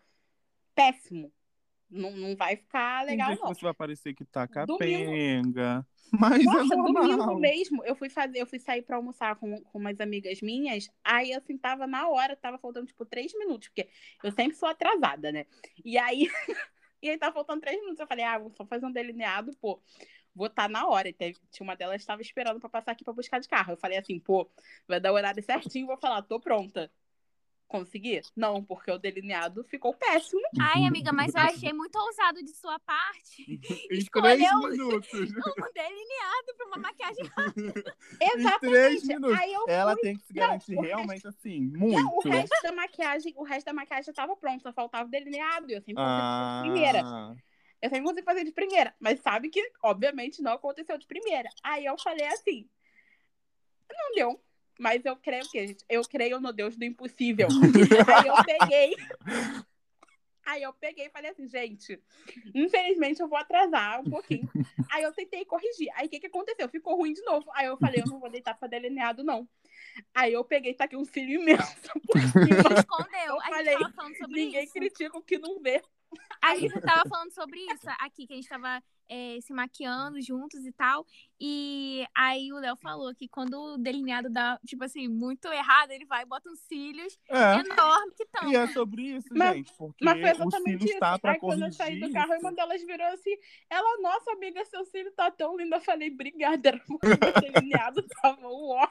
péssimo. 0.74 1.32
Não, 1.90 2.10
não 2.10 2.36
vai 2.36 2.56
ficar 2.56 3.06
legal, 3.06 3.30
não. 3.36 3.54
você 3.54 3.62
vai 3.62 3.72
parecer 3.72 4.12
que 4.12 4.24
tá 4.24 4.46
capenga. 4.46 5.86
Mas 6.12 6.44
Nossa, 6.44 6.74
é 6.74 6.76
domingo 6.76 7.34
mesmo, 7.36 7.84
eu 7.84 7.96
fui 7.96 8.08
fazer, 8.08 8.40
eu 8.40 8.46
fui 8.46 8.60
sair 8.60 8.82
pra 8.82 8.96
almoçar 8.96 9.34
com, 9.36 9.60
com 9.62 9.78
umas 9.78 10.00
amigas 10.00 10.40
minhas, 10.40 10.88
aí 11.02 11.32
assim, 11.32 11.58
tava 11.58 11.84
na 11.86 12.08
hora, 12.08 12.36
tava 12.36 12.58
faltando 12.58 12.86
tipo 12.86 13.04
três 13.04 13.32
minutos, 13.34 13.68
porque 13.68 13.88
eu 14.22 14.30
sempre 14.30 14.56
sou 14.56 14.68
atrasada, 14.68 15.32
né? 15.32 15.46
E 15.84 15.98
aí, 15.98 16.28
e 17.02 17.10
aí 17.10 17.18
tava 17.18 17.34
faltando 17.34 17.60
três 17.60 17.78
minutos, 17.80 18.00
eu 18.00 18.06
falei, 18.06 18.24
ah, 18.24 18.38
vou 18.38 18.50
só 18.56 18.66
fazer 18.66 18.86
um 18.86 18.92
delineado, 18.92 19.56
pô, 19.58 19.80
vou 20.34 20.46
estar 20.48 20.68
na 20.68 20.86
hora. 20.86 21.08
E 21.08 21.12
teve, 21.12 21.38
tinha 21.50 21.64
uma 21.64 21.76
delas 21.76 22.00
estava 22.02 22.22
esperando 22.22 22.60
pra 22.60 22.68
passar 22.68 22.92
aqui 22.92 23.04
pra 23.04 23.12
buscar 23.12 23.40
de 23.40 23.48
carro. 23.48 23.72
Eu 23.72 23.76
falei 23.78 23.98
assim, 23.98 24.18
pô, 24.20 24.50
vai 24.88 25.00
dar 25.00 25.12
o 25.12 25.14
horário 25.16 25.42
certinho, 25.42 25.86
vou 25.86 25.98
falar, 25.98 26.22
tô 26.22 26.40
pronta. 26.40 26.90
Consegui? 27.68 28.20
Não, 28.36 28.62
porque 28.62 28.90
o 28.92 28.98
delineado 28.98 29.64
ficou 29.64 29.92
péssimo. 29.92 30.40
Ai, 30.60 30.84
amiga, 30.84 31.12
mas 31.12 31.34
eu 31.34 31.40
achei 31.40 31.72
muito 31.72 31.96
ousado 31.96 32.40
de 32.42 32.52
sua 32.54 32.78
parte. 32.78 33.42
Em 33.90 34.04
três 34.12 34.40
minutos. 34.54 35.10
Um 35.58 35.72
delineado 35.74 36.54
pra 36.56 36.66
uma 36.66 36.76
maquiagem. 36.78 37.24
Em 37.24 37.72
três 38.12 39.02
Exatamente. 39.02 39.06
minutos. 39.06 39.38
Aí 39.40 39.52
eu 39.52 39.64
Ela 39.68 39.92
fui. 39.94 40.02
tem 40.02 40.16
que 40.16 40.26
se 40.26 40.34
Não, 40.34 40.40
garantir 40.46 40.76
o 40.76 40.80
realmente 40.80 41.26
assim, 41.26 41.60
Não, 41.60 41.78
o 41.78 42.12
muito. 42.12 42.28
resto 42.28 42.62
da 42.62 42.72
maquiagem, 42.72 43.34
o 43.36 43.42
resto 43.42 43.66
da 43.66 43.72
maquiagem 43.72 44.04
já 44.04 44.12
tava 44.12 44.36
pronto, 44.36 44.62
só 44.62 44.72
faltava 44.72 45.08
o 45.08 45.10
delineado. 45.10 45.68
E 45.70 45.74
eu 45.74 45.82
sempre 45.82 46.02
consegui 46.02 46.22
fazer 46.22 46.54
de 46.54 46.70
primeira. 46.70 47.02
Ah, 47.04 47.34
Eu 47.82 47.90
sempre 47.90 48.04
consegui 48.04 48.24
fazer 48.24 48.44
de 48.44 48.52
primeira. 48.52 48.94
Mas 49.00 49.20
sabe 49.20 49.48
que, 49.48 49.72
obviamente, 49.82 50.40
não 50.40 50.52
aconteceu 50.52 50.96
de 50.96 51.06
primeira. 51.06 51.48
Aí 51.64 51.84
eu 51.84 51.98
falei 51.98 52.26
assim: 52.26 52.68
não 53.90 54.14
deu. 54.14 54.45
Mas 54.78 55.04
eu 55.04 55.16
creio 55.16 55.44
o 55.44 55.48
quê, 55.50 55.66
gente? 55.66 55.84
Eu 55.88 56.02
creio 56.02 56.40
no 56.40 56.52
Deus 56.52 56.76
do 56.76 56.84
impossível. 56.84 57.48
Aí 58.16 58.26
eu 58.28 58.44
peguei. 58.44 58.94
Aí 60.44 60.62
eu 60.62 60.72
peguei 60.72 61.06
e 61.06 61.10
falei 61.10 61.32
assim, 61.32 61.48
gente, 61.48 62.00
infelizmente 62.54 63.20
eu 63.20 63.26
vou 63.26 63.36
atrasar 63.36 64.00
um 64.00 64.04
pouquinho. 64.04 64.48
Aí 64.92 65.02
eu 65.02 65.12
tentei 65.12 65.44
corrigir. 65.44 65.88
Aí 65.96 66.06
o 66.06 66.08
que, 66.08 66.20
que 66.20 66.28
aconteceu? 66.28 66.68
Ficou 66.68 66.96
ruim 66.96 67.12
de 67.12 67.22
novo. 67.22 67.50
Aí 67.52 67.66
eu 67.66 67.76
falei, 67.76 68.00
eu 68.00 68.06
não 68.06 68.20
vou 68.20 68.30
deitar 68.30 68.54
pra 68.56 68.68
delineado, 68.68 69.24
não. 69.24 69.48
Aí 70.14 70.32
eu 70.32 70.44
peguei 70.44 70.70
e 70.70 70.74
taquei 70.76 70.96
um 70.96 71.04
cílio 71.04 71.40
imenso 71.40 71.90
por 72.06 72.20
cima. 72.30 72.78
Escondeu. 72.78 73.26
Eu 73.26 73.40
A 73.40 73.44
gente 73.44 73.54
falei, 73.54 73.78
tava 73.78 73.92
falando 73.92 74.16
sobre 74.18 74.44
Ninguém 74.44 74.64
isso. 74.64 74.72
critica 74.72 75.18
o 75.18 75.22
que 75.22 75.36
não 75.38 75.60
vê. 75.60 75.82
A 76.40 76.54
gente 76.56 76.80
tava 76.80 77.02
falando 77.08 77.32
sobre 77.32 77.58
isso 77.58 77.88
aqui, 77.98 78.26
que 78.26 78.32
a 78.34 78.36
gente 78.36 78.48
tava 78.48 78.80
é, 79.08 79.38
se 79.40 79.52
maquiando 79.52 80.20
juntos 80.20 80.64
e 80.64 80.72
tal. 80.72 81.06
E 81.38 82.06
aí 82.14 82.52
o 82.52 82.58
Léo 82.58 82.76
falou 82.76 83.14
que 83.14 83.28
quando 83.28 83.58
o 83.58 83.78
delineado 83.78 84.30
dá, 84.30 84.58
tipo 84.66 84.84
assim, 84.84 85.06
muito 85.06 85.48
errado, 85.48 85.90
ele 85.90 86.04
vai 86.06 86.22
e 86.22 86.26
bota 86.26 86.50
uns 86.50 86.60
cílios 86.60 87.18
é. 87.28 87.60
enormes 87.60 88.14
que 88.16 88.22
estão. 88.22 88.50
E 88.50 88.56
é 88.56 88.66
sobre 88.68 89.02
isso, 89.02 89.28
Mas- 89.32 89.56
gente. 89.56 89.72
Porque 89.76 90.04
Mas 90.04 90.20
foi 90.20 90.30
o 90.30 90.32
exatamente 90.32 90.64
cílio 90.64 90.84
isso. 90.84 90.94
está 90.94 91.18
pra 91.18 91.32
Aí 91.32 91.38
quando 91.38 91.64
eu 91.64 91.72
saí 91.72 92.00
do 92.00 92.12
carro, 92.12 92.34
uma 92.40 92.52
delas 92.52 92.82
virou 92.82 93.06
assim. 93.08 93.36
Ela, 93.68 94.00
nossa 94.00 94.32
amiga, 94.32 94.64
seu 94.64 94.84
cílio 94.86 95.12
tá 95.12 95.30
tão 95.30 95.56
lindo. 95.56 95.74
Eu 95.74 95.80
falei, 95.80 96.10
obrigada, 96.10 96.68
era 96.68 96.78
porque 96.86 97.06
o 97.06 97.52
delineado 97.52 98.02
tava 98.22 98.48
um 98.48 98.70
ó. 98.70 98.88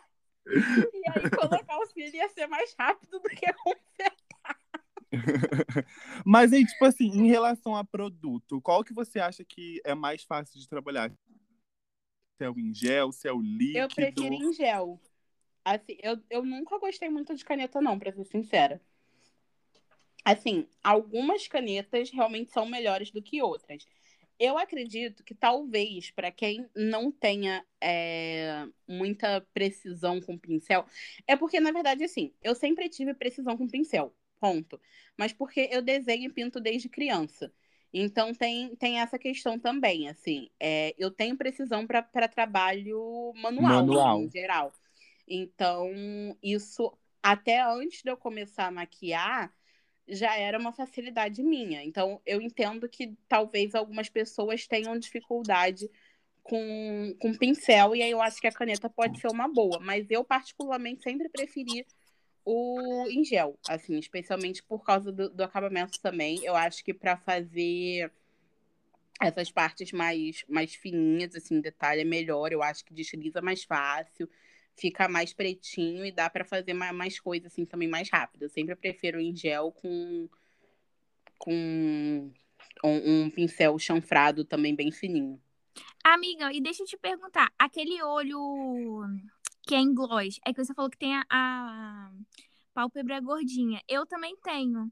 E 0.47 1.09
aí 1.09 1.29
colocar 1.31 1.77
o 1.79 1.85
cílio 1.87 2.15
ia 2.15 2.29
ser 2.29 2.47
mais 2.47 2.75
rápido 2.77 3.19
do 3.19 3.29
que 3.29 3.51
consertar. 3.63 4.24
Mas 6.25 6.51
aí, 6.53 6.65
tipo 6.65 6.85
assim, 6.85 7.05
em 7.05 7.27
relação 7.27 7.75
a 7.75 7.83
produto, 7.83 8.61
qual 8.61 8.83
que 8.83 8.93
você 8.93 9.19
acha 9.19 9.43
que 9.43 9.81
é 9.83 9.93
mais 9.93 10.23
fácil 10.23 10.59
de 10.59 10.67
trabalhar? 10.67 11.11
Se 12.37 12.43
é 12.43 12.49
o 12.49 12.59
em 12.59 12.73
gel, 12.73 13.11
se 13.11 13.27
é 13.27 13.33
o 13.33 13.41
líquido? 13.41 13.79
Eu 13.79 13.87
prefiro 13.87 14.33
em 14.33 14.53
gel. 14.53 14.99
Assim, 15.63 15.97
eu, 16.01 16.21
eu 16.29 16.43
nunca 16.43 16.77
gostei 16.77 17.09
muito 17.09 17.33
de 17.33 17.43
caneta, 17.43 17.81
não, 17.81 17.97
pra 17.97 18.11
ser 18.11 18.25
sincera. 18.25 18.81
Assim, 20.23 20.67
algumas 20.83 21.47
canetas 21.47 22.09
realmente 22.09 22.51
são 22.51 22.65
melhores 22.65 23.11
do 23.11 23.21
que 23.21 23.41
outras. 23.41 23.87
eu 24.39 24.57
acredito 24.57 25.23
que 25.23 25.33
talvez 25.33 26.11
para 26.11 26.31
quem 26.31 26.67
não 26.75 27.11
tenha 27.11 27.65
é, 27.79 28.67
muita 28.87 29.41
precisão 29.53 30.19
com 30.19 30.37
pincel, 30.37 30.85
é 31.25 31.35
porque, 31.35 31.59
na 31.59 31.71
verdade, 31.71 32.03
assim, 32.03 32.33
eu 32.43 32.53
sempre 32.53 32.89
tive 32.89 33.13
precisão 33.13 33.55
com 33.55 33.67
pincel, 33.67 34.13
ponto. 34.45 34.79
Mas 35.17 35.33
porque 35.33 35.69
eu 35.71 35.81
desenho 35.81 36.29
e 36.29 36.33
pinto 36.33 36.59
desde 36.59 36.87
criança. 36.87 37.51
Então 37.91 38.33
tem, 38.33 38.75
tem 38.75 38.99
essa 38.99 39.17
questão 39.17 39.57
também, 39.57 40.09
assim. 40.09 40.49
É, 40.59 40.93
eu 40.97 41.09
tenho 41.09 41.37
precisão 41.37 41.87
para 41.87 42.27
trabalho 42.27 43.33
manual, 43.35 43.85
manual. 43.85 44.21
em 44.21 44.29
geral. 44.29 44.73
Então, 45.27 45.89
isso 46.43 46.91
até 47.23 47.61
antes 47.61 48.03
de 48.03 48.11
eu 48.11 48.17
começar 48.17 48.67
a 48.67 48.71
maquiar, 48.71 49.51
já 50.07 50.37
era 50.37 50.59
uma 50.59 50.71
facilidade 50.71 51.41
minha. 51.41 51.83
Então, 51.83 52.21
eu 52.25 52.39
entendo 52.39 52.87
que 52.87 53.15
talvez 53.27 53.73
algumas 53.73 54.09
pessoas 54.09 54.67
tenham 54.67 54.99
dificuldade 54.99 55.89
com, 56.43 57.15
com 57.19 57.33
pincel, 57.33 57.95
e 57.95 58.03
aí 58.03 58.11
eu 58.11 58.21
acho 58.21 58.39
que 58.39 58.45
a 58.45 58.51
caneta 58.51 58.87
pode 58.87 59.19
ser 59.19 59.29
uma 59.29 59.47
boa. 59.47 59.79
Mas 59.79 60.05
eu, 60.11 60.23
particularmente, 60.23 61.01
sempre 61.01 61.27
preferi 61.29 61.87
o 62.45 63.07
em 63.09 63.23
gel, 63.25 63.57
assim, 63.67 63.97
especialmente 63.97 64.63
por 64.63 64.83
causa 64.83 65.11
do, 65.11 65.29
do 65.29 65.43
acabamento 65.43 65.99
também. 65.99 66.43
Eu 66.43 66.55
acho 66.55 66.83
que 66.83 66.93
para 66.93 67.17
fazer 67.17 68.11
essas 69.19 69.51
partes 69.51 69.91
mais, 69.91 70.45
mais 70.47 70.75
fininhas, 70.75 71.35
assim, 71.35 71.59
detalhe 71.59 72.01
é 72.01 72.05
melhor. 72.05 72.51
Eu 72.51 72.61
acho 72.61 72.85
que 72.85 72.93
desliza 72.93 73.41
mais 73.41 73.63
fácil 73.63 74.29
fica 74.77 75.07
mais 75.07 75.33
pretinho 75.33 76.05
e 76.05 76.11
dá 76.11 76.29
para 76.29 76.43
fazer 76.43 76.73
mais, 76.73 76.95
mais 76.95 77.19
coisas 77.19 77.51
assim 77.51 77.65
também 77.65 77.87
mais 77.87 78.09
rápido. 78.09 78.43
Eu 78.43 78.49
sempre 78.49 78.75
prefiro 78.75 79.19
em 79.19 79.35
gel 79.35 79.71
com 79.71 80.29
com 81.37 82.31
um, 82.83 83.23
um, 83.23 83.29
pincel 83.29 83.77
chanfrado 83.77 84.45
também 84.45 84.75
bem 84.75 84.91
fininho. 84.91 85.41
Amiga, 86.03 86.51
e 86.53 86.61
deixa 86.61 86.83
eu 86.83 86.87
te 86.87 86.97
perguntar, 86.97 87.51
aquele 87.59 88.01
olho 88.01 89.03
que 89.65 89.73
é 89.73 89.79
em 89.79 89.93
gloss, 89.93 90.39
é 90.45 90.53
que 90.53 90.63
você 90.63 90.73
falou 90.73 90.89
que 90.89 90.97
tem 90.97 91.15
a, 91.15 91.25
a 91.29 92.11
pálpebra 92.73 93.19
gordinha. 93.19 93.81
Eu 93.87 94.05
também 94.05 94.35
tenho. 94.37 94.91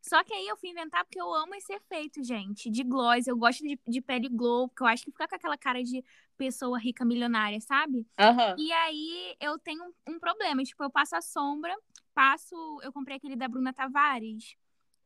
Só 0.00 0.22
que 0.24 0.34
aí 0.34 0.46
eu 0.48 0.56
fui 0.56 0.70
inventar 0.70 1.04
porque 1.04 1.20
eu 1.20 1.32
amo 1.32 1.54
esse 1.54 1.72
efeito, 1.72 2.22
gente, 2.24 2.68
de 2.68 2.82
gloss. 2.82 3.26
Eu 3.26 3.36
gosto 3.36 3.62
de, 3.62 3.78
de 3.86 4.00
pele 4.00 4.28
glow, 4.28 4.68
porque 4.68 4.82
eu 4.82 4.86
acho 4.86 5.04
que 5.04 5.12
fica 5.12 5.28
com 5.28 5.34
aquela 5.34 5.56
cara 5.56 5.82
de 5.82 6.04
pessoa 6.36 6.78
rica 6.78 7.04
milionária, 7.04 7.60
sabe? 7.60 8.06
Uhum. 8.18 8.54
E 8.58 8.72
aí 8.72 9.36
eu 9.40 9.58
tenho 9.60 9.84
um, 9.84 10.14
um, 10.14 10.18
problema. 10.18 10.62
Tipo, 10.64 10.82
eu 10.82 10.90
passo 10.90 11.14
a 11.14 11.20
sombra, 11.20 11.76
passo. 12.12 12.54
Eu 12.82 12.92
comprei 12.92 13.16
aquele 13.16 13.36
da 13.36 13.46
Bruna 13.46 13.72
Tavares, 13.72 14.56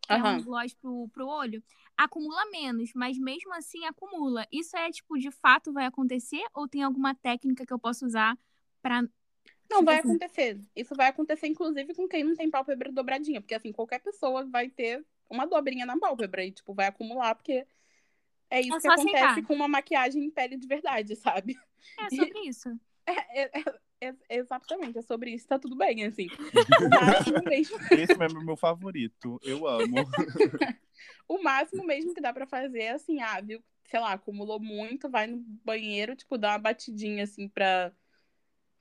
que 0.00 0.14
uhum. 0.14 0.26
é 0.26 0.30
um 0.30 0.42
gloss 0.42 0.74
pro, 0.74 1.08
pro 1.12 1.26
olho. 1.26 1.62
Acumula 1.94 2.50
menos, 2.50 2.90
mas 2.94 3.18
mesmo 3.18 3.52
assim 3.54 3.84
acumula. 3.84 4.46
Isso 4.50 4.76
é, 4.76 4.90
tipo, 4.90 5.18
de 5.18 5.30
fato 5.30 5.72
vai 5.74 5.84
acontecer? 5.84 6.44
Ou 6.54 6.66
tem 6.66 6.82
alguma 6.82 7.14
técnica 7.14 7.66
que 7.66 7.72
eu 7.72 7.78
posso 7.78 8.06
usar 8.06 8.36
pra 8.82 9.02
não, 9.70 9.84
vai 9.84 9.96
tipo 9.96 10.08
assim. 10.08 10.16
acontecer. 10.16 10.60
Isso 10.74 10.94
vai 10.94 11.08
acontecer, 11.08 11.46
inclusive, 11.46 11.94
com 11.94 12.08
quem 12.08 12.24
não 12.24 12.34
tem 12.34 12.50
pálpebra 12.50 12.92
dobradinha. 12.92 13.40
Porque, 13.40 13.54
assim, 13.54 13.72
qualquer 13.72 14.00
pessoa 14.00 14.44
vai 14.46 14.68
ter 14.68 15.04
uma 15.28 15.46
dobrinha 15.46 15.84
na 15.84 15.98
pálpebra 15.98 16.44
e, 16.44 16.52
tipo, 16.52 16.72
vai 16.72 16.86
acumular, 16.86 17.34
porque 17.34 17.66
é 18.48 18.60
isso 18.60 18.76
é 18.76 18.80
que 18.80 18.88
acontece 18.88 19.24
aceitar. 19.24 19.46
com 19.46 19.54
uma 19.54 19.68
maquiagem 19.68 20.24
em 20.24 20.30
pele 20.30 20.56
de 20.56 20.66
verdade, 20.66 21.16
sabe? 21.16 21.56
É 21.98 22.10
sobre 22.10 22.38
e... 22.40 22.48
isso. 22.48 22.68
É, 23.08 23.42
é, 23.42 23.62
é, 24.00 24.08
é, 24.08 24.36
exatamente, 24.36 24.98
é 24.98 25.02
sobre 25.02 25.30
isso, 25.30 25.46
tá 25.46 25.60
tudo 25.60 25.76
bem, 25.76 26.04
assim. 26.04 26.26
O 26.82 26.88
máximo 26.88 27.40
mesmo. 27.44 27.78
Esse 27.92 28.12
é 28.20 28.26
o 28.26 28.44
meu 28.44 28.56
favorito, 28.56 29.38
eu 29.44 29.64
amo. 29.64 29.94
o 31.28 31.40
máximo 31.40 31.84
mesmo 31.84 32.12
que 32.12 32.20
dá 32.20 32.32
pra 32.32 32.48
fazer 32.48 32.80
é 32.80 32.90
assim, 32.90 33.22
ah, 33.22 33.40
viu, 33.40 33.62
sei 33.84 34.00
lá, 34.00 34.14
acumulou 34.14 34.58
muito, 34.58 35.08
vai 35.08 35.28
no 35.28 35.38
banheiro, 35.64 36.16
tipo, 36.16 36.36
dá 36.36 36.50
uma 36.50 36.58
batidinha, 36.58 37.22
assim, 37.22 37.48
pra 37.48 37.92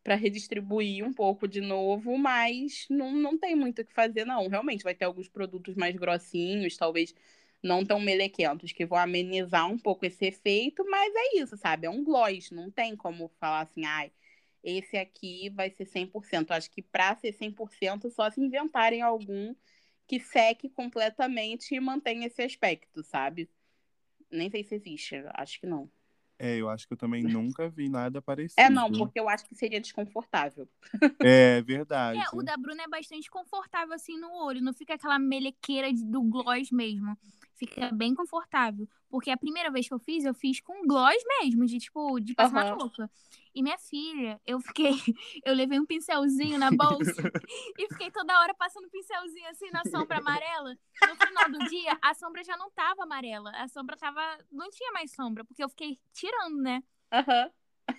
para 0.06 0.16
redistribuir 0.16 1.04
um 1.04 1.12
pouco 1.12 1.48
de 1.48 1.62
novo, 1.62 2.16
mas 2.20 2.86
não, 2.92 3.12
não 3.12 3.40
tem 3.40 3.56
muito 3.56 3.82
o 3.82 3.86
que 3.86 3.92
fazer, 3.92 4.24
não. 4.24 4.48
Realmente 4.48 4.84
vai 4.84 4.94
ter 4.94 5.06
alguns 5.06 5.28
produtos 5.28 5.76
mais 5.76 5.96
grossinhos, 5.96 6.78
talvez 6.78 7.16
não 7.64 7.84
tão 7.84 8.00
melequentos, 8.00 8.72
que 8.72 8.86
vão 8.86 9.00
amenizar 9.00 9.68
um 9.68 9.80
pouco 9.80 10.06
esse 10.06 10.28
efeito, 10.28 10.86
mas 10.88 11.12
é 11.16 11.38
isso, 11.40 11.58
sabe? 11.58 11.88
É 11.88 11.90
um 11.90 12.04
gloss, 12.04 12.52
não 12.52 12.70
tem 12.70 12.96
como 12.96 13.30
falar 13.40 13.62
assim, 13.62 13.84
ai, 13.86 14.12
esse 14.64 14.96
aqui 14.96 15.50
vai 15.50 15.72
ser 15.72 15.86
100%. 15.86 16.52
Acho 16.52 16.70
que 16.70 16.84
para 16.84 17.16
ser 17.16 17.34
100%, 17.34 18.08
só 18.12 18.30
se 18.30 18.40
inventarem 18.40 19.02
algum 19.02 19.56
que 20.08 20.20
seque 20.20 20.70
completamente 20.70 21.74
e 21.74 21.80
mantenha 21.80 22.28
esse 22.28 22.44
aspecto, 22.44 23.04
sabe? 23.04 23.50
Nem 24.32 24.52
sei 24.52 24.64
se 24.64 24.76
existe, 24.76 25.16
acho 25.34 25.60
que 25.60 25.68
não. 25.68 25.90
É, 26.38 26.58
eu 26.58 26.70
acho 26.70 26.88
que 26.88 26.94
eu 26.94 26.98
também 26.98 27.24
nunca 27.24 27.70
vi 27.70 27.88
nada 27.88 28.22
parecido. 28.22 28.62
É, 28.62 28.70
não, 28.70 28.92
porque 28.92 29.20
eu 29.20 29.30
acho 29.30 29.46
que 29.46 29.56
seria 29.56 29.80
desconfortável. 29.80 30.68
É, 31.20 31.62
verdade. 31.62 32.20
É, 32.20 32.24
o 32.34 32.44
da 32.44 32.58
Bruna 32.58 32.84
é 32.84 32.88
bastante 32.88 33.30
confortável 33.30 33.94
assim 33.94 34.20
no 34.20 34.32
olho, 34.32 34.62
não 34.62 34.74
fica 34.74 34.96
aquela 34.96 35.18
melequeira 35.18 35.92
do 35.94 36.22
gloss 36.24 36.72
mesmo. 36.72 37.18
Fica 37.56 37.90
bem 37.92 38.14
confortável. 38.14 38.88
Porque 39.10 39.32
a 39.32 39.38
primeira 39.38 39.72
vez 39.72 39.88
que 39.88 39.94
eu 39.94 40.00
fiz, 40.00 40.26
eu 40.26 40.34
fiz 40.34 40.60
com 40.60 40.86
gloss 40.86 41.16
mesmo, 41.40 41.66
de 41.66 41.80
tipo, 41.80 42.20
de 42.20 42.34
passar 42.34 42.74
uhum. 42.74 42.80
roupa. 42.80 43.10
E 43.54 43.64
minha 43.64 43.78
filha, 43.78 44.40
eu 44.46 44.60
fiquei. 44.60 44.92
Eu 45.46 45.54
levei 45.54 45.80
um 45.80 45.86
pincelzinho 45.86 46.58
na 46.58 46.70
bolsa 46.72 47.14
e 47.80 47.88
fiquei 47.88 48.12
toda 48.12 48.38
hora 48.42 48.54
passando 48.54 48.90
pincelzinho 48.90 49.48
assim 49.48 49.70
na 49.72 49.84
sombra 49.86 50.18
amarela. 50.18 50.76
No 51.08 51.16
final 51.16 51.52
do 51.52 51.60
dia, 51.70 51.98
a 52.02 52.14
sombra 52.14 52.44
já 52.44 52.58
não 52.58 52.70
tava 52.72 53.04
amarela. 53.04 53.52
A 53.52 53.68
sombra 53.68 53.96
tava. 53.96 54.22
Não 54.52 54.70
tinha 54.70 54.92
mais 54.92 55.12
sombra, 55.14 55.46
porque 55.46 55.64
eu 55.64 55.70
fiquei 55.70 55.98
tirando, 56.12 56.62
né? 56.62 56.84
Aham. 57.12 57.46
Uhum. 57.46 57.96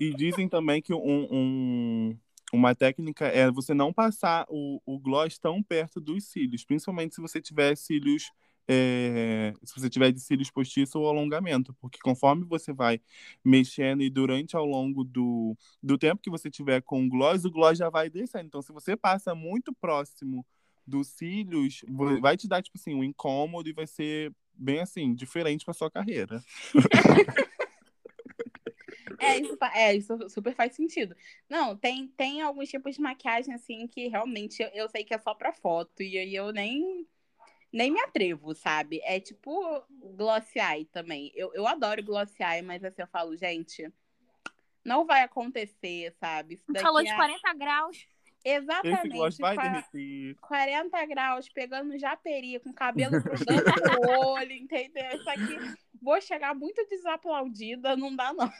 E 0.00 0.14
dizem 0.14 0.48
também 0.48 0.80
que 0.80 0.94
um, 0.94 1.28
um, 1.30 2.18
uma 2.52 2.74
técnica 2.74 3.26
é 3.26 3.50
você 3.50 3.74
não 3.74 3.92
passar 3.92 4.46
o, 4.48 4.80
o 4.86 4.98
gloss 4.98 5.38
tão 5.38 5.62
perto 5.62 6.00
dos 6.00 6.24
cílios, 6.24 6.64
principalmente 6.64 7.14
se 7.14 7.20
você 7.20 7.40
tiver 7.40 7.76
cílios 7.76 8.30
é, 8.68 9.54
se 9.64 9.80
você 9.80 9.88
tiver 9.88 10.12
de 10.12 10.20
cílios 10.20 10.50
postiços 10.50 10.94
ou 10.94 11.08
alongamento, 11.08 11.74
porque 11.80 11.98
conforme 12.02 12.44
você 12.44 12.70
vai 12.70 13.00
mexendo 13.42 14.02
e 14.02 14.10
durante 14.10 14.54
ao 14.54 14.66
longo 14.66 15.02
do, 15.02 15.56
do 15.82 15.96
tempo 15.96 16.20
que 16.20 16.30
você 16.30 16.50
tiver 16.50 16.82
com 16.82 17.02
o 17.02 17.08
gloss, 17.08 17.46
o 17.46 17.50
gloss 17.50 17.78
já 17.78 17.88
vai 17.88 18.10
descendo. 18.10 18.46
Então, 18.46 18.60
se 18.60 18.70
você 18.70 18.94
passa 18.94 19.34
muito 19.34 19.72
próximo 19.72 20.44
dos 20.86 21.08
cílios, 21.08 21.82
vai 22.20 22.36
te 22.36 22.46
dar, 22.46 22.62
tipo 22.62 22.76
assim, 22.78 22.94
um 22.94 23.02
incômodo 23.02 23.68
e 23.68 23.72
vai 23.72 23.86
ser 23.86 24.32
bem 24.54 24.80
assim, 24.80 25.14
diferente 25.14 25.64
para 25.64 25.74
sua 25.74 25.90
carreira. 25.90 26.42
É 29.20 29.36
isso, 29.36 29.58
é, 29.74 29.96
isso 29.96 30.30
super 30.30 30.54
faz 30.54 30.74
sentido. 30.74 31.14
Não, 31.48 31.76
tem, 31.76 32.06
tem 32.16 32.40
alguns 32.40 32.68
tipos 32.68 32.94
de 32.94 33.00
maquiagem, 33.00 33.52
assim, 33.52 33.86
que 33.88 34.06
realmente 34.06 34.62
eu, 34.62 34.68
eu 34.68 34.88
sei 34.88 35.02
que 35.02 35.12
é 35.12 35.18
só 35.18 35.34
pra 35.34 35.52
foto, 35.52 36.02
e 36.02 36.16
aí 36.16 36.34
eu 36.34 36.52
nem 36.52 37.04
nem 37.72 37.90
me 37.90 38.00
atrevo, 38.00 38.54
sabe? 38.54 39.00
É 39.04 39.20
tipo 39.20 39.82
gloss 40.16 40.54
eye 40.56 40.86
também. 40.86 41.32
Eu, 41.34 41.52
eu 41.54 41.66
adoro 41.66 42.02
gloss 42.02 42.32
eye, 42.40 42.62
mas 42.62 42.82
assim, 42.82 43.02
eu 43.02 43.08
falo, 43.08 43.36
gente, 43.36 43.92
não 44.84 45.04
vai 45.04 45.22
acontecer, 45.22 46.14
sabe? 46.18 46.60
Calor 46.74 47.02
de 47.02 47.14
40 47.14 47.54
graus. 47.54 48.06
Exatamente. 48.44 48.98
Esse 48.98 49.08
gloss 49.08 49.36
vai 49.38 49.56
derreter. 49.56 50.36
40 50.40 51.06
graus, 51.06 51.48
pegando 51.48 51.98
japeri, 51.98 52.58
com 52.60 52.72
cabelo 52.72 53.10
grudando 53.22 53.64
no 54.00 54.28
olho, 54.30 54.52
entendeu? 54.52 55.08
Isso 55.14 55.28
aqui, 55.28 55.58
vou 56.00 56.20
chegar 56.20 56.54
muito 56.54 56.84
desaplaudida, 56.86 57.96
não 57.96 58.14
dá 58.14 58.32
não. 58.32 58.50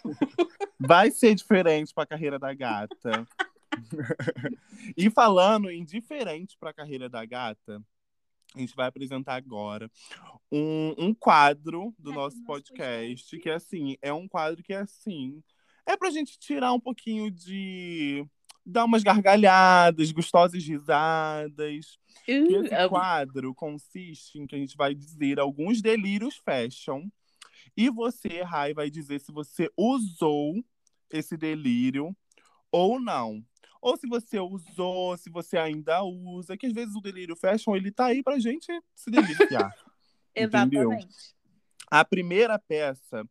Vai 0.79 1.11
ser 1.11 1.35
diferente 1.35 1.95
para 1.95 2.05
a 2.05 2.07
carreira 2.07 2.39
da 2.39 2.53
gata. 2.53 3.27
e 4.97 5.09
falando 5.11 5.71
em 5.71 5.85
diferente 5.85 6.57
para 6.59 6.71
a 6.71 6.75
carreira 6.75 7.09
da 7.09 7.25
gata, 7.25 7.81
a 8.55 8.59
gente 8.59 8.75
vai 8.75 8.87
apresentar 8.87 9.35
agora 9.35 9.91
um, 10.51 10.95
um 10.99 11.15
quadro 11.15 11.95
do 11.99 12.13
é, 12.13 12.15
nosso 12.15 12.43
podcast, 12.45 13.39
que 13.39 13.51
é 13.51 13.55
assim, 13.55 13.97
é 14.01 14.13
um 14.13 14.27
quadro 14.27 14.63
que 14.63 14.73
é 14.73 14.79
assim, 14.79 15.43
é 15.87 15.97
pra 15.97 16.11
gente 16.11 16.39
tirar 16.39 16.73
um 16.73 16.81
pouquinho 16.81 17.31
de 17.31 18.27
dar 18.65 18.85
umas 18.85 19.03
gargalhadas, 19.03 20.13
gostosas 20.13 20.63
risadas. 20.63 21.99
Uh, 22.29 22.65
esse 22.65 22.89
quadro 22.89 23.55
consiste 23.55 24.39
em 24.39 24.47
que 24.47 24.55
a 24.55 24.59
gente 24.59 24.77
vai 24.77 24.95
dizer 24.95 25.41
alguns 25.41 25.81
delírios 25.81 26.37
fashion 26.37 27.09
e 27.77 27.89
você, 27.89 28.43
Rai, 28.43 28.75
vai 28.75 28.91
dizer 28.91 29.21
se 29.21 29.33
você 29.33 29.71
usou 29.77 30.55
esse 31.11 31.37
delírio 31.37 32.15
ou 32.71 33.01
não 33.01 33.43
ou 33.81 33.97
se 33.97 34.07
você 34.07 34.39
usou, 34.39 35.17
se 35.17 35.31
você 35.31 35.57
ainda 35.57 36.03
usa, 36.03 36.57
que 36.57 36.67
às 36.67 36.73
vezes 36.73 36.95
o 36.95 37.01
delírio 37.01 37.37
fashion 37.37 37.77
ele 37.77 37.91
tá 37.91 38.07
aí 38.07 38.23
pra 38.23 38.39
gente 38.39 38.67
se 38.95 39.11
deliciar. 39.11 39.73
Exatamente. 40.35 41.35
A 41.91 42.05
primeira 42.05 42.59
peça 42.59 43.25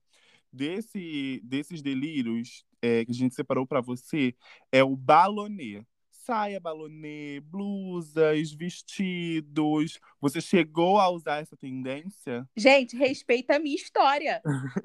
desse, 0.51 1.41
desses 1.43 1.81
delírios 1.81 2.65
é, 2.81 3.05
que 3.05 3.11
a 3.11 3.15
gente 3.15 3.35
separou 3.35 3.65
para 3.65 3.81
você 3.81 4.35
é 4.71 4.83
o 4.83 4.95
balonê. 4.95 5.83
saia 6.09 6.59
balonê, 6.59 7.39
blusas, 7.39 8.51
vestidos. 8.51 9.99
Você 10.19 10.41
chegou 10.41 10.99
a 10.99 11.09
usar 11.09 11.41
essa 11.41 11.55
tendência? 11.55 12.47
Gente, 12.55 12.97
respeita 12.97 13.55
a 13.55 13.59
minha 13.59 13.75
história. 13.75 14.41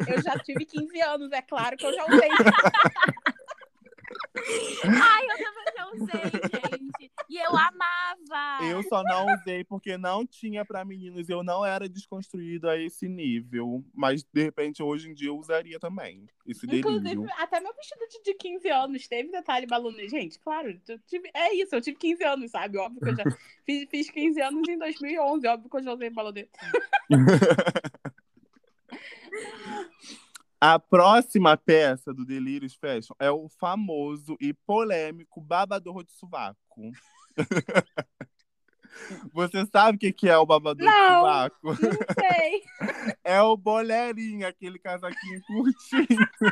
Eu 0.07 0.23
já 0.23 0.39
tive 0.39 0.65
15 0.65 1.01
anos, 1.01 1.33
é 1.33 1.43
claro 1.43 1.77
que 1.77 1.85
eu 1.85 1.93
já 1.93 2.07
usei. 2.07 2.29
Ai, 4.84 5.24
eu 5.24 5.38
também 5.38 5.64
já 5.76 5.86
usei, 5.93 6.22
gente. 6.32 7.12
E 7.28 7.38
eu 7.38 7.51
amava. 7.51 8.64
Eu 8.64 8.82
só 8.84 9.03
não 9.03 9.26
usei 9.34 9.64
porque 9.64 9.97
não 9.97 10.26
tinha 10.26 10.64
pra 10.64 10.84
meninos. 10.84 11.28
Eu 11.28 11.43
não 11.43 11.64
era 11.64 11.88
desconstruído 11.88 12.68
a 12.68 12.76
esse 12.76 13.09
nível. 13.09 13.84
Mas, 13.95 14.22
de 14.22 14.43
repente, 14.43 14.82
hoje 14.82 15.09
em 15.09 15.14
dia 15.14 15.28
eu 15.28 15.38
usaria 15.38 15.78
também. 15.78 16.26
Esse 16.47 16.66
delírio. 16.66 16.90
Inclusive, 16.90 17.26
até 17.38 17.61
meu 17.61 17.74
vestido 17.74 18.07
de, 18.09 18.22
de 18.22 18.34
15 18.34 18.68
anos 18.68 19.09
teve 19.09 19.30
detalhe 19.30 19.66
balonê. 19.66 20.09
Gente, 20.09 20.38
claro, 20.38 20.78
eu 20.88 20.99
tive, 21.07 21.30
é 21.34 21.55
isso, 21.55 21.74
eu 21.74 21.80
tive 21.80 21.97
15 21.97 22.24
anos, 22.24 22.51
sabe? 22.51 22.78
Óbvio 22.78 23.01
que 23.01 23.09
eu 23.09 23.16
já 23.16 23.24
fiz, 23.64 23.88
fiz 23.90 24.11
15 24.11 24.40
anos 24.40 24.68
em 24.68 24.78
2011. 24.78 25.47
Óbvio 25.47 25.70
que 25.70 25.76
eu 25.76 25.82
já 25.82 25.95
usei 25.95 26.11
balonê. 26.11 26.49
A 30.65 30.79
próxima 30.79 31.57
peça 31.57 32.15
do 32.15 32.25
Delírios 32.25 32.77
Fashion 32.77 33.17
é 33.19 33.29
o 33.29 33.49
famoso 33.49 34.37
e 34.41 34.55
polêmico 34.55 35.41
babador 35.41 36.05
de 36.05 36.13
sovaco. 36.13 36.93
Você 39.35 39.67
sabe 39.67 39.97
o 39.97 39.99
que 39.99 40.13
que 40.13 40.29
é 40.29 40.39
o 40.39 40.47
babador 40.47 40.87
Não. 40.87 40.93
de 40.93 41.09
sovaco? 41.15 41.59
Não 41.65 41.75
sei. 41.75 42.63
É 43.25 43.43
o 43.43 43.57
bolerinho, 43.57 44.47
aquele 44.47 44.79
casaquinho 44.79 45.43
curtinho. 45.43 46.29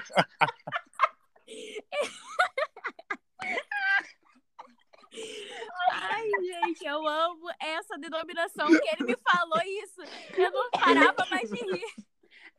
Ai, 5.93 6.29
gente, 6.43 6.85
eu 6.85 7.07
amo 7.07 7.49
essa 7.61 7.97
denominação 7.97 8.67
que 8.67 8.89
ele 8.89 9.05
me 9.05 9.17
falou 9.19 9.63
isso. 9.85 10.03
Eu 10.37 10.51
não 10.51 10.69
parava 10.73 11.25
mais 11.31 11.49
de 11.49 11.63
rir. 11.65 11.87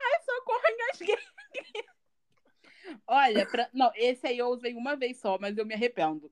Ai, 0.02 0.22
socorro, 0.24 0.64
engasguei. 0.70 1.18
Olha, 3.08 3.46
pra... 3.46 3.70
não, 3.74 3.92
esse 3.96 4.28
aí 4.28 4.38
eu 4.38 4.48
usei 4.48 4.74
uma 4.74 4.96
vez 4.96 5.20
só, 5.20 5.38
mas 5.40 5.58
eu 5.58 5.66
me 5.66 5.74
arrependo. 5.74 6.32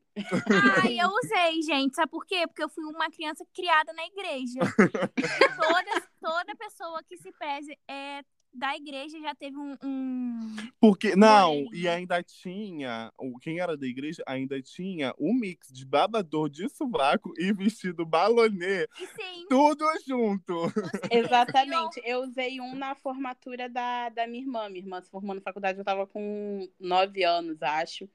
Ai, 0.84 1.00
eu 1.00 1.10
usei, 1.10 1.62
gente. 1.62 1.96
Sabe 1.96 2.10
por 2.10 2.26
quê? 2.26 2.48
Porque 2.48 2.64
eu 2.64 2.70
fui 2.70 2.84
uma 2.86 3.10
criança 3.10 3.46
criada 3.54 3.94
na 3.94 4.06
igreja. 4.06 4.60
toda, 5.58 6.10
toda 6.20 6.56
pessoa 6.56 7.04
que 7.04 7.18
se 7.18 7.32
pese 7.34 7.78
é, 7.88 8.24
da 8.54 8.76
igreja 8.76 9.20
já 9.20 9.36
teve 9.36 9.58
um. 9.58 9.76
um... 9.84 10.56
Porque, 10.80 11.16
não, 11.16 11.66
e 11.74 11.88
ainda 11.88 12.22
tinha, 12.24 13.12
quem 13.42 13.60
era 13.60 13.78
da 13.78 13.86
igreja 13.86 14.24
ainda 14.26 14.62
tinha 14.62 15.14
um 15.20 15.34
mix 15.34 15.72
de 15.72 15.86
babador 15.86 16.50
de 16.50 16.68
sovaco 16.70 17.34
e 17.38 17.54
vestido 17.54 18.06
balonê, 18.06 18.88
sim, 18.96 19.46
tudo 19.50 19.86
junto. 20.08 20.54
Exatamente. 21.12 22.02
Eu 22.04 22.24
usei 22.24 22.60
um 22.60 22.76
na 22.76 22.96
formatura 22.96 23.70
da, 23.70 24.10
da 24.10 24.28
minha 24.28 24.44
irmã. 24.44 24.70
Minha 24.70 24.84
irmã 24.84 25.02
se 25.02 25.10
formou 25.10 25.36
na 25.36 25.42
faculdade, 25.42 25.78
eu 25.78 25.86
tava 25.86 26.08
com 26.08 26.68
nove 26.80 27.24
anos, 27.24 27.62
acho. 27.62 28.10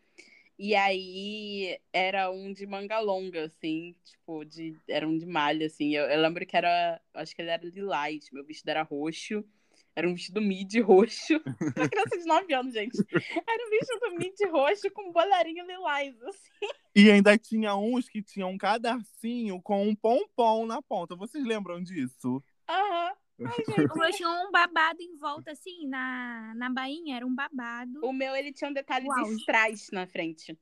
E 0.56 0.74
aí 0.74 1.78
era 1.92 2.30
um 2.30 2.52
de 2.52 2.64
manga 2.64 3.00
longa, 3.00 3.44
assim, 3.44 3.96
tipo, 4.04 4.44
de, 4.44 4.76
era 4.88 5.06
um 5.06 5.18
de 5.18 5.26
malha, 5.26 5.66
assim. 5.66 5.94
Eu, 5.94 6.04
eu 6.04 6.20
lembro 6.20 6.46
que 6.46 6.56
era, 6.56 7.00
acho 7.12 7.34
que 7.34 7.42
ele 7.42 7.50
era 7.50 7.66
lilás, 7.66 8.30
meu 8.30 8.44
vestido 8.44 8.70
era 8.70 8.82
roxo. 8.82 9.44
Era 9.96 10.08
um 10.08 10.14
vestido 10.14 10.40
midi 10.40 10.80
roxo. 10.80 11.34
Uma 11.76 11.88
criança 11.88 12.18
de 12.18 12.24
9 12.24 12.54
anos, 12.54 12.74
gente. 12.74 12.98
Era 13.12 13.66
um 13.66 13.70
vestido 13.70 14.18
midi 14.18 14.46
roxo 14.46 14.90
com 14.90 15.12
boleirinho 15.12 15.64
lilás, 15.66 16.20
assim. 16.22 16.68
E 16.96 17.10
ainda 17.10 17.38
tinha 17.38 17.76
uns 17.76 18.08
que 18.08 18.22
tinham 18.22 18.50
um 18.50 18.58
cadarcinho 18.58 19.60
com 19.62 19.86
um 19.86 19.94
pompom 19.94 20.66
na 20.66 20.82
ponta. 20.82 21.14
Vocês 21.14 21.44
lembram 21.44 21.82
disso? 21.82 22.42
Aham. 22.68 23.12
Ai, 23.40 23.46
gente. 23.66 23.92
o 23.92 23.98
meu 23.98 24.10
tinha 24.12 24.30
um 24.30 24.50
babado 24.50 25.02
em 25.02 25.16
volta, 25.16 25.50
assim, 25.50 25.86
na, 25.88 26.52
na 26.56 26.70
bainha, 26.70 27.16
era 27.16 27.26
um 27.26 27.34
babado. 27.34 28.00
O 28.04 28.12
meu, 28.12 28.34
ele 28.36 28.52
tinha 28.52 28.70
um 28.70 28.72
detalhe 28.74 29.06
Uau. 29.08 29.24
de 29.24 29.34
strass 29.40 29.90
na 29.92 30.06
frente. 30.06 30.56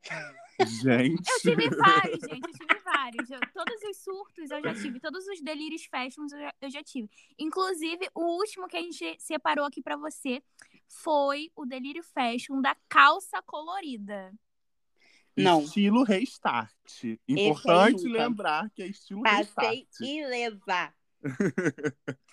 Gente. 0.83 1.29
Eu 1.31 1.41
tive 1.41 1.69
vários, 1.77 2.21
gente, 2.21 2.47
eu 2.49 2.53
tive 2.67 2.81
vários. 2.83 3.31
Eu- 3.31 3.41
todos 3.53 3.83
os 3.83 3.97
surtos 3.99 4.51
eu 4.51 4.63
já 4.63 4.75
tive, 4.75 5.01
todos 5.01 5.27
os 5.27 5.41
delírios 5.43 5.85
fashions 5.87 6.33
eu 6.33 6.39
já, 6.39 6.55
eu 6.63 6.71
já 6.71 6.83
tive. 6.83 7.11
Inclusive, 7.39 8.09
o 8.15 8.39
último 8.39 8.67
que 8.69 8.77
a 8.77 8.81
gente 8.81 9.17
separou 9.21 9.67
aqui 9.67 9.83
pra 9.83 9.97
você 9.97 10.43
foi 10.89 11.51
o 11.57 11.65
delírio 11.67 12.03
fashion 12.03 12.61
da 12.61 12.77
calça 12.89 13.43
colorida. 13.43 14.33
Não. 15.37 15.63
Estilo 15.63 16.05
restart. 16.05 16.71
Importante 17.27 18.07
lembrar 18.07 18.69
que 18.71 18.83
é 18.83 18.87
estilo 18.87 19.23
Passei 19.23 19.87
restart. 19.89 20.01
ilesa. 20.01 20.95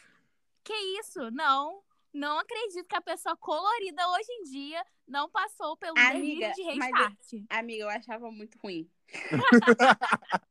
Que 0.70 1.00
isso? 1.00 1.32
Não. 1.32 1.82
Não 2.14 2.38
acredito 2.38 2.88
que 2.88 2.96
a 2.96 3.02
pessoa 3.02 3.36
colorida 3.36 4.08
hoje 4.08 4.32
em 4.34 4.44
dia 4.44 4.86
não 5.08 5.28
passou 5.28 5.76
pelo 5.78 5.98
Amiga, 5.98 6.14
delírio 6.14 6.54
de 6.54 6.62
restart. 6.62 7.18
Amiga, 7.50 7.86
eu 7.86 7.90
achava 7.90 8.30
muito 8.30 8.56
ruim. 8.60 8.88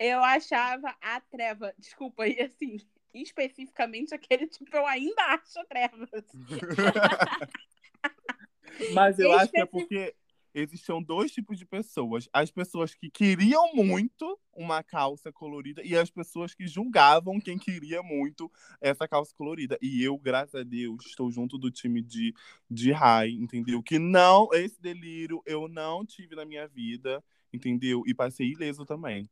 eu 0.00 0.18
achava 0.24 0.92
a 1.00 1.20
treva. 1.20 1.72
Desculpa, 1.78 2.26
e 2.26 2.40
assim, 2.40 2.78
especificamente 3.14 4.12
aquele 4.12 4.48
tipo, 4.48 4.76
eu 4.76 4.84
ainda 4.84 5.22
acho 5.26 5.64
trevas. 5.68 6.24
Mas 8.94 9.20
eu 9.20 9.32
acho 9.32 9.52
que 9.52 9.60
é 9.60 9.66
porque 9.66 10.12
existiam 10.56 11.02
dois 11.02 11.30
tipos 11.30 11.58
de 11.58 11.66
pessoas. 11.66 12.28
As 12.32 12.50
pessoas 12.50 12.94
que 12.94 13.10
queriam 13.10 13.74
muito 13.74 14.38
uma 14.54 14.82
calça 14.82 15.30
colorida 15.30 15.82
e 15.84 15.94
as 15.96 16.10
pessoas 16.10 16.54
que 16.54 16.66
julgavam 16.66 17.38
quem 17.38 17.58
queria 17.58 18.02
muito 18.02 18.50
essa 18.80 19.06
calça 19.06 19.34
colorida. 19.36 19.78
E 19.82 20.02
eu, 20.02 20.16
graças 20.18 20.54
a 20.54 20.64
Deus, 20.64 21.04
estou 21.06 21.30
junto 21.30 21.58
do 21.58 21.70
time 21.70 22.00
de, 22.00 22.34
de 22.70 22.90
Rai, 22.90 23.30
entendeu? 23.30 23.82
Que 23.82 23.98
não, 23.98 24.48
esse 24.52 24.80
delírio 24.80 25.42
eu 25.44 25.68
não 25.68 26.04
tive 26.04 26.34
na 26.34 26.44
minha 26.44 26.66
vida, 26.66 27.22
entendeu? 27.52 28.02
E 28.06 28.14
passei 28.14 28.50
ileso 28.50 28.86
também. 28.86 29.28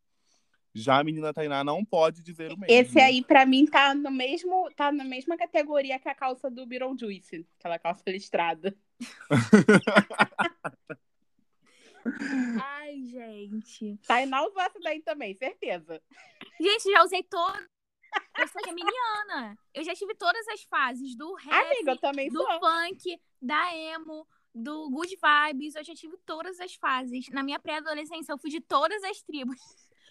Já 0.77 0.99
a 0.99 1.05
menina 1.05 1.33
Tainá 1.33 1.63
não 1.63 1.85
pode 1.85 2.21
dizer 2.21 2.53
o 2.53 2.59
mesmo. 2.59 2.67
Esse 2.69 2.99
aí, 2.99 3.23
pra 3.23 3.47
mim, 3.47 3.65
tá 3.65 3.95
no 3.95 4.11
mesmo, 4.11 4.69
tá 4.75 4.91
na 4.91 5.05
mesma 5.05 5.37
categoria 5.37 6.01
que 6.01 6.09
a 6.09 6.15
calça 6.15 6.51
do 6.51 6.67
Beetlejuice, 6.67 7.47
aquela 7.61 7.79
calça 7.79 8.03
listrada. 8.09 8.77
Ai, 12.63 13.03
gente. 13.05 13.99
Tainá 14.07 14.47
usou 14.47 14.61
essa 14.61 14.79
daí 14.81 15.01
também, 15.01 15.35
certeza. 15.35 16.01
Gente, 16.61 16.91
já 16.91 17.03
usei 17.03 17.23
todo. 17.23 17.59
Eu 18.39 18.49
sou 18.49 18.63
geminiana. 18.65 19.59
Eu 19.73 19.85
já 19.85 19.95
tive 19.95 20.15
todas 20.15 20.47
as 20.49 20.63
fases 20.65 21.17
do 21.17 21.35
rap, 21.35 21.53
Amiga, 21.53 21.93
eu 21.93 21.99
também 21.99 22.29
do 22.31 22.43
sou. 22.43 22.61
funk, 22.61 23.21
da 23.41 23.75
emo, 23.77 24.27
do 24.55 24.89
good 24.91 25.17
vibes. 25.17 25.75
Eu 25.75 25.85
já 25.85 25.95
tive 25.95 26.17
todas 26.25 26.61
as 26.61 26.75
fases. 26.75 27.29
Na 27.31 27.43
minha 27.43 27.59
pré-adolescência, 27.59 28.33
eu 28.33 28.39
fui 28.39 28.51
de 28.51 28.61
todas 28.61 29.03
as 29.05 29.23
tribos. 29.23 29.59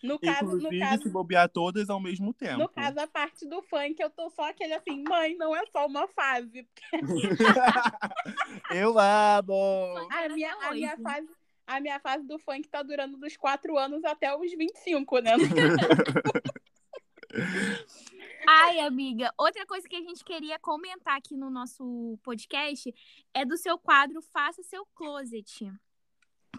No 0.03 0.19
caso, 0.19 0.57
no 0.57 0.79
caso, 0.79 1.03
se 1.03 1.09
bobear 1.09 1.47
todas 1.47 1.89
ao 1.89 1.97
mesmo 1.97 2.33
tempo. 2.33 2.57
no 2.59 2.67
caso, 2.67 2.99
a 2.99 3.07
parte 3.07 3.47
do 3.47 3.61
funk, 3.61 3.95
eu 4.01 4.09
tô 4.09 4.29
só 4.31 4.49
aquele 4.49 4.73
assim, 4.73 5.01
mãe, 5.01 5.33
não 5.37 5.55
é 5.55 5.65
só 5.67 5.87
uma 5.87 6.09
fase. 6.09 6.67
eu 8.75 8.99
amo! 8.99 10.09
A 10.11 10.27
minha, 10.27 10.53
a, 10.55 10.73
minha 10.73 10.93
hoje. 10.93 11.01
fase, 11.01 11.29
a 11.65 11.79
minha 11.79 11.99
fase 11.99 12.25
do 12.25 12.37
funk 12.39 12.67
tá 12.67 12.83
durando 12.83 13.17
dos 13.17 13.37
4 13.37 13.77
anos 13.77 14.03
até 14.03 14.35
os 14.35 14.51
25, 14.51 15.19
né? 15.19 15.31
Ai, 18.47 18.79
amiga, 18.81 19.33
outra 19.37 19.65
coisa 19.65 19.87
que 19.87 19.95
a 19.95 20.01
gente 20.01 20.23
queria 20.23 20.59
comentar 20.59 21.17
aqui 21.17 21.35
no 21.35 21.49
nosso 21.49 22.19
podcast 22.21 22.93
é 23.33 23.45
do 23.45 23.57
seu 23.57 23.77
quadro 23.77 24.21
Faça 24.21 24.61
Seu 24.63 24.85
Closet. 24.93 25.71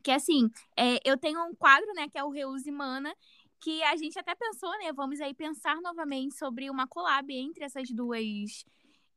Que 0.02 0.10
assim, 0.10 0.50
é, 0.76 0.98
eu 1.04 1.16
tenho 1.16 1.44
um 1.44 1.54
quadro, 1.54 1.92
né, 1.94 2.08
que 2.08 2.18
é 2.18 2.24
o 2.24 2.30
Reuse 2.30 2.70
Mana, 2.70 3.14
que 3.60 3.82
a 3.84 3.96
gente 3.96 4.18
até 4.18 4.34
pensou, 4.34 4.70
né, 4.78 4.92
vamos 4.92 5.20
aí 5.20 5.32
pensar 5.32 5.80
novamente 5.80 6.34
sobre 6.36 6.68
uma 6.68 6.86
collab 6.86 7.32
entre 7.32 7.64
essas 7.64 7.88
duas, 7.90 8.64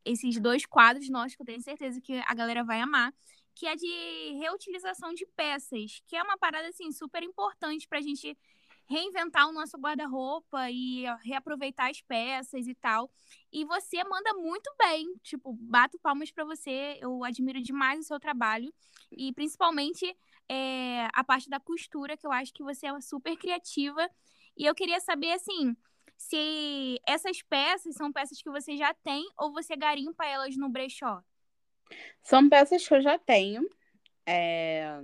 esses 0.05 0.39
dois 0.39 0.65
quadros 0.65 1.09
nossos, 1.09 1.35
que 1.35 1.41
eu 1.41 1.45
tenho 1.45 1.61
certeza 1.61 1.99
que 2.01 2.21
a 2.25 2.33
galera 2.33 2.63
vai 2.63 2.79
amar, 2.79 3.13
que 3.57 3.65
é 3.65 3.75
de 3.75 4.37
reutilização 4.39 5.13
de 5.15 5.25
peças, 5.35 5.99
que 6.05 6.15
é 6.15 6.21
uma 6.21 6.37
parada, 6.37 6.67
assim, 6.67 6.91
super 6.91 7.23
importante 7.23 7.87
pra 7.87 7.99
gente 7.99 8.37
reinventar 8.87 9.49
o 9.49 9.51
nosso 9.51 9.75
guarda-roupa 9.77 10.69
e 10.69 11.05
reaproveitar 11.23 11.89
as 11.89 11.99
peças 11.99 12.67
e 12.67 12.75
tal. 12.75 13.09
E 13.51 13.65
você 13.65 14.03
manda 14.03 14.31
muito 14.35 14.71
bem, 14.77 15.11
tipo, 15.23 15.53
bato 15.53 15.97
palmas 15.99 16.31
pra 16.31 16.45
você, 16.45 16.99
eu 17.01 17.23
admiro 17.23 17.59
demais 17.59 17.99
o 17.99 18.03
seu 18.03 18.19
trabalho 18.19 18.71
e 19.11 19.33
principalmente 19.33 20.15
é, 20.47 21.07
a 21.11 21.23
parte 21.23 21.49
da 21.49 21.59
costura, 21.59 22.15
que 22.15 22.27
eu 22.27 22.31
acho 22.31 22.53
que 22.53 22.63
você 22.63 22.85
é 22.85 23.01
super 23.01 23.35
criativa. 23.35 24.07
E 24.55 24.65
eu 24.65 24.75
queria 24.75 24.99
saber, 24.99 25.31
assim, 25.31 25.75
se 26.15 26.99
essas 27.07 27.41
peças 27.41 27.95
são 27.95 28.11
peças 28.11 28.39
que 28.39 28.51
você 28.51 28.77
já 28.77 28.93
tem 28.93 29.27
ou 29.35 29.51
você 29.51 29.75
garimpa 29.75 30.25
elas 30.25 30.55
no 30.55 30.69
brechó? 30.69 31.23
São 32.21 32.49
peças 32.49 32.87
que 32.87 32.93
eu 32.93 33.01
já 33.01 33.17
tenho. 33.17 33.67
é, 34.25 35.01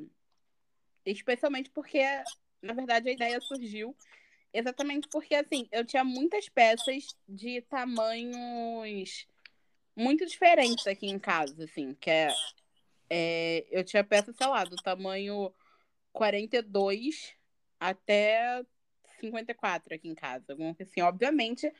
Especialmente 1.05 1.69
porque 1.69 1.99
na 2.63 2.73
verdade, 2.73 3.09
a 3.09 3.11
ideia 3.11 3.41
surgiu 3.41 3.95
exatamente 4.53 5.07
porque, 5.09 5.35
assim, 5.35 5.67
eu 5.71 5.85
tinha 5.85 6.03
muitas 6.03 6.47
peças 6.47 7.15
de 7.27 7.61
tamanhos 7.63 9.27
muito 9.95 10.25
diferentes 10.25 10.87
aqui 10.87 11.07
em 11.07 11.19
casa, 11.19 11.65
assim, 11.65 11.93
que 11.95 12.09
é, 12.09 12.33
é 13.09 13.67
eu 13.69 13.83
tinha 13.83 14.03
peça, 14.03 14.31
sei 14.31 14.47
lá, 14.47 14.63
do 14.63 14.77
tamanho 14.77 15.53
42 16.13 17.35
até 17.79 18.63
54 19.29 19.95
aqui 19.95 20.07
em 20.07 20.15
casa. 20.15 20.55
Assim, 20.81 21.01
obviamente, 21.01 21.71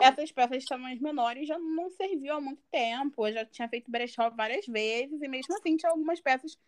essas 0.00 0.32
peças 0.32 0.62
de 0.62 0.66
tamanhos 0.66 1.00
menores 1.00 1.46
já 1.46 1.58
não 1.58 1.90
serviam 1.90 2.38
há 2.38 2.40
muito 2.40 2.62
tempo. 2.70 3.26
Eu 3.26 3.32
já 3.32 3.44
tinha 3.44 3.68
feito 3.68 3.90
brechó 3.90 4.30
várias 4.30 4.66
vezes, 4.66 5.20
e 5.20 5.28
mesmo 5.28 5.54
assim 5.54 5.76
tinha 5.76 5.90
algumas 5.90 6.20
peças 6.20 6.58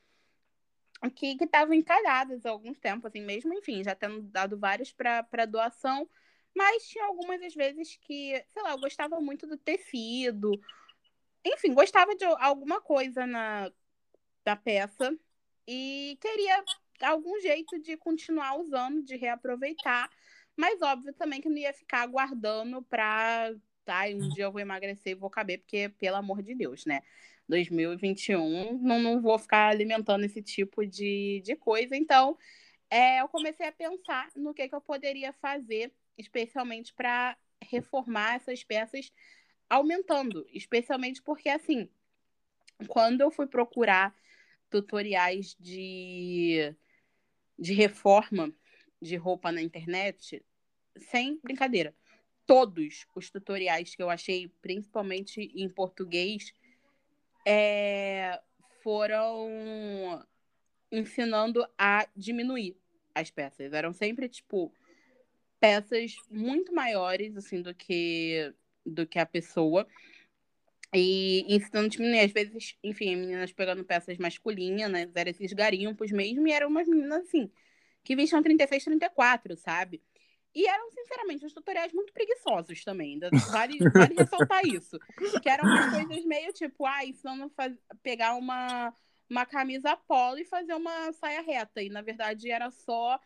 que 1.14 1.36
estavam 1.40 1.74
encalhadas 1.74 2.44
há 2.44 2.50
alguns 2.50 2.78
tempos, 2.78 3.06
assim, 3.06 3.20
mesmo, 3.20 3.54
enfim, 3.54 3.84
já 3.84 3.94
tendo 3.94 4.22
dado 4.22 4.58
várias 4.58 4.92
para 4.92 5.46
doação. 5.46 6.08
Mas 6.54 6.88
tinha 6.88 7.04
algumas 7.04 7.40
às 7.42 7.54
vezes 7.54 7.96
que, 8.02 8.44
sei 8.52 8.62
lá, 8.62 8.72
eu 8.72 8.80
gostava 8.80 9.20
muito 9.20 9.46
do 9.46 9.56
tecido. 9.56 10.60
Enfim, 11.44 11.72
gostava 11.72 12.16
de 12.16 12.24
alguma 12.24 12.80
coisa 12.80 13.26
na 13.26 13.70
da 14.44 14.56
peça 14.56 15.14
e 15.66 16.16
queria 16.20 16.64
algum 17.02 17.40
jeito 17.40 17.78
de 17.80 17.96
continuar 17.96 18.58
usando, 18.58 19.02
de 19.02 19.16
reaproveitar. 19.16 20.10
Mas 20.56 20.82
óbvio 20.82 21.12
também 21.14 21.40
que 21.40 21.48
não 21.48 21.56
ia 21.56 21.72
ficar 21.72 22.06
guardando 22.06 22.82
pra. 22.82 23.54
Tá, 23.84 24.04
um 24.06 24.28
dia 24.30 24.44
eu 24.44 24.52
vou 24.52 24.60
emagrecer 24.60 25.12
e 25.12 25.14
vou 25.14 25.30
caber, 25.30 25.60
porque, 25.60 25.88
pelo 25.88 26.16
amor 26.16 26.42
de 26.42 26.54
Deus, 26.54 26.84
né? 26.84 27.00
2021, 27.48 28.78
não, 28.78 29.00
não 29.00 29.22
vou 29.22 29.38
ficar 29.38 29.68
alimentando 29.68 30.24
esse 30.24 30.42
tipo 30.42 30.86
de, 30.86 31.40
de 31.42 31.56
coisa. 31.56 31.96
Então, 31.96 32.36
é, 32.90 33.20
eu 33.20 33.28
comecei 33.28 33.66
a 33.66 33.72
pensar 33.72 34.28
no 34.36 34.52
que, 34.52 34.68
que 34.68 34.74
eu 34.74 34.80
poderia 34.80 35.32
fazer, 35.32 35.92
especialmente 36.18 36.92
para 36.92 37.36
reformar 37.62 38.36
essas 38.36 38.62
peças, 38.62 39.10
aumentando. 39.70 40.46
Especialmente 40.52 41.22
porque, 41.22 41.48
assim, 41.48 41.88
quando 42.86 43.22
eu 43.22 43.30
fui 43.30 43.46
procurar 43.46 44.14
tutoriais 44.70 45.56
de 45.58 46.74
de 47.58 47.72
reforma 47.72 48.52
de 49.00 49.16
roupa 49.16 49.52
na 49.52 49.62
internet, 49.62 50.44
sem 50.96 51.38
brincadeira. 51.42 51.94
Todos 52.46 53.06
os 53.14 53.30
tutoriais 53.30 53.94
que 53.94 54.02
eu 54.02 54.08
achei, 54.08 54.48
principalmente 54.62 55.52
em 55.54 55.68
português, 55.68 56.52
é, 57.46 58.40
foram 58.82 60.26
ensinando 60.90 61.66
a 61.76 62.08
diminuir 62.16 62.76
as 63.14 63.30
peças. 63.30 63.72
Eram 63.72 63.92
sempre, 63.92 64.28
tipo, 64.28 64.72
peças 65.60 66.16
muito 66.30 66.74
maiores, 66.74 67.36
assim, 67.36 67.60
do 67.60 67.74
que, 67.74 68.52
do 68.84 69.06
que 69.06 69.18
a 69.18 69.26
pessoa. 69.26 69.86
E 70.94 71.44
ensinando 71.54 71.86
a 71.86 71.90
diminuir. 71.90 72.20
Às 72.20 72.32
vezes, 72.32 72.76
enfim, 72.82 73.16
meninas 73.16 73.52
pegando 73.52 73.84
peças 73.84 74.16
masculinas, 74.18 74.90
né? 74.90 75.10
Eram 75.14 75.30
esses 75.30 75.52
garimpos 75.52 76.10
mesmo, 76.10 76.46
e 76.46 76.52
eram 76.52 76.68
umas 76.68 76.88
meninas, 76.88 77.22
assim, 77.22 77.50
que 78.02 78.16
vestiam 78.16 78.42
36, 78.42 78.84
34, 78.84 79.56
sabe? 79.56 80.02
E 80.54 80.66
eram, 80.66 80.90
sinceramente, 80.90 81.44
uns 81.44 81.52
tutoriais 81.52 81.92
muito 81.92 82.12
preguiçosos 82.12 82.82
também. 82.82 83.20
Vale, 83.50 83.78
vale 83.92 84.14
ressaltar 84.16 84.66
isso. 84.66 84.98
Que 85.42 85.48
eram 85.48 85.64
umas 85.64 85.90
coisas 85.90 86.24
meio 86.24 86.52
tipo, 86.52 86.86
ah, 86.86 87.04
ensinando 87.04 87.50
faz... 87.50 87.76
pegar 88.02 88.34
uma, 88.34 88.92
uma 89.28 89.44
camisa 89.44 89.96
polo 89.96 90.38
e 90.38 90.44
fazer 90.44 90.74
uma 90.74 91.12
saia 91.12 91.42
reta. 91.42 91.82
E, 91.82 91.90
na 91.90 92.00
verdade, 92.00 92.50
era 92.50 92.70
só 92.70 93.20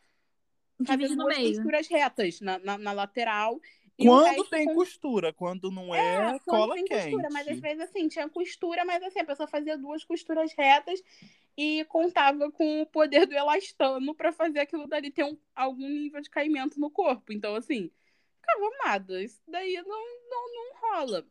fazer 0.84 1.14
duas 1.14 1.36
costuras 1.36 1.88
retas 1.88 2.40
na, 2.40 2.58
na, 2.58 2.76
na 2.76 2.92
lateral 2.92 3.60
quando 3.96 4.44
tem 4.44 4.66
com... 4.66 4.74
costura, 4.74 5.32
quando 5.32 5.70
não 5.70 5.94
é, 5.94 6.34
é 6.34 6.38
cola 6.40 6.74
tem 6.74 6.84
quente. 6.84 7.10
Costura, 7.10 7.28
mas 7.30 7.48
às 7.48 7.58
vezes 7.58 7.80
assim, 7.80 8.08
tinha 8.08 8.28
costura, 8.28 8.84
mas 8.84 9.02
assim, 9.02 9.20
a 9.20 9.24
pessoa 9.24 9.46
fazia 9.46 9.76
duas 9.76 10.04
costuras 10.04 10.52
retas 10.56 11.02
e 11.56 11.84
contava 11.84 12.50
com 12.50 12.82
o 12.82 12.86
poder 12.86 13.26
do 13.26 13.34
elastano 13.34 14.14
para 14.14 14.32
fazer 14.32 14.60
aquilo 14.60 14.86
dali 14.86 15.10
ter 15.10 15.24
um, 15.24 15.36
algum 15.54 15.88
nível 15.88 16.20
de 16.20 16.30
caimento 16.30 16.80
no 16.80 16.90
corpo. 16.90 17.32
Então, 17.32 17.54
assim, 17.54 17.90
ficava 18.40 18.74
amada. 18.80 19.22
Isso 19.22 19.40
daí 19.46 19.74
não, 19.86 20.04
não, 20.30 20.54
não 20.54 20.80
rola. 20.80 21.26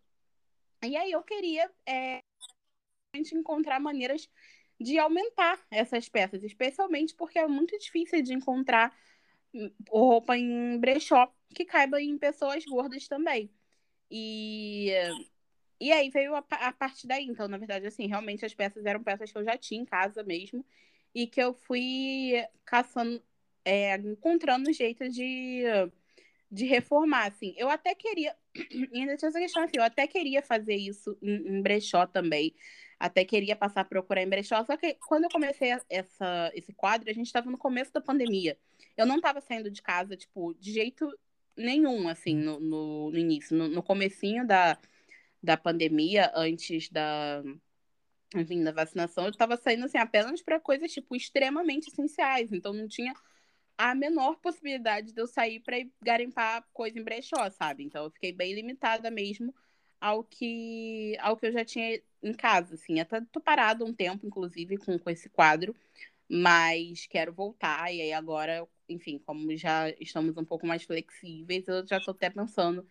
E 0.83 0.95
aí 0.95 1.11
eu 1.11 1.23
queria 1.23 1.69
é, 1.87 2.21
encontrar 3.33 3.79
maneiras 3.79 4.29
de 4.79 4.97
aumentar 4.97 5.59
essas 5.69 6.09
peças, 6.09 6.43
especialmente 6.43 7.13
porque 7.15 7.37
é 7.37 7.47
muito 7.47 7.77
difícil 7.77 8.21
de 8.23 8.33
encontrar 8.33 8.95
roupa 9.89 10.37
em 10.37 10.77
brechó 10.79 11.31
que 11.53 11.65
caiba 11.65 12.01
em 12.01 12.17
pessoas 12.17 12.63
gordas 12.65 13.07
também. 13.07 13.51
E, 14.09 14.91
e 15.79 15.91
aí 15.91 16.09
veio 16.09 16.35
a, 16.35 16.43
a 16.49 16.71
partir 16.73 17.07
daí. 17.07 17.25
Então, 17.25 17.47
na 17.47 17.57
verdade, 17.57 17.87
assim, 17.87 18.07
realmente 18.07 18.45
as 18.45 18.53
peças 18.53 18.85
eram 18.85 19.03
peças 19.03 19.31
que 19.31 19.37
eu 19.37 19.43
já 19.43 19.57
tinha 19.57 19.81
em 19.81 19.85
casa 19.85 20.23
mesmo 20.23 20.65
e 21.13 21.27
que 21.27 21.41
eu 21.41 21.53
fui 21.53 22.33
caçando, 22.65 23.21
é, 23.65 23.95
encontrando 23.95 24.71
jeito 24.71 25.09
de, 25.09 25.63
de 26.49 26.65
reformar, 26.65 27.27
assim. 27.27 27.53
Eu 27.57 27.69
até 27.69 27.93
queria, 27.95 28.35
ainda 28.93 29.17
tinha 29.17 29.29
essa 29.29 29.39
questão 29.39 29.63
assim, 29.63 29.77
eu 29.77 29.83
até 29.83 30.07
queria 30.07 30.41
fazer 30.41 30.75
isso 30.75 31.17
em, 31.21 31.57
em 31.57 31.61
brechó 31.61 32.05
também, 32.05 32.53
até 33.01 33.25
queria 33.25 33.55
passar 33.55 33.81
a 33.81 33.85
procurar 33.85 34.21
em 34.21 34.29
brechó, 34.29 34.63
só 34.63 34.77
que 34.77 34.93
quando 35.07 35.23
eu 35.23 35.29
comecei 35.31 35.71
essa, 35.89 36.51
esse 36.53 36.71
quadro, 36.71 37.09
a 37.09 37.13
gente 37.13 37.25
estava 37.25 37.49
no 37.49 37.57
começo 37.57 37.91
da 37.91 37.99
pandemia. 37.99 38.55
Eu 38.95 39.07
não 39.07 39.15
estava 39.15 39.41
saindo 39.41 39.71
de 39.71 39.81
casa, 39.81 40.15
tipo, 40.15 40.53
de 40.53 40.71
jeito 40.71 41.11
nenhum, 41.57 42.07
assim, 42.07 42.35
no, 42.35 42.59
no, 42.59 43.09
no 43.09 43.17
início. 43.17 43.57
No, 43.57 43.67
no 43.67 43.81
comecinho 43.81 44.45
da, 44.45 44.77
da 45.41 45.57
pandemia, 45.57 46.31
antes 46.35 46.89
da, 46.89 47.41
enfim, 48.35 48.63
da 48.63 48.71
vacinação, 48.71 49.23
eu 49.23 49.31
estava 49.31 49.57
saindo, 49.57 49.85
assim, 49.85 49.97
apenas 49.97 50.43
para 50.43 50.59
coisas, 50.59 50.91
tipo, 50.91 51.15
extremamente 51.15 51.87
essenciais. 51.87 52.51
Então, 52.51 52.71
não 52.71 52.87
tinha 52.87 53.15
a 53.75 53.95
menor 53.95 54.35
possibilidade 54.35 55.11
de 55.11 55.19
eu 55.19 55.25
sair 55.25 55.59
para 55.59 55.77
garimpar 56.03 56.63
coisa 56.71 56.99
em 56.99 57.03
brechó, 57.03 57.49
sabe? 57.49 57.83
Então, 57.83 58.03
eu 58.03 58.11
fiquei 58.11 58.31
bem 58.31 58.53
limitada 58.53 59.09
mesmo 59.09 59.51
ao 60.01 60.23
que, 60.23 61.15
ao 61.19 61.37
que 61.37 61.45
eu 61.45 61.51
já 61.51 61.63
tinha 61.63 62.01
em 62.23 62.33
casa, 62.33 62.73
assim. 62.73 62.99
Até 62.99 63.21
tô 63.31 63.39
parada 63.39 63.85
um 63.85 63.93
tempo, 63.93 64.25
inclusive, 64.25 64.77
com, 64.77 64.97
com 64.97 65.09
esse 65.11 65.29
quadro, 65.29 65.75
mas 66.27 67.05
quero 67.05 67.31
voltar. 67.31 67.93
E 67.93 68.01
aí 68.01 68.11
agora, 68.11 68.67
enfim, 68.89 69.21
como 69.23 69.55
já 69.55 69.89
estamos 69.99 70.35
um 70.35 70.43
pouco 70.43 70.65
mais 70.65 70.83
flexíveis, 70.83 71.67
eu 71.67 71.85
já 71.85 71.97
estou 71.97 72.13
até 72.13 72.31
pensando 72.31 72.85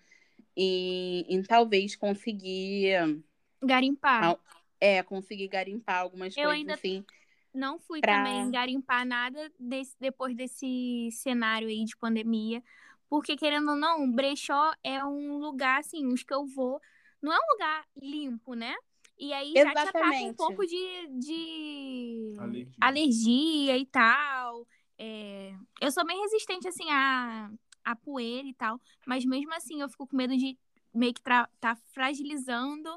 em, 0.57 1.27
em 1.29 1.43
talvez 1.43 1.97
conseguir 1.97 3.23
garimpar. 3.61 4.39
É, 4.81 5.03
conseguir 5.03 5.49
garimpar 5.49 5.99
algumas 5.99 6.35
eu 6.37 6.45
coisas 6.45 6.59
ainda 6.59 6.75
assim. 6.75 7.05
Não 7.53 7.79
fui 7.81 8.01
pra... 8.01 8.23
também 8.23 8.51
garimpar 8.53 9.05
nada 9.05 9.53
desse, 9.59 9.97
depois 9.99 10.37
desse 10.37 11.09
cenário 11.11 11.67
aí 11.67 11.85
de 11.85 11.97
pandemia. 11.97 12.63
Porque, 13.09 13.37
querendo 13.37 13.73
ou 13.73 13.77
não, 13.77 14.11
brechó 14.11 14.73
é 14.85 15.05
um 15.05 15.39
lugar, 15.39 15.81
assim, 15.81 16.07
os 16.07 16.23
que 16.23 16.33
eu 16.33 16.47
vou, 16.47 16.81
não 17.23 17.33
é 17.33 17.37
um 17.37 17.53
lugar 17.53 17.87
limpo, 18.01 18.55
né? 18.55 18.75
E 19.18 19.33
aí 19.33 19.53
Exatamente. 19.55 19.75
já 19.75 19.93
te 19.93 19.97
ataca 19.97 20.25
um 20.25 20.35
pouco 20.35 20.66
de, 20.66 21.07
de 21.18 22.37
alergia. 22.39 22.75
alergia 22.81 23.79
e 23.79 23.87
tal. 23.87 24.66
É... 24.99 25.55
Eu 25.81 25.91
sou 25.91 26.07
bem 26.07 26.21
resistente, 26.23 26.66
assim, 26.66 26.91
a, 26.91 27.51
a 27.85 27.97
poeira 27.97 28.49
e 28.49 28.55
tal. 28.55 28.81
Mas 29.07 29.25
mesmo 29.25 29.53
assim, 29.53 29.81
eu 29.83 29.89
fico 29.89 30.07
com 30.07 30.16
medo 30.16 30.37
de 30.37 30.59
meio 30.93 31.14
que 31.14 31.23
tá 31.23 31.77
fragilizando 31.93 32.91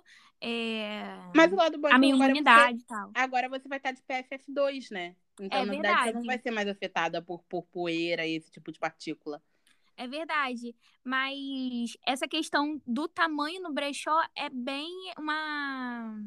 é... 0.45 1.15
mas 1.33 1.53
o 1.53 1.55
lado 1.55 1.77
bom 1.79 1.87
é 1.87 1.93
a 1.93 1.97
minha 1.97 2.13
imunidade 2.13 2.79
e 2.81 2.83
tal. 2.83 3.11
Agora 3.15 3.47
você 3.47 3.65
vai 3.69 3.77
estar 3.77 3.93
de 3.93 4.01
PFF2, 4.01 4.91
né? 4.91 5.15
Então, 5.39 5.61
é 5.61 5.65
na 5.65 5.71
verdade, 5.71 5.95
verdade, 5.95 6.11
você 6.11 6.17
não 6.17 6.25
vai 6.25 6.37
ser 6.37 6.51
mais 6.51 6.67
afetada 6.67 7.21
por, 7.21 7.41
por 7.43 7.63
poeira 7.67 8.27
e 8.27 8.35
esse 8.35 8.51
tipo 8.51 8.69
de 8.69 8.77
partícula. 8.77 9.41
É 9.95 10.07
verdade. 10.07 10.75
Mas 11.03 11.95
essa 12.05 12.27
questão 12.27 12.81
do 12.85 13.07
tamanho 13.07 13.61
no 13.61 13.73
brechó 13.73 14.19
é 14.35 14.49
bem 14.49 14.89
uma 15.17 16.19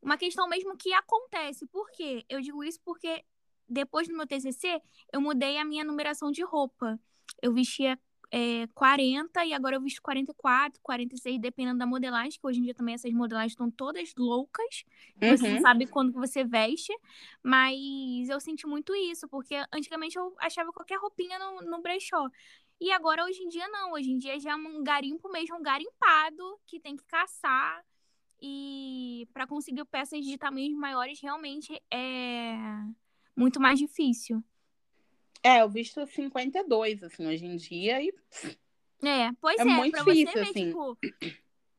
uma 0.00 0.16
questão 0.16 0.48
mesmo 0.48 0.76
que 0.76 0.92
acontece. 0.92 1.66
Por 1.66 1.90
quê? 1.90 2.24
Eu 2.28 2.40
digo 2.40 2.62
isso 2.62 2.80
porque 2.84 3.24
depois 3.68 4.08
do 4.08 4.16
meu 4.16 4.26
TCC, 4.26 4.80
eu 5.12 5.20
mudei 5.20 5.58
a 5.58 5.64
minha 5.64 5.84
numeração 5.84 6.30
de 6.30 6.42
roupa. 6.42 6.98
Eu 7.42 7.52
vestia 7.52 7.98
é, 8.30 8.66
40 8.74 9.44
e 9.44 9.52
agora 9.52 9.76
eu 9.76 9.80
visto 9.80 10.02
44, 10.02 10.80
46, 10.82 11.40
dependendo 11.40 11.78
da 11.78 11.86
modelagem, 11.86 12.38
que 12.38 12.46
hoje 12.46 12.60
em 12.60 12.62
dia 12.62 12.74
também 12.74 12.94
essas 12.94 13.12
modelagens 13.12 13.52
estão 13.52 13.70
todas 13.70 14.14
loucas. 14.16 14.84
Uhum. 15.20 15.36
Você 15.36 15.48
não 15.48 15.60
sabe 15.60 15.86
quando 15.86 16.12
que 16.12 16.18
você 16.18 16.44
veste. 16.44 16.92
Mas 17.42 18.28
eu 18.28 18.40
senti 18.40 18.66
muito 18.66 18.94
isso, 18.94 19.28
porque 19.28 19.54
antigamente 19.72 20.16
eu 20.16 20.34
achava 20.38 20.72
qualquer 20.72 20.98
roupinha 20.98 21.38
no, 21.38 21.62
no 21.62 21.82
brechó. 21.82 22.28
E 22.80 22.92
agora, 22.92 23.24
hoje 23.24 23.42
em 23.42 23.48
dia, 23.48 23.66
não. 23.68 23.92
Hoje 23.92 24.10
em 24.10 24.18
dia 24.18 24.38
já 24.38 24.52
é 24.52 24.56
um 24.56 24.82
garimpo 24.82 25.28
mesmo, 25.30 25.56
um 25.56 25.62
garimpado, 25.62 26.60
que 26.66 26.78
tem 26.78 26.96
que 26.96 27.04
caçar. 27.04 27.84
E 28.40 29.28
para 29.32 29.46
conseguir 29.46 29.84
peças 29.86 30.24
de 30.24 30.38
tamanhos 30.38 30.78
maiores, 30.78 31.20
realmente 31.20 31.80
é 31.92 32.54
muito 33.36 33.60
mais 33.60 33.78
difícil. 33.78 34.42
É, 35.42 35.62
eu 35.62 35.68
visto 35.68 36.04
52, 36.06 37.02
assim, 37.02 37.26
hoje 37.26 37.46
em 37.46 37.56
dia, 37.56 38.02
e 38.02 38.12
É, 39.02 39.32
pois 39.40 39.58
É 39.58 39.62
é, 39.62 39.64
muito 39.64 39.92
pra 39.92 40.04
difícil, 40.04 40.32
você 40.32 40.38
ver, 40.38 40.50
assim, 40.50 40.66
tipo, 40.66 40.98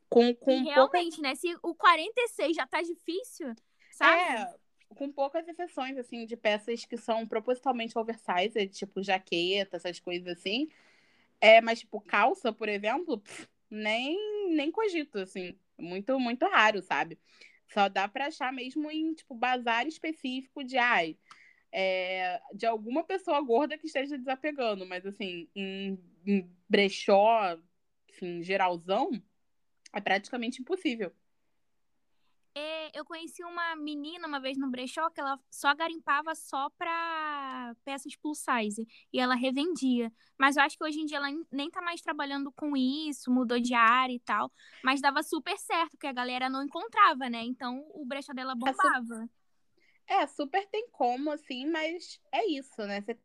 com, 0.10 0.34
com 0.36 0.52
e 0.52 0.64
pouca 0.64 0.98
realmente, 0.98 1.22
né? 1.22 1.36
Se 1.36 1.56
o 1.62 1.76
46 1.76 2.56
já 2.56 2.66
tá 2.66 2.82
difícil, 2.82 3.54
sabe? 3.92 4.22
É, 4.22 4.56
com 4.96 5.12
poucas 5.12 5.48
exceções, 5.48 5.98
assim, 5.98 6.26
de 6.26 6.36
peças 6.36 6.84
que 6.86 6.98
são 6.98 7.28
propositalmente 7.28 7.98
oversized, 7.98 8.68
tipo 8.70 9.04
jaqueta, 9.04 9.78
essas 9.78 10.00
coisas 10.00 10.28
assim. 10.28 10.68
É, 11.42 11.62
mas, 11.62 11.80
tipo, 11.80 12.02
calça, 12.02 12.52
por 12.52 12.68
exemplo, 12.70 13.20
pff, 13.20 13.48
nem, 13.70 14.18
nem 14.56 14.72
cogito, 14.72 15.20
assim. 15.20 15.58
Muito, 15.78 16.20
muito 16.20 16.46
raro, 16.48 16.82
sabe? 16.82 17.18
Só 17.70 17.88
dá 17.88 18.08
pra 18.08 18.28
achar 18.28 18.52
mesmo 18.52 18.90
em, 18.92 19.14
tipo, 19.14 19.34
bazar 19.36 19.88
específico 19.88 20.64
de, 20.64 20.78
ai, 20.78 21.18
é, 21.72 22.42
de 22.54 22.66
alguma 22.66 23.04
pessoa 23.04 23.42
gorda 23.42 23.78
que 23.78 23.88
esteja 23.88 24.18
desapegando. 24.18 24.86
Mas, 24.88 25.06
assim, 25.06 25.50
em, 25.56 26.00
em 26.26 26.50
brechó, 26.70 27.58
assim, 28.10 28.44
geralzão, 28.44 29.12
é 29.94 30.02
praticamente 30.02 30.62
impossível. 30.62 31.14
É, 32.62 32.92
eu 32.94 33.06
conheci 33.06 33.42
uma 33.46 33.74
menina 33.78 34.28
uma 34.28 34.40
vez 34.40 34.58
no 34.58 34.70
brechó 34.70 35.10
que 35.10 35.22
ela 35.22 35.40
só 35.50 35.74
garimpava 35.74 36.36
só 36.36 36.70
pra 36.72 37.74
peças 37.86 38.18
plus 38.18 38.40
size 38.40 38.86
e 39.14 39.20
ela 39.20 39.34
revendia. 39.34 40.12
Mas 40.38 40.58
eu 40.58 40.64
acho 40.64 40.78
que 40.78 40.84
hoje 40.84 41.00
em 41.00 41.06
dia 41.06 41.18
ela 41.18 41.30
nem 41.50 41.72
tá 41.72 41.82
mais 41.82 42.02
trabalhando 42.02 42.52
com 42.52 42.76
isso, 42.76 43.32
mudou 43.32 43.62
de 43.62 43.74
área 43.74 44.12
e 44.12 44.20
tal. 44.20 44.52
Mas 44.84 45.00
dava 45.00 45.24
super 45.24 45.58
certo, 45.58 45.92
porque 45.92 46.08
a 46.08 46.12
galera 46.12 46.50
não 46.50 46.62
encontrava, 46.62 47.30
né? 47.30 47.42
Então 47.44 47.82
o 47.94 48.06
brechó 48.06 48.34
dela 48.34 48.56
bombava. 48.56 49.30
É, 50.06 50.28
super 50.28 50.68
tem 50.68 50.90
como, 50.92 51.32
assim, 51.32 51.66
mas 51.66 52.20
é 52.30 52.46
isso, 52.46 52.82
né? 52.82 53.00
Você 53.00 53.18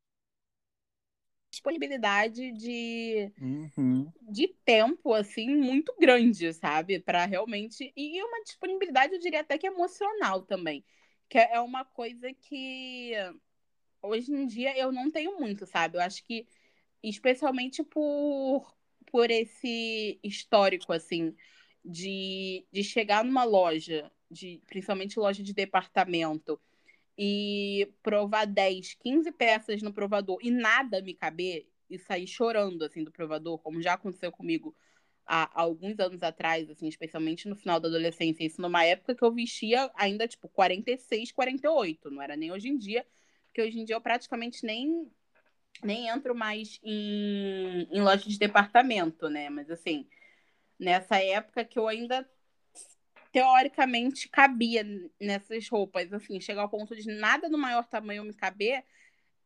disponibilidade 1.55 2.53
de, 2.53 3.33
Uhum. 3.41 4.13
de 4.21 4.49
tempo, 4.65 5.13
assim, 5.13 5.49
muito 5.49 5.95
grande, 5.99 6.53
sabe? 6.53 7.01
Pra 7.01 7.25
realmente. 7.25 7.93
E 7.97 8.23
uma 8.23 8.43
disponibilidade, 8.43 9.15
eu 9.15 9.21
diria 9.21 9.41
até 9.41 9.57
que 9.59 9.67
emocional 9.67 10.43
também. 10.43 10.85
Que 11.29 11.39
é 11.39 11.61
uma 11.61 11.85
coisa 11.85 12.33
que 12.33 13.13
hoje 14.03 14.33
em 14.33 14.47
dia 14.47 14.77
eu 14.79 14.93
não 14.93 15.11
tenho 15.11 15.39
muito, 15.39 15.67
sabe? 15.67 15.97
Eu 15.97 16.03
acho 16.03 16.25
que, 16.25 16.47
especialmente 17.03 17.83
por, 17.83 18.77
por 19.07 19.31
esse 19.31 20.19
histórico, 20.23 20.93
assim, 20.93 21.35
de, 21.85 22.67
de 22.71 22.85
chegar 22.85 23.25
numa 23.25 23.45
loja, 23.45 24.11
de, 24.31 24.61
principalmente 24.67 25.19
loja 25.19 25.43
de 25.43 25.55
departamento, 25.55 26.61
e 27.17 27.93
provar 28.03 28.47
10, 28.47 28.95
15 28.95 29.31
peças 29.33 29.83
no 29.83 29.93
provador 29.93 30.39
e 30.43 30.51
nada 30.51 31.01
me 31.01 31.15
caber 31.15 31.69
e 31.89 31.99
sair 31.99 32.27
chorando 32.27 32.85
assim 32.85 33.05
do 33.05 33.13
provador, 33.13 33.59
como 33.59 33.81
já 33.81 33.95
aconteceu 33.95 34.33
comigo 34.33 34.75
há, 35.27 35.45
há 35.45 35.63
alguns 35.63 35.99
anos 35.99 36.23
atrás, 36.23 36.69
assim, 36.71 36.89
especialmente 36.89 37.49
no 37.49 37.57
final 37.57 37.79
da 37.81 37.89
adolescência, 37.89 38.45
isso 38.45 38.61
numa 38.61 38.85
época 38.85 39.15
que 39.15 39.25
eu 39.25 39.33
vestia 39.33 39.91
ainda 39.95 40.27
tipo 40.29 40.49
46, 40.49 41.33
48, 41.33 42.11
não 42.11 42.23
era 42.23 42.37
nem 42.37 42.53
hoje 42.53 42.69
em 42.69 42.77
dia, 42.77 43.07
porque 43.47 43.63
hoje 43.63 43.79
em 43.79 43.85
dia 43.85 43.97
eu 43.97 44.01
praticamente 44.01 44.65
nem 44.65 45.11
nem 45.83 46.09
entro 46.09 46.35
mais 46.35 46.79
em, 46.83 47.89
em 47.91 48.01
loja 48.01 48.29
de 48.29 48.39
departamento, 48.39 49.29
né? 49.29 49.51
Mas 49.51 49.71
assim, 49.71 50.09
nessa 50.79 51.17
época 51.19 51.65
que 51.65 51.79
eu 51.79 51.89
ainda 51.89 52.29
teoricamente 53.35 54.29
cabia 54.29 54.87
nessas 55.21 55.69
roupas, 55.69 56.13
assim, 56.13 56.41
chegar 56.41 56.63
ao 56.63 56.69
ponto 56.69 56.95
de 56.95 57.09
nada 57.09 57.49
no 57.49 57.59
maior 57.59 57.85
tamanho 57.85 58.23
me 58.23 58.33
caber, 58.33 58.85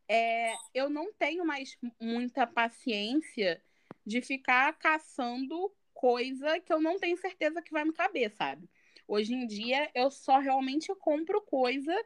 é, 0.06 0.52
eu 0.74 0.90
não 0.90 1.10
tenho 1.14 1.42
mais 1.42 1.74
muita 1.98 2.46
paciência 2.46 3.62
de 4.04 4.20
ficar 4.20 4.74
caçando 4.74 5.72
coisa 5.94 6.60
que 6.60 6.70
eu 6.70 6.82
não 6.82 6.98
tenho 6.98 7.16
certeza 7.16 7.62
que 7.62 7.72
vai 7.72 7.82
me 7.82 7.94
caber, 7.94 8.30
sabe? 8.30 8.68
Hoje 9.06 9.32
em 9.32 9.46
dia 9.46 9.90
eu 9.94 10.10
só 10.10 10.38
realmente 10.38 10.94
compro 10.96 11.40
coisa 11.40 11.96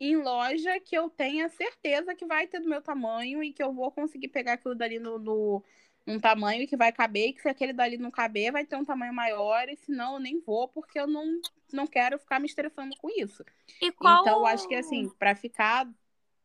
em 0.00 0.16
loja 0.16 0.80
que 0.80 0.96
eu 0.96 1.10
tenha 1.10 1.50
certeza 1.50 2.14
que 2.14 2.24
vai 2.24 2.46
ter 2.46 2.60
do 2.60 2.70
meu 2.70 2.80
tamanho 2.80 3.44
e 3.44 3.52
que 3.52 3.62
eu 3.62 3.70
vou 3.70 3.92
conseguir 3.92 4.28
pegar 4.28 4.54
aquilo 4.54 4.74
dali 4.74 4.98
no, 4.98 5.18
no 5.18 5.62
um 6.08 6.18
tamanho 6.18 6.66
que 6.66 6.76
vai 6.76 6.90
caber, 6.90 7.28
e 7.28 7.32
que 7.34 7.42
se 7.42 7.48
aquele 7.48 7.74
dali 7.74 7.98
não 7.98 8.10
caber, 8.10 8.50
vai 8.50 8.64
ter 8.64 8.76
um 8.76 8.84
tamanho 8.84 9.12
maior, 9.12 9.68
e 9.68 9.76
senão 9.76 10.14
eu 10.14 10.20
nem 10.20 10.40
vou, 10.40 10.66
porque 10.66 10.98
eu 10.98 11.06
não, 11.06 11.38
não 11.70 11.86
quero 11.86 12.18
ficar 12.18 12.40
me 12.40 12.46
estressando 12.46 12.96
com 12.96 13.10
isso. 13.10 13.44
E 13.80 13.92
qual... 13.92 14.22
Então, 14.22 14.38
eu 14.38 14.46
acho 14.46 14.66
que 14.66 14.74
assim, 14.74 15.10
para 15.18 15.34
ficar 15.34 15.86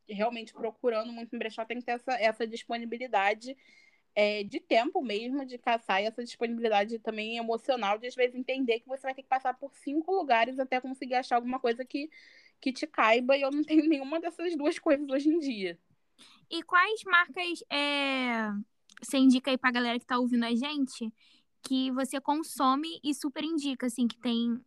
realmente 0.07 0.53
procurando 0.53 1.14
muito 1.14 1.34
em 1.34 1.39
brechó, 1.39 1.64
tem 1.64 1.80
que 1.80 1.86
ter 1.86 1.93
essa, 1.93 2.11
essa 2.14 2.45
disponibilidade 2.45 3.55
é, 4.14 4.43
de 4.43 4.59
tempo 4.59 5.01
mesmo 5.01 5.45
de 5.45 5.57
caçar 5.57 6.03
e 6.03 6.05
essa 6.05 6.24
disponibilidade 6.24 6.99
também 6.99 7.38
emocional 7.38 7.97
de 7.97 8.07
às 8.07 8.16
vezes 8.16 8.36
entender 8.36 8.82
que 8.82 8.88
você 8.88 9.01
vai 9.01 9.16
ter 9.16 9.24
que 9.24 9.30
passar 9.30 9.53
por 9.53 9.74
cinco 9.74 10.11
lugares 10.11 10.59
até 10.59 10.82
conseguir 10.82 11.16
achar 11.16 11.38
alguma 11.38 11.57
coisa 11.57 11.86
que, 11.86 12.09
que 12.59 12.74
te 12.74 12.86
caiba, 12.86 13.38
e 13.38 13.41
eu 13.41 13.49
não 13.49 13.64
tenho 13.64 13.88
nenhuma 13.88 14.20
dessas 14.20 14.57
duas 14.57 14.78
coisas 14.78 15.09
hoje 15.09 15.30
em 15.30 15.39
dia. 15.39 15.80
E 16.49 16.61
quais 16.64 17.01
marcas 17.05 17.64
é, 17.72 18.51
você 19.04 19.18
indica 19.18 19.51
aí 19.51 19.58
pra 19.58 19.72
galera 19.72 19.99
que 19.99 20.06
tá 20.06 20.18
ouvindo 20.18 20.43
a 20.43 20.56
gente 20.56 21.12
que 21.64 21.91
você 21.91 22.20
consome 22.20 22.99
e 23.04 23.14
super 23.14 23.43
indica, 23.43 23.88
assim, 23.88 24.06
que 24.08 24.18
tem 24.18 24.60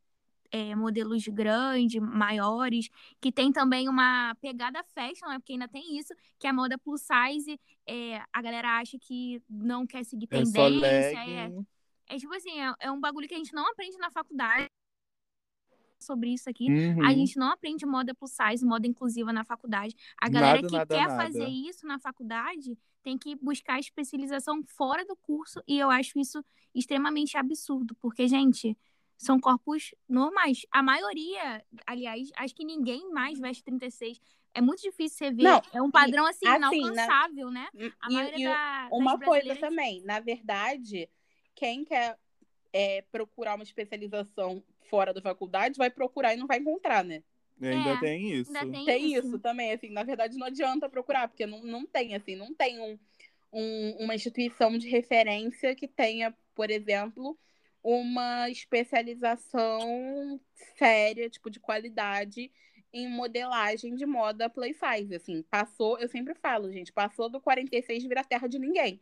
é, 0.51 0.75
modelos 0.75 1.27
grandes, 1.29 2.01
maiores, 2.01 2.89
que 3.21 3.31
tem 3.31 3.53
também 3.53 3.89
uma 3.89 4.35
pegada 4.41 4.83
fashion, 4.95 5.29
né? 5.29 5.39
Porque 5.39 5.53
ainda 5.53 5.69
tem 5.69 5.99
isso, 5.99 6.15
que 6.39 6.47
a 6.47 6.53
moda 6.53 6.79
plus 6.79 7.03
size, 7.03 7.61
é, 7.87 8.23
a 8.33 8.43
galera 8.43 8.79
acha 8.79 8.99
que 8.99 9.43
não 9.49 9.87
quer 9.87 10.05
seguir 10.05 10.27
É 10.31 10.43
tendência. 10.43 11.19
É, 11.19 11.53
é 12.09 12.17
tipo 12.17 12.35
assim, 12.35 12.59
é, 12.61 12.75
é 12.81 12.91
um 12.91 13.01
bagulho 13.01 13.29
que 13.29 13.35
a 13.35 13.39
gente 13.39 13.53
não 13.53 13.71
aprende 13.71 13.99
na 13.99 14.11
faculdade 14.11 14.69
sobre 15.99 16.31
isso 16.31 16.49
aqui. 16.49 16.71
Uhum. 16.71 17.05
A 17.05 17.13
gente 17.13 17.39
não 17.39 17.51
aprende 17.51 17.85
moda 17.87 18.15
plus 18.15 18.33
size, 18.33 18.65
moda 18.65 18.87
inclusiva 18.87 19.33
na 19.33 19.45
faculdade. 19.45 19.95
A 20.21 20.29
galera 20.29 20.57
Nada, 20.57 20.69
que 20.69 20.77
nada, 20.77 20.95
quer 20.95 21.07
nada. 21.09 21.23
fazer 21.25 21.47
isso 21.49 21.87
na 21.87 21.99
faculdade 21.99 22.79
tem 23.03 23.17
que 23.17 23.37
buscar 23.37 23.79
especialização 23.79 24.63
fora 24.67 25.05
do 25.05 25.15
curso 25.17 25.63
e 25.67 25.79
eu 25.79 25.89
acho 25.91 26.19
isso 26.19 26.45
extremamente 26.75 27.37
absurdo, 27.37 27.95
porque, 28.01 28.27
gente, 28.27 28.77
são 29.17 29.39
corpos 29.39 29.95
normais. 30.09 30.67
A 30.73 30.83
maioria, 30.83 31.65
aliás, 31.87 32.31
acho 32.37 32.55
que 32.55 32.65
ninguém 32.65 33.09
mais 33.13 33.39
veste 33.39 33.63
36. 33.65 34.21
É 34.53 34.61
muito 34.61 34.83
difícil 34.83 35.19
você 35.19 35.31
ver. 35.31 35.43
Não, 35.45 35.63
é 35.73 35.81
um 35.83 35.91
padrão 35.91 36.27
assim, 36.27 36.47
assim, 36.49 36.79
inalcançável, 36.79 37.51
né? 37.51 37.69
A 38.01 38.11
E- 38.11 38.13
maioria 38.13 38.39
e 38.39 38.53
da, 38.53 38.89
uma 38.91 39.19
coisa 39.19 39.55
também, 39.57 40.03
na 40.03 40.19
verdade, 40.19 41.09
quem 41.55 41.85
quer 41.85 42.19
é, 42.73 43.03
procurar 43.13 43.55
uma 43.55 43.63
especialização 43.65 44.63
fora 44.89 45.13
da 45.15 45.21
faculdade 45.23 45.79
vai 45.79 45.91
procurar 45.91 46.35
e 46.35 46.37
não 46.37 46.47
vai 46.47 46.59
encontrar, 46.59 47.05
né? 47.05 47.23
Ainda 47.61 47.97
É, 47.97 48.01
tem 48.01 48.33
isso. 48.33 48.57
Ainda 48.57 48.73
tem, 48.73 48.85
Tem 48.85 49.13
isso. 49.13 49.27
isso 49.27 49.39
também, 49.41 49.73
assim, 49.73 49.91
na 49.91 50.03
verdade 50.03 50.37
não 50.39 50.47
adianta 50.47 50.89
procurar, 50.89 51.29
porque 51.29 51.47
não, 51.47 51.63
não 51.63 51.87
tem, 51.87 52.15
assim, 52.15 52.37
não 52.37 52.55
tem 52.55 52.81
um, 52.81 52.99
um- 53.53 53.97
uma 54.05 54.15
instituição 54.15 54.77
de 54.79 54.89
referência 54.89 55.75
que 55.75 55.89
tenha, 55.89 56.35
por 56.55 56.71
exemplo, 56.71 57.39
uma 57.83 58.51
especialização 58.51 60.41
séria, 60.77 61.29
tipo, 61.31 61.51
de 61.51 61.61
qualidade 61.61 62.51
em 62.93 63.09
modelagem 63.09 63.95
de 63.95 64.07
moda 64.07 64.49
play 64.49 64.73
size, 64.75 65.15
assim, 65.15 65.43
passou, 65.43 65.99
eu 65.99 66.09
sempre 66.09 66.35
falo, 66.35 66.73
gente, 66.73 66.93
passou 66.93 67.29
do 67.29 67.41
46 67.41 68.05
vira 68.05 68.25
terra 68.25 68.49
de 68.49 68.59
ninguém. 68.59 69.01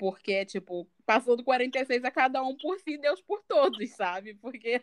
Porque, 0.00 0.46
tipo, 0.46 0.88
passou 1.04 1.36
do 1.36 1.44
46 1.44 2.02
a 2.06 2.10
cada 2.10 2.42
um 2.42 2.56
por 2.56 2.78
si, 2.80 2.96
Deus 2.96 3.20
por 3.20 3.42
todos, 3.42 3.90
sabe? 3.90 4.32
Porque 4.32 4.80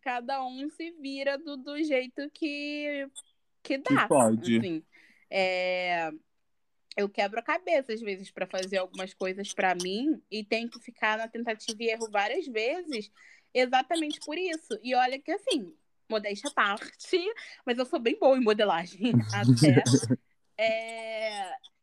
cada 0.00 0.42
um 0.42 0.70
se 0.70 0.92
vira 0.92 1.36
do, 1.36 1.58
do 1.58 1.76
jeito 1.84 2.30
que, 2.30 3.06
que 3.62 3.76
Que 3.76 3.94
dá. 3.94 4.08
pode. 4.08 4.56
Assim, 4.56 4.82
é, 5.28 6.10
eu 6.96 7.06
quebro 7.06 7.38
a 7.38 7.42
cabeça 7.42 7.92
às 7.92 8.00
vezes 8.00 8.30
para 8.30 8.46
fazer 8.46 8.78
algumas 8.78 9.12
coisas 9.12 9.52
para 9.52 9.74
mim 9.74 10.22
e 10.30 10.42
tenho 10.42 10.70
que 10.70 10.80
ficar 10.80 11.18
na 11.18 11.28
tentativa 11.28 11.76
e 11.82 11.90
erro 11.90 12.10
várias 12.10 12.46
vezes, 12.46 13.12
exatamente 13.52 14.18
por 14.24 14.38
isso. 14.38 14.80
E 14.82 14.94
olha 14.94 15.18
que 15.18 15.32
assim, 15.32 15.76
modéstia 16.08 16.48
à 16.48 16.54
parte, 16.54 17.18
mas 17.66 17.76
eu 17.76 17.84
sou 17.84 18.00
bem 18.00 18.18
boa 18.18 18.38
em 18.38 18.42
modelagem 18.42 19.12
até. 19.34 19.84
É- 20.56 21.75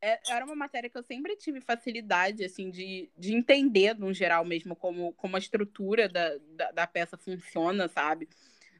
era 0.00 0.44
uma 0.44 0.54
matéria 0.54 0.88
que 0.88 0.96
eu 0.96 1.02
sempre 1.02 1.36
tive 1.36 1.60
facilidade, 1.60 2.44
assim, 2.44 2.70
de, 2.70 3.10
de 3.16 3.34
entender, 3.34 3.98
no 3.98 4.12
geral 4.12 4.44
mesmo, 4.44 4.76
como, 4.76 5.12
como 5.14 5.36
a 5.36 5.38
estrutura 5.38 6.08
da, 6.08 6.36
da, 6.38 6.70
da 6.70 6.86
peça 6.86 7.16
funciona, 7.16 7.88
sabe? 7.88 8.28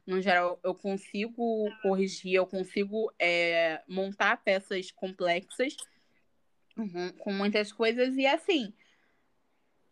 No 0.05 0.21
geral, 0.21 0.59
eu 0.63 0.73
consigo 0.73 1.69
corrigir, 1.81 2.33
eu 2.33 2.47
consigo 2.47 3.11
é, 3.19 3.81
montar 3.87 4.37
peças 4.37 4.91
complexas 4.91 5.75
uhum, 6.77 7.11
com 7.19 7.33
muitas 7.33 7.71
coisas, 7.71 8.15
e 8.17 8.25
assim. 8.25 8.73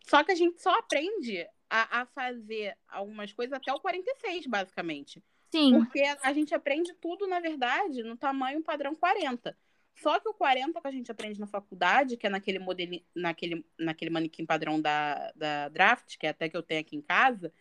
Só 0.08 0.24
que 0.24 0.32
a 0.32 0.36
gente 0.36 0.62
só 0.62 0.74
aprende 0.80 1.46
a, 1.70 2.02
a 2.02 2.06
fazer 2.06 2.78
algumas 2.88 3.34
coisas 3.34 3.54
até 3.54 3.72
o 3.74 3.80
46, 3.80 4.48
basicamente. 4.48 5.22
Sim. 5.52 5.74
Porque 5.74 6.02
a 6.24 6.34
gente 6.34 6.54
aprende 6.54 6.94
tudo, 6.96 7.28
na 7.28 7.40
verdade, 7.40 8.04
no 8.04 8.18
tamanho 8.18 8.64
padrão 8.64 8.96
40. 8.96 9.58
Só 9.98 10.20
que 10.20 10.30
o 10.30 10.34
40 10.34 10.80
que 10.80 10.88
a 10.88 10.92
gente 10.92 11.12
aprende 11.12 11.40
na 11.40 11.48
faculdade, 11.48 12.18
que 12.18 12.28
é 12.28 12.30
naquele 12.30 12.60
modelo, 12.60 13.02
naquele, 13.16 13.66
naquele 13.80 14.12
manequim 14.12 14.46
padrão 14.46 14.80
da, 14.80 15.32
da 15.36 15.70
Draft, 15.70 16.18
que 16.18 16.28
é 16.28 16.30
até 16.30 16.48
que 16.48 16.56
eu 16.56 16.62
tenho 16.62 16.82
aqui 16.82 16.96
em 16.96 17.02
casa, 17.02 17.52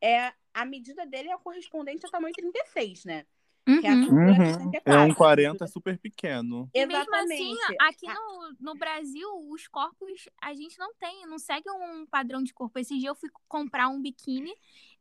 é 0.00 0.32
a 0.52 0.64
medida 0.64 1.06
dele 1.06 1.30
é 1.30 1.38
correspondente 1.38 2.04
ao 2.04 2.10
tamanho 2.10 2.34
36, 2.34 3.04
né? 3.04 3.24
Que 3.66 3.86
é, 3.86 3.90
a 3.90 3.94
Uhum. 3.94 4.28
Uhum. 4.28 4.34
64. 4.34 4.92
É 4.92 4.98
um 5.00 5.14
40 5.14 5.66
super 5.66 5.98
pequeno. 5.98 6.70
E 6.72 6.86
mesmo 6.86 7.02
Exatamente. 7.02 7.62
assim, 7.62 7.76
aqui 7.80 8.06
no, 8.06 8.56
no 8.60 8.74
Brasil, 8.76 9.28
os 9.50 9.66
corpos, 9.66 10.28
a 10.40 10.54
gente 10.54 10.78
não 10.78 10.94
tem, 10.94 11.26
não 11.26 11.38
segue 11.38 11.68
um 11.70 12.06
padrão 12.06 12.42
de 12.42 12.54
corpo. 12.54 12.78
Esse 12.78 12.96
dia 12.98 13.10
eu 13.10 13.14
fui 13.14 13.28
comprar 13.48 13.88
um 13.88 14.00
biquíni 14.00 14.54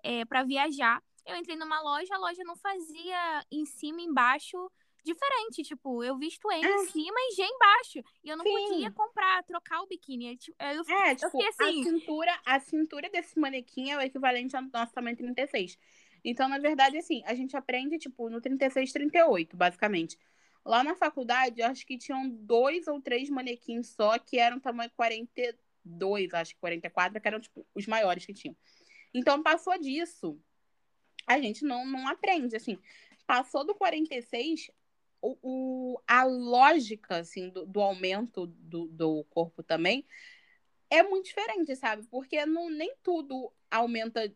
é, 0.04 0.26
para 0.26 0.44
viajar. 0.44 1.02
Eu 1.26 1.36
entrei 1.36 1.56
numa 1.56 1.82
loja, 1.82 2.16
a 2.16 2.18
loja 2.18 2.44
não 2.44 2.56
fazia 2.56 3.46
em 3.52 3.66
cima 3.66 4.02
e 4.02 4.06
embaixo 4.06 4.72
diferente. 5.06 5.64
Tipo, 5.64 6.04
eu 6.04 6.18
visto 6.18 6.52
M 6.52 6.68
em 6.68 6.88
cima 6.88 7.16
e 7.18 7.36
G 7.36 7.44
embaixo. 7.44 8.04
E 8.24 8.30
eu 8.30 8.36
não 8.36 8.44
Sim. 8.44 8.52
podia 8.52 8.92
comprar, 8.92 9.44
trocar 9.44 9.82
o 9.82 9.88
biquíni. 9.88 10.32
Eu, 10.32 10.38
tipo, 10.38 10.58
eu, 10.62 10.96
É, 10.98 11.12
eu 11.12 11.16
tipo, 11.16 11.32
fiquei 11.32 11.48
assim. 11.48 11.82
a, 11.82 11.84
cintura, 11.84 12.42
a 12.46 12.60
cintura 12.60 13.10
desse 13.10 13.40
manequim 13.40 13.92
é 13.92 13.98
o 13.98 14.02
equivalente 14.02 14.56
ao 14.56 14.64
nosso 14.64 14.94
tamanho 14.94 15.16
36. 15.16 15.78
Então, 16.24 16.50
na 16.50 16.58
verdade, 16.58 16.98
assim, 16.98 17.22
a 17.26 17.36
gente 17.36 17.56
aprende, 17.56 18.00
tipo, 18.00 18.30
no 18.30 18.42
36, 18.42 18.92
38, 18.92 19.56
basicamente. 19.56 20.18
Lá 20.66 20.84
na 20.84 20.96
faculdade, 20.96 21.62
eu 21.62 21.68
acho 21.68 21.86
que 21.86 21.98
tinham 21.98 22.28
dois 22.28 22.88
ou 22.88 23.00
três 23.00 23.30
manequins 23.30 23.90
só 23.90 24.18
que 24.18 24.40
eram 24.40 24.60
tamanho 24.60 24.90
42, 24.96 26.34
acho 26.34 26.56
que 26.56 26.60
44, 26.60 27.22
que 27.22 27.28
eram, 27.28 27.40
tipo, 27.40 27.66
os 27.76 27.86
maiores 27.86 28.26
que 28.26 28.34
tinham. 28.34 28.58
Então, 29.14 29.44
passou 29.44 29.78
disso, 29.78 30.42
a 31.28 31.40
gente 31.40 31.64
não, 31.64 31.86
não 31.86 32.08
aprende, 32.08 32.56
assim. 32.56 32.80
Passou 33.28 33.64
do 33.64 33.76
46, 33.76 34.72
o, 35.26 35.38
o, 35.42 36.02
a 36.08 36.24
lógica, 36.24 37.18
assim, 37.18 37.50
do, 37.50 37.66
do 37.66 37.82
aumento 37.82 38.46
do, 38.46 38.88
do 38.88 39.24
corpo 39.26 39.64
também 39.64 40.06
é 40.90 41.02
muito 41.02 41.26
diferente, 41.26 41.76
sabe? 41.76 42.06
Porque 42.10 42.46
não, 42.46 42.70
nem 42.70 42.94
tudo 43.02 43.52
aumenta 43.72 44.32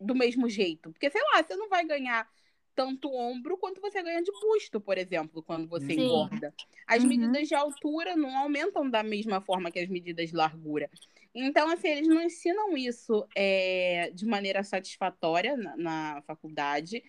do 0.00 0.14
mesmo 0.14 0.48
jeito. 0.48 0.92
Porque, 0.92 1.10
sei 1.10 1.22
lá, 1.32 1.42
você 1.42 1.56
não 1.56 1.68
vai 1.68 1.84
ganhar 1.84 2.28
tanto 2.74 3.10
ombro 3.10 3.56
quanto 3.56 3.80
você 3.80 4.02
ganha 4.02 4.22
de 4.22 4.30
busto, 4.32 4.78
por 4.80 4.98
exemplo, 4.98 5.42
quando 5.42 5.66
você 5.66 5.94
Sim. 5.94 6.02
engorda. 6.02 6.54
As 6.86 7.02
Uhum. 7.02 7.08
medidas 7.08 7.48
de 7.48 7.54
altura 7.54 8.14
não 8.14 8.36
aumentam 8.36 8.88
da 8.88 9.02
mesma 9.02 9.40
forma 9.40 9.70
que 9.70 9.78
as 9.78 9.88
medidas 9.88 10.28
de 10.28 10.36
largura. 10.36 10.90
Então, 11.34 11.68
assim, 11.70 11.88
eles 11.88 12.08
não 12.08 12.22
ensinam 12.22 12.76
isso 12.76 13.26
é, 13.34 14.10
de 14.14 14.26
maneira 14.26 14.62
satisfatória 14.62 15.56
na, 15.56 15.76
na 15.76 16.22
faculdade. 16.22 17.02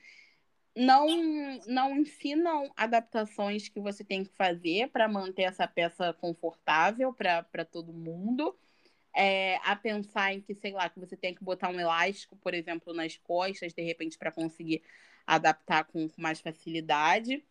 Não, 0.79 1.07
não 1.65 1.97
ensinam 1.97 2.71
adaptações 2.77 3.67
que 3.67 3.79
você 3.79 4.03
tem 4.03 4.23
que 4.23 4.31
fazer 4.35 4.89
para 4.89 5.07
manter 5.07 5.43
essa 5.43 5.67
peça 5.67 6.13
confortável 6.13 7.11
para 7.11 7.65
todo 7.65 7.91
mundo 7.91 8.55
é, 9.17 9.55
a 9.63 9.75
pensar 9.75 10.33
em 10.33 10.41
que, 10.41 10.53
sei 10.53 10.71
lá, 10.73 10.87
que 10.87 10.99
você 10.99 11.17
tem 11.17 11.33
que 11.33 11.43
botar 11.43 11.69
um 11.69 11.79
elástico, 11.79 12.35
por 12.35 12.53
exemplo, 12.53 12.93
nas 12.93 13.17
costas, 13.17 13.73
de 13.73 13.81
repente, 13.81 14.15
para 14.15 14.31
conseguir 14.31 14.83
adaptar 15.25 15.85
com, 15.85 16.07
com 16.07 16.21
mais 16.21 16.39
facilidade. 16.39 17.43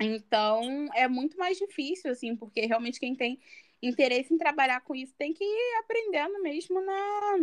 Então, 0.00 0.88
é 0.94 1.08
muito 1.08 1.36
mais 1.36 1.58
difícil, 1.58 2.12
assim, 2.12 2.36
porque 2.36 2.60
realmente 2.66 3.00
quem 3.00 3.16
tem 3.16 3.40
interesse 3.82 4.32
em 4.32 4.38
trabalhar 4.38 4.80
com 4.82 4.94
isso 4.94 5.14
tem 5.18 5.34
que 5.34 5.42
ir 5.42 5.78
aprendendo 5.80 6.40
mesmo 6.40 6.80
na, 6.80 7.38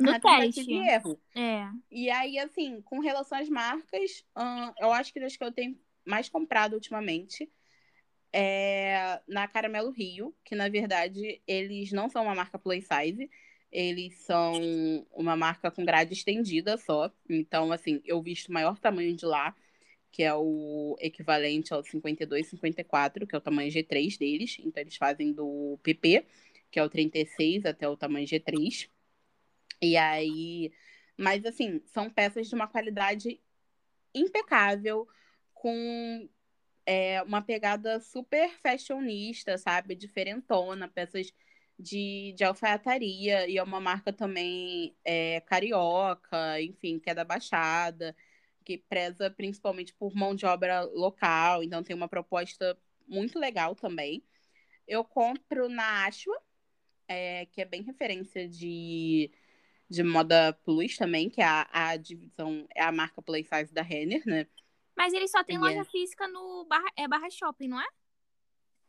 No 0.00 0.12
na 0.12 0.20
teste. 0.20 0.70
e 0.70 0.88
erro. 0.88 1.20
É. 1.34 1.68
E 1.90 2.10
aí, 2.10 2.38
assim, 2.38 2.80
com 2.82 3.00
relação 3.00 3.38
às 3.38 3.48
marcas, 3.48 4.24
hum, 4.36 4.72
eu 4.78 4.92
acho 4.92 5.12
que 5.12 5.20
das 5.20 5.36
que 5.36 5.44
eu 5.44 5.52
tenho 5.52 5.78
mais 6.04 6.28
comprado 6.28 6.72
ultimamente 6.74 7.50
é 8.32 9.20
na 9.26 9.46
Caramelo 9.48 9.90
Rio, 9.90 10.34
que 10.44 10.54
na 10.54 10.68
verdade 10.68 11.42
eles 11.46 11.92
não 11.92 12.08
são 12.08 12.22
uma 12.22 12.34
marca 12.34 12.58
plus 12.58 12.84
size, 12.86 13.28
eles 13.72 14.14
são 14.20 14.52
uma 15.12 15.36
marca 15.36 15.70
com 15.70 15.84
grade 15.84 16.12
estendida 16.12 16.76
só. 16.76 17.10
Então, 17.28 17.72
assim, 17.72 18.00
eu 18.04 18.20
visto 18.22 18.48
o 18.48 18.52
maior 18.52 18.78
tamanho 18.78 19.14
de 19.14 19.24
lá, 19.24 19.54
que 20.10 20.22
é 20.22 20.34
o 20.34 20.96
equivalente 21.00 21.72
ao 21.72 21.82
52, 21.84 22.48
54, 22.48 23.26
que 23.26 23.34
é 23.34 23.38
o 23.38 23.40
tamanho 23.40 23.70
G3 23.70 24.18
deles. 24.18 24.56
Então, 24.64 24.82
eles 24.82 24.96
fazem 24.96 25.32
do 25.32 25.78
PP, 25.82 26.24
que 26.70 26.80
é 26.80 26.84
o 26.84 26.88
36, 26.88 27.64
até 27.64 27.88
o 27.88 27.96
tamanho 27.96 28.26
G3. 28.26 28.88
E 29.82 29.96
aí. 29.96 30.72
Mas, 31.16 31.44
assim, 31.44 31.82
são 31.86 32.10
peças 32.10 32.48
de 32.48 32.54
uma 32.54 32.66
qualidade 32.68 33.40
impecável, 34.14 35.06
com 35.54 36.28
é, 36.86 37.22
uma 37.22 37.42
pegada 37.42 38.00
super 38.00 38.50
fashionista, 38.62 39.58
sabe? 39.58 39.94
Diferentona, 39.94 40.88
peças 40.88 41.32
de, 41.78 42.34
de 42.36 42.44
alfaiataria, 42.44 43.48
e 43.48 43.58
é 43.58 43.62
uma 43.62 43.80
marca 43.80 44.12
também 44.12 44.96
é, 45.04 45.40
carioca, 45.42 46.60
enfim, 46.60 46.98
que 46.98 47.10
é 47.10 47.14
da 47.14 47.24
Baixada, 47.24 48.14
que 48.64 48.78
preza 48.78 49.30
principalmente 49.30 49.94
por 49.94 50.14
mão 50.14 50.34
de 50.34 50.46
obra 50.46 50.82
local, 50.82 51.62
então 51.62 51.82
tem 51.82 51.96
uma 51.96 52.08
proposta 52.08 52.78
muito 53.08 53.38
legal 53.38 53.74
também. 53.74 54.24
Eu 54.86 55.04
compro 55.04 55.68
na 55.68 56.06
Ashua, 56.06 56.40
é, 57.08 57.46
que 57.46 57.60
é 57.60 57.64
bem 57.64 57.82
referência 57.82 58.48
de, 58.48 59.30
de 59.90 60.02
moda 60.04 60.54
plus 60.64 60.96
também, 60.96 61.28
que 61.30 61.40
é 61.42 61.44
a, 61.44 61.68
a 61.72 61.96
divisão, 61.96 62.66
é 62.74 62.82
a 62.82 62.92
marca 62.92 63.20
plus 63.22 63.46
size 63.48 63.72
da 63.74 63.82
Renner, 63.82 64.22
né? 64.26 64.46
Mas 64.96 65.12
eles 65.12 65.30
só 65.30 65.42
têm 65.44 65.56
E 65.56 65.58
loja 65.58 65.82
é. 65.82 65.84
física 65.84 66.28
no 66.28 66.64
Barra, 66.66 66.90
é 66.96 67.08
Barra 67.08 67.30
Shopping, 67.30 67.68
não 67.68 67.80
é? 67.80 67.86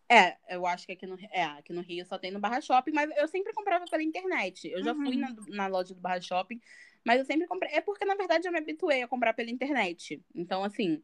É, 0.09 0.37
eu 0.49 0.65
acho 0.65 0.85
que 0.85 0.91
aqui 0.91 1.07
no, 1.07 1.17
é, 1.31 1.43
aqui 1.43 1.71
no 1.71 1.81
Rio 1.81 2.05
só 2.05 2.17
tem 2.19 2.31
no 2.31 2.39
Barra 2.39 2.59
Shopping, 2.59 2.91
mas 2.91 3.09
eu 3.17 3.27
sempre 3.29 3.53
comprava 3.53 3.87
pela 3.87 4.03
internet. 4.03 4.67
Eu 4.69 4.83
já 4.83 4.93
fui 4.93 5.15
Uhum. 5.15 5.21
na, 5.21 5.33
na 5.47 5.67
loja 5.67 5.95
do 5.95 6.01
Barra 6.01 6.19
Shopping, 6.21 6.59
mas 7.05 7.19
eu 7.19 7.25
sempre 7.25 7.47
comprei. 7.47 7.71
É 7.73 7.79
porque, 7.81 8.03
na 8.05 8.15
verdade, 8.15 8.45
eu 8.47 8.51
me 8.51 8.57
habituei 8.59 9.01
a 9.03 9.07
comprar 9.07 9.33
pela 9.33 9.49
internet. 9.49 10.21
Então, 10.35 10.63
assim, 10.65 11.01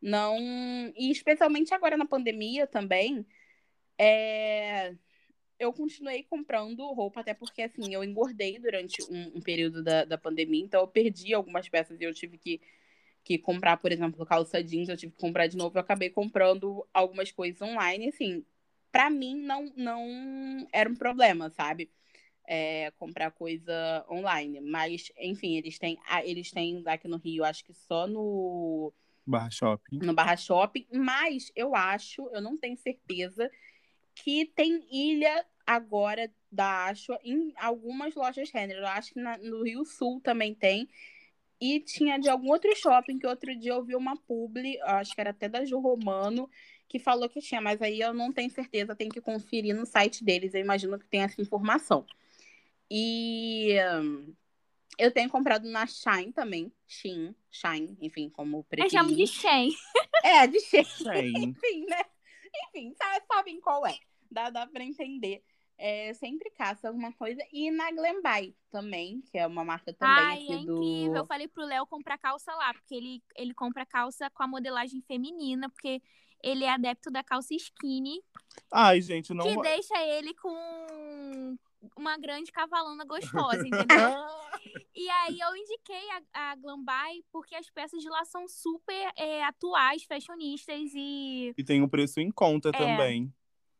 não. 0.00 0.38
E 0.96 1.10
especialmente 1.10 1.74
agora 1.74 1.96
na 1.96 2.06
pandemia 2.06 2.66
também, 2.66 3.26
é, 3.98 4.94
eu 5.58 5.72
continuei 5.72 6.22
comprando 6.22 6.86
roupa, 6.92 7.20
até 7.20 7.34
porque, 7.34 7.62
assim, 7.62 7.92
eu 7.92 8.04
engordei 8.04 8.58
durante 8.58 9.02
um, 9.02 9.38
um 9.38 9.40
período 9.40 9.82
da, 9.82 10.04
da 10.04 10.16
pandemia, 10.16 10.64
então 10.64 10.80
eu 10.80 10.88
perdi 10.88 11.34
algumas 11.34 11.68
peças 11.68 12.00
e 12.00 12.04
eu 12.04 12.14
tive 12.14 12.38
que, 12.38 12.60
que 13.24 13.38
comprar, 13.38 13.76
por 13.76 13.90
exemplo, 13.90 14.24
calça 14.24 14.62
jeans, 14.62 14.88
eu 14.88 14.96
tive 14.96 15.12
que 15.12 15.20
comprar 15.20 15.46
de 15.48 15.56
novo, 15.56 15.76
eu 15.76 15.80
acabei 15.80 16.10
comprando 16.10 16.86
algumas 16.94 17.32
coisas 17.32 17.60
online, 17.60 18.08
assim, 18.08 18.44
pra 18.92 19.10
mim 19.10 19.36
não, 19.36 19.72
não 19.76 20.68
era 20.72 20.88
um 20.88 20.96
problema, 20.96 21.50
sabe? 21.50 21.90
É, 22.46 22.90
comprar 22.92 23.30
coisa 23.32 24.06
online, 24.08 24.60
mas, 24.60 25.12
enfim, 25.18 25.56
eles 25.56 25.78
têm, 25.78 25.98
eles 26.24 26.50
têm 26.50 26.82
aqui 26.86 27.06
no 27.06 27.18
Rio, 27.18 27.44
acho 27.44 27.64
que 27.64 27.74
só 27.74 28.06
no 28.06 28.92
Barra 29.26 29.50
Shopping. 29.50 29.98
no 29.98 30.14
Barra 30.14 30.36
Shopping, 30.36 30.86
mas 30.90 31.52
eu 31.54 31.74
acho, 31.74 32.26
eu 32.32 32.40
não 32.40 32.56
tenho 32.56 32.76
certeza, 32.78 33.50
que 34.22 34.46
tem 34.46 34.84
ilha 34.90 35.44
agora 35.66 36.32
da 36.50 36.86
Ashua 36.86 37.18
em 37.22 37.52
algumas 37.56 38.14
lojas 38.14 38.50
Renner. 38.50 38.78
Eu 38.78 38.86
acho 38.86 39.12
que 39.12 39.20
na- 39.20 39.38
no 39.38 39.62
Rio 39.62 39.84
Sul 39.84 40.20
também 40.20 40.54
tem. 40.54 40.88
E 41.60 41.80
tinha 41.80 42.18
de 42.18 42.28
algum 42.28 42.50
outro 42.50 42.74
shopping 42.76 43.18
que 43.18 43.26
outro 43.26 43.54
dia 43.56 43.72
eu 43.72 43.84
vi 43.84 43.94
uma 43.96 44.16
publi, 44.16 44.80
acho 44.82 45.14
que 45.14 45.20
era 45.20 45.30
até 45.30 45.48
da 45.48 45.64
Ju 45.64 45.78
Romano, 45.80 46.48
que 46.88 46.98
falou 46.98 47.28
que 47.28 47.40
tinha, 47.40 47.60
mas 47.60 47.82
aí 47.82 48.00
eu 48.00 48.14
não 48.14 48.32
tenho 48.32 48.50
certeza, 48.50 48.94
tem 48.94 49.08
que 49.08 49.20
conferir 49.20 49.74
no 49.74 49.84
site 49.84 50.24
deles. 50.24 50.54
Eu 50.54 50.60
imagino 50.60 50.98
que 50.98 51.06
tem 51.06 51.22
essa 51.22 51.40
informação. 51.40 52.06
E 52.90 53.74
eu 54.96 55.10
tenho 55.12 55.28
comprado 55.28 55.68
na 55.68 55.86
Shine 55.86 56.32
também. 56.32 56.72
Shein, 56.86 57.34
Shine, 57.50 57.96
enfim, 58.00 58.30
como 58.30 58.64
Eu 58.76 58.88
chamo 58.88 59.10
de 59.10 59.26
preferir. 59.26 59.28
Shen. 59.28 59.70
É, 60.24 60.46
de 60.46 60.60
Shein 60.60 60.84
Tem. 61.04 61.32
enfim, 61.44 61.86
né? 61.86 62.02
Enfim, 62.68 62.94
sabe, 62.96 63.26
sabem 63.26 63.60
qual 63.60 63.86
é. 63.86 63.98
Dá, 64.30 64.50
dá 64.50 64.66
pra 64.66 64.84
entender. 64.84 65.42
É, 65.80 66.12
sempre 66.14 66.50
caça 66.50 66.88
alguma 66.88 67.12
coisa. 67.12 67.40
E 67.52 67.70
na 67.70 67.90
Glenby 67.92 68.56
também, 68.70 69.20
que 69.22 69.38
é 69.38 69.46
uma 69.46 69.64
marca 69.64 69.92
também 69.94 70.12
Ai, 70.24 70.42
aqui 70.42 70.52
é 70.52 70.56
do. 70.64 70.74
incrível. 70.76 71.16
Eu 71.18 71.26
falei 71.26 71.46
pro 71.46 71.64
Léo 71.64 71.86
comprar 71.86 72.18
calça 72.18 72.52
lá, 72.52 72.74
porque 72.74 72.96
ele, 72.96 73.22
ele 73.36 73.54
compra 73.54 73.86
calça 73.86 74.28
com 74.30 74.42
a 74.42 74.48
modelagem 74.48 75.00
feminina, 75.02 75.68
porque 75.70 76.02
ele 76.42 76.64
é 76.64 76.70
adepto 76.70 77.10
da 77.10 77.22
calça 77.22 77.54
skinny, 77.54 78.20
Ai, 78.72 79.00
gente, 79.00 79.32
não. 79.32 79.44
que 79.44 79.60
deixa 79.60 79.96
ele 80.04 80.34
com 80.34 81.56
uma 81.96 82.16
grande 82.18 82.50
cavalona 82.50 83.04
gostosa, 83.04 83.62
entendeu? 83.66 83.88
E 84.94 85.08
aí 85.08 85.38
eu 85.38 85.54
indiquei 85.54 86.10
a, 86.10 86.50
a 86.50 86.56
Glamby 86.56 87.24
porque 87.30 87.54
as 87.54 87.70
peças 87.70 88.02
de 88.02 88.08
lá 88.08 88.24
são 88.24 88.48
super 88.48 89.12
é, 89.16 89.44
atuais, 89.44 90.02
fashionistas 90.02 90.90
e 90.92 91.54
E 91.56 91.62
tem 91.62 91.80
um 91.80 91.88
preço 91.88 92.18
em 92.18 92.32
conta 92.32 92.70
É. 92.70 92.72
também. 92.72 93.32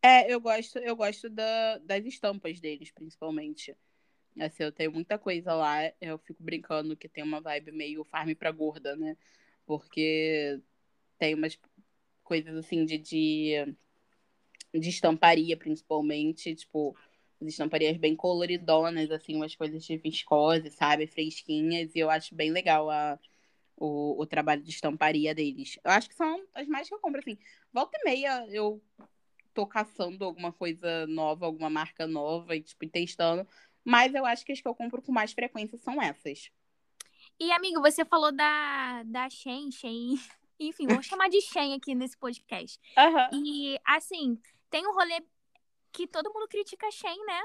É, 0.03 0.33
eu 0.33 0.41
gosto, 0.41 0.79
eu 0.79 0.95
gosto 0.97 1.29
da, 1.29 1.79
das 1.79 2.05
estampas 2.05 2.61
deles, 2.61 2.91
principalmente. 2.91 3.77
Assim, 4.41 4.63
eu 4.63 4.73
tenho 4.73 4.93
muita 4.93 5.19
coisa 5.19 5.55
lá. 5.55 5.79
Eu 6.01 6.19
fico 6.19 6.43
brincando 6.43 6.97
que 6.97 7.09
tem 7.09 7.25
uma 7.25 7.41
vibe 7.41 7.73
meio 7.73 8.05
farm 8.05 8.33
pra 8.35 8.53
gorda, 8.53 8.97
né? 8.97 9.17
Porque 9.67 10.61
tem 11.19 11.35
umas 11.35 11.59
coisas 12.23 12.57
assim 12.57 12.85
de, 12.85 12.99
de, 12.99 13.77
de 14.75 14.89
estamparia, 14.89 15.57
principalmente, 15.57 16.55
tipo, 16.55 16.97
as 17.41 17.49
estamparias 17.49 17.97
bem 17.97 18.15
coloridonas, 18.15 19.11
assim, 19.11 19.35
umas 19.37 19.55
coisas 19.57 19.85
de 19.85 19.97
viscose, 19.97 20.71
sabe? 20.71 21.07
Fresquinhas, 21.07 21.95
e 21.95 21.99
eu 21.99 22.11
acho 22.11 22.35
bem 22.35 22.51
legal 22.53 22.91
a, 22.91 23.19
o, 23.77 24.21
o 24.21 24.27
trabalho 24.27 24.63
de 24.63 24.71
estamparia 24.71 25.35
deles. 25.35 25.79
Eu 25.85 25.91
acho 25.91 26.09
que 26.09 26.15
são 26.15 26.47
as 26.55 26.69
mais 26.69 26.89
que 26.89 26.95
eu 26.95 27.01
compro, 27.01 27.21
assim. 27.21 27.39
Volta 27.73 27.99
e 28.01 28.05
meia 28.05 28.47
eu 28.51 28.83
tô 29.59 29.67
caçando 29.67 30.25
alguma 30.25 30.53
coisa 30.53 31.05
nova, 31.09 31.45
alguma 31.45 31.69
marca 31.69 32.07
nova 32.07 32.55
e, 32.55 32.63
tipo, 32.63 32.89
testando. 32.89 33.45
Mas 33.85 34.15
eu 34.15 34.25
acho 34.25 34.47
que 34.47 34.53
as 34.53 34.61
que 34.61 34.69
eu 34.69 34.75
compro 34.75 35.03
com 35.03 35.11
mais 35.11 35.33
frequência 35.33 35.77
são 35.77 36.01
essas. 36.01 36.49
E, 37.41 37.51
amigo, 37.51 37.81
você 37.81 38.05
falou 38.05 38.31
da, 38.31 39.03
da 39.03 39.29
Shen, 39.29 39.73
Shen. 39.73 40.15
Enfim, 40.61 40.87
vou 40.87 41.03
chamar 41.03 41.29
de 41.29 41.41
Shen 41.41 41.75
aqui 41.75 41.93
nesse 41.93 42.17
podcast. 42.17 42.79
Uhum. 42.97 43.45
E, 43.45 43.81
assim, 43.85 44.41
tem 44.71 44.87
um 44.87 44.95
rolê 44.95 45.21
que 45.91 46.07
todo 46.07 46.33
mundo 46.33 46.47
critica 46.47 46.87
a 46.87 46.91
Shen, 46.93 47.19
né? 47.27 47.43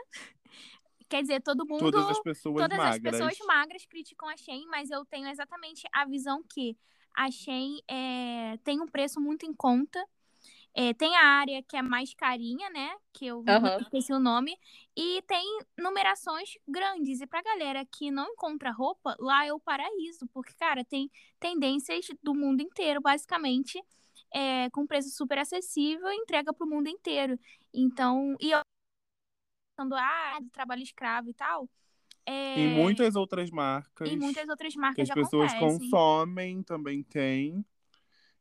Quer 1.10 1.22
dizer, 1.24 1.42
todo 1.42 1.66
mundo. 1.66 1.92
Todas 1.92 2.10
as 2.10 2.20
pessoas 2.20 2.62
todas 2.62 2.78
magras. 2.78 2.96
as 2.96 3.02
pessoas 3.02 3.48
magras 3.48 3.86
criticam 3.86 4.30
a 4.30 4.38
Shein, 4.38 4.68
mas 4.68 4.92
eu 4.92 5.04
tenho 5.06 5.28
exatamente 5.28 5.88
a 5.92 6.06
visão 6.06 6.44
que 6.44 6.78
a 7.16 7.32
Shein 7.32 7.80
é, 7.88 8.58
tem 8.64 8.80
um 8.80 8.88
preço 8.88 9.20
muito 9.20 9.46
em 9.48 9.54
conta. 9.54 10.04
É, 10.76 10.94
tem 10.94 11.16
a 11.16 11.24
área 11.24 11.62
que 11.64 11.78
é 11.78 11.82
mais 11.84 12.14
carinha, 12.16 12.70
né? 12.72 12.96
Que 13.14 13.28
eu 13.28 13.40
Uhum. 13.40 13.78
esqueci 13.82 14.12
o 14.12 14.20
nome. 14.20 14.58
E 14.98 15.22
tem 15.28 15.46
numerações 15.78 16.50
grandes. 16.68 17.22
E 17.22 17.28
pra 17.28 17.44
galera 17.44 17.86
que 17.86 18.10
não 18.10 18.28
encontra 18.34 18.72
roupa, 18.72 19.16
lá 19.20 19.46
é 19.46 19.54
o 19.54 19.60
paraíso. 19.60 20.28
Porque, 20.34 20.54
cara, 20.60 20.84
tem 20.84 21.12
tendências 21.40 22.08
do 22.24 22.34
mundo 22.34 22.62
inteiro, 22.62 23.00
basicamente. 23.02 23.80
É, 24.34 24.68
com 24.72 24.88
preço 24.88 25.10
super 25.12 25.38
acessível 25.38 26.08
e 26.10 26.16
entrega 26.16 26.52
pro 26.52 26.66
mundo 26.68 26.88
inteiro. 26.90 27.38
Então, 27.72 28.36
e 28.42 28.50
eu 28.50 28.60
falando, 29.78 29.94
ah, 29.96 30.40
do 30.42 30.50
trabalho 30.50 30.82
escravo 30.82 31.30
e 31.30 31.34
tal. 31.34 31.70
É, 32.26 32.60
Em 32.60 32.68
muitas 32.68 33.16
outras 33.16 33.52
marcas. 33.52 34.10
em 34.10 34.18
muitas 34.18 34.48
outras 34.50 34.74
que 34.74 34.80
marcas 34.80 35.10
as 35.10 35.14
pessoas 35.14 35.52
acontecem. 35.52 35.90
consomem 35.92 36.64
também 36.64 37.04
tem. 37.04 37.64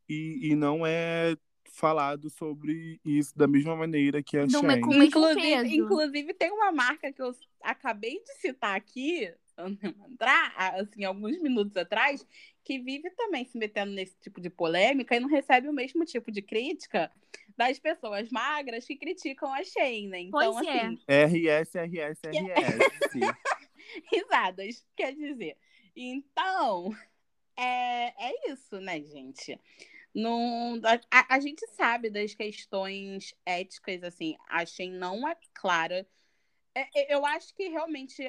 E, 0.08 0.50
e 0.50 0.56
não 0.56 0.86
é 0.86 1.36
falado 1.72 2.28
sobre 2.30 3.00
isso 3.04 3.36
da 3.36 3.48
mesma 3.48 3.74
maneira 3.74 4.22
que 4.22 4.36
a 4.36 4.46
Não 4.46 4.70
é 4.70 4.78
com- 4.78 4.88
mesmo 4.88 5.02
Inclusive, 5.04 5.74
inclusive, 5.76 6.34
tem 6.34 6.50
uma 6.52 6.70
marca 6.70 7.10
que 7.12 7.20
eu 7.22 7.34
acabei 7.62 8.22
de 8.22 8.32
citar 8.34 8.76
aqui, 8.76 9.32
assim, 10.78 11.04
alguns 11.04 11.40
minutos 11.40 11.76
atrás, 11.76 12.24
que 12.62 12.78
vive 12.78 13.10
também 13.10 13.44
se 13.46 13.56
metendo 13.58 13.90
nesse 13.92 14.14
tipo 14.20 14.40
de 14.40 14.50
polêmica 14.50 15.16
e 15.16 15.20
não 15.20 15.28
recebe 15.28 15.68
o 15.68 15.72
mesmo 15.72 16.04
tipo 16.04 16.30
de 16.30 16.42
crítica 16.42 17.10
das 17.56 17.78
pessoas 17.78 18.30
magras 18.30 18.84
que 18.86 18.94
criticam 18.96 19.52
a 19.52 19.64
Shein, 19.64 20.08
né? 20.08 20.20
Então, 20.20 20.52
Pois 20.54 20.66
é. 20.66 20.80
assim, 20.80 20.98
RS, 21.08 21.74
RS, 21.78 22.20
RS. 22.24 23.36
risadas, 24.12 24.84
quer 24.96 25.14
dizer. 25.14 25.56
Então, 25.96 26.94
é, 27.56 28.28
é 28.30 28.52
isso, 28.52 28.80
né, 28.80 29.00
gente? 29.02 29.58
Não, 30.14 30.80
a, 31.10 31.36
a 31.36 31.40
gente 31.40 31.66
sabe 31.68 32.10
das 32.10 32.34
questões 32.34 33.34
éticas, 33.46 34.02
assim, 34.02 34.36
a 34.48 34.64
Shein 34.64 34.92
não 34.92 35.26
é 35.26 35.36
clara. 35.54 36.06
É, 36.74 37.14
eu 37.14 37.24
acho 37.24 37.54
que 37.54 37.68
realmente, 37.68 38.22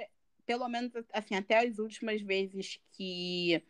pelo 0.46 0.68
menos 0.70 0.92
assim, 1.12 1.36
até 1.36 1.60
as 1.60 1.80
últimas 1.80 2.22
vezes 2.22 2.80
que, 2.94 3.62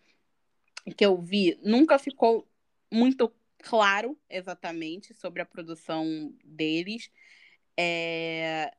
que 0.96 1.06
eu 1.06 1.20
vi, 1.20 1.58
nunca 1.64 1.98
ficou 1.98 2.48
muito 2.92 3.34
claro 3.58 4.20
exatamente 4.30 5.14
sobre 5.16 5.42
a 5.42 5.46
produção 5.46 6.06
deles. 6.44 7.10
É, 7.76 8.72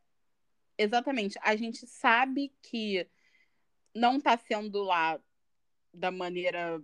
exatamente, 0.79 1.37
a 1.43 1.57
gente 1.57 1.87
sabe 1.89 2.53
que 2.63 3.09
não 3.93 4.19
está 4.19 4.37
sendo 4.37 4.83
lá 4.83 5.21
da 5.93 6.11
maneira 6.11 6.83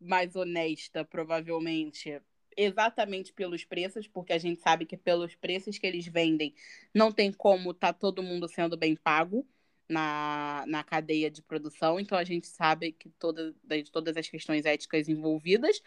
mais 0.00 0.34
honesta, 0.36 1.04
provavelmente, 1.04 2.20
exatamente 2.56 3.32
pelos 3.32 3.64
preços, 3.64 4.06
porque 4.06 4.32
a 4.32 4.38
gente 4.38 4.60
sabe 4.60 4.86
que 4.86 4.96
pelos 4.96 5.34
preços 5.34 5.78
que 5.78 5.86
eles 5.86 6.06
vendem, 6.06 6.54
não 6.94 7.12
tem 7.12 7.32
como 7.32 7.74
tá 7.74 7.92
todo 7.92 8.22
mundo 8.22 8.48
sendo 8.48 8.76
bem 8.76 8.96
pago 8.96 9.46
na, 9.88 10.64
na 10.66 10.84
cadeia 10.84 11.30
de 11.30 11.42
produção. 11.42 11.98
Então 12.00 12.16
a 12.16 12.24
gente 12.24 12.46
sabe 12.46 12.92
que 12.92 13.08
toda, 13.10 13.54
de 13.64 13.90
todas 13.90 14.16
as 14.16 14.28
questões 14.28 14.64
éticas 14.64 15.08
envolvidas. 15.08 15.82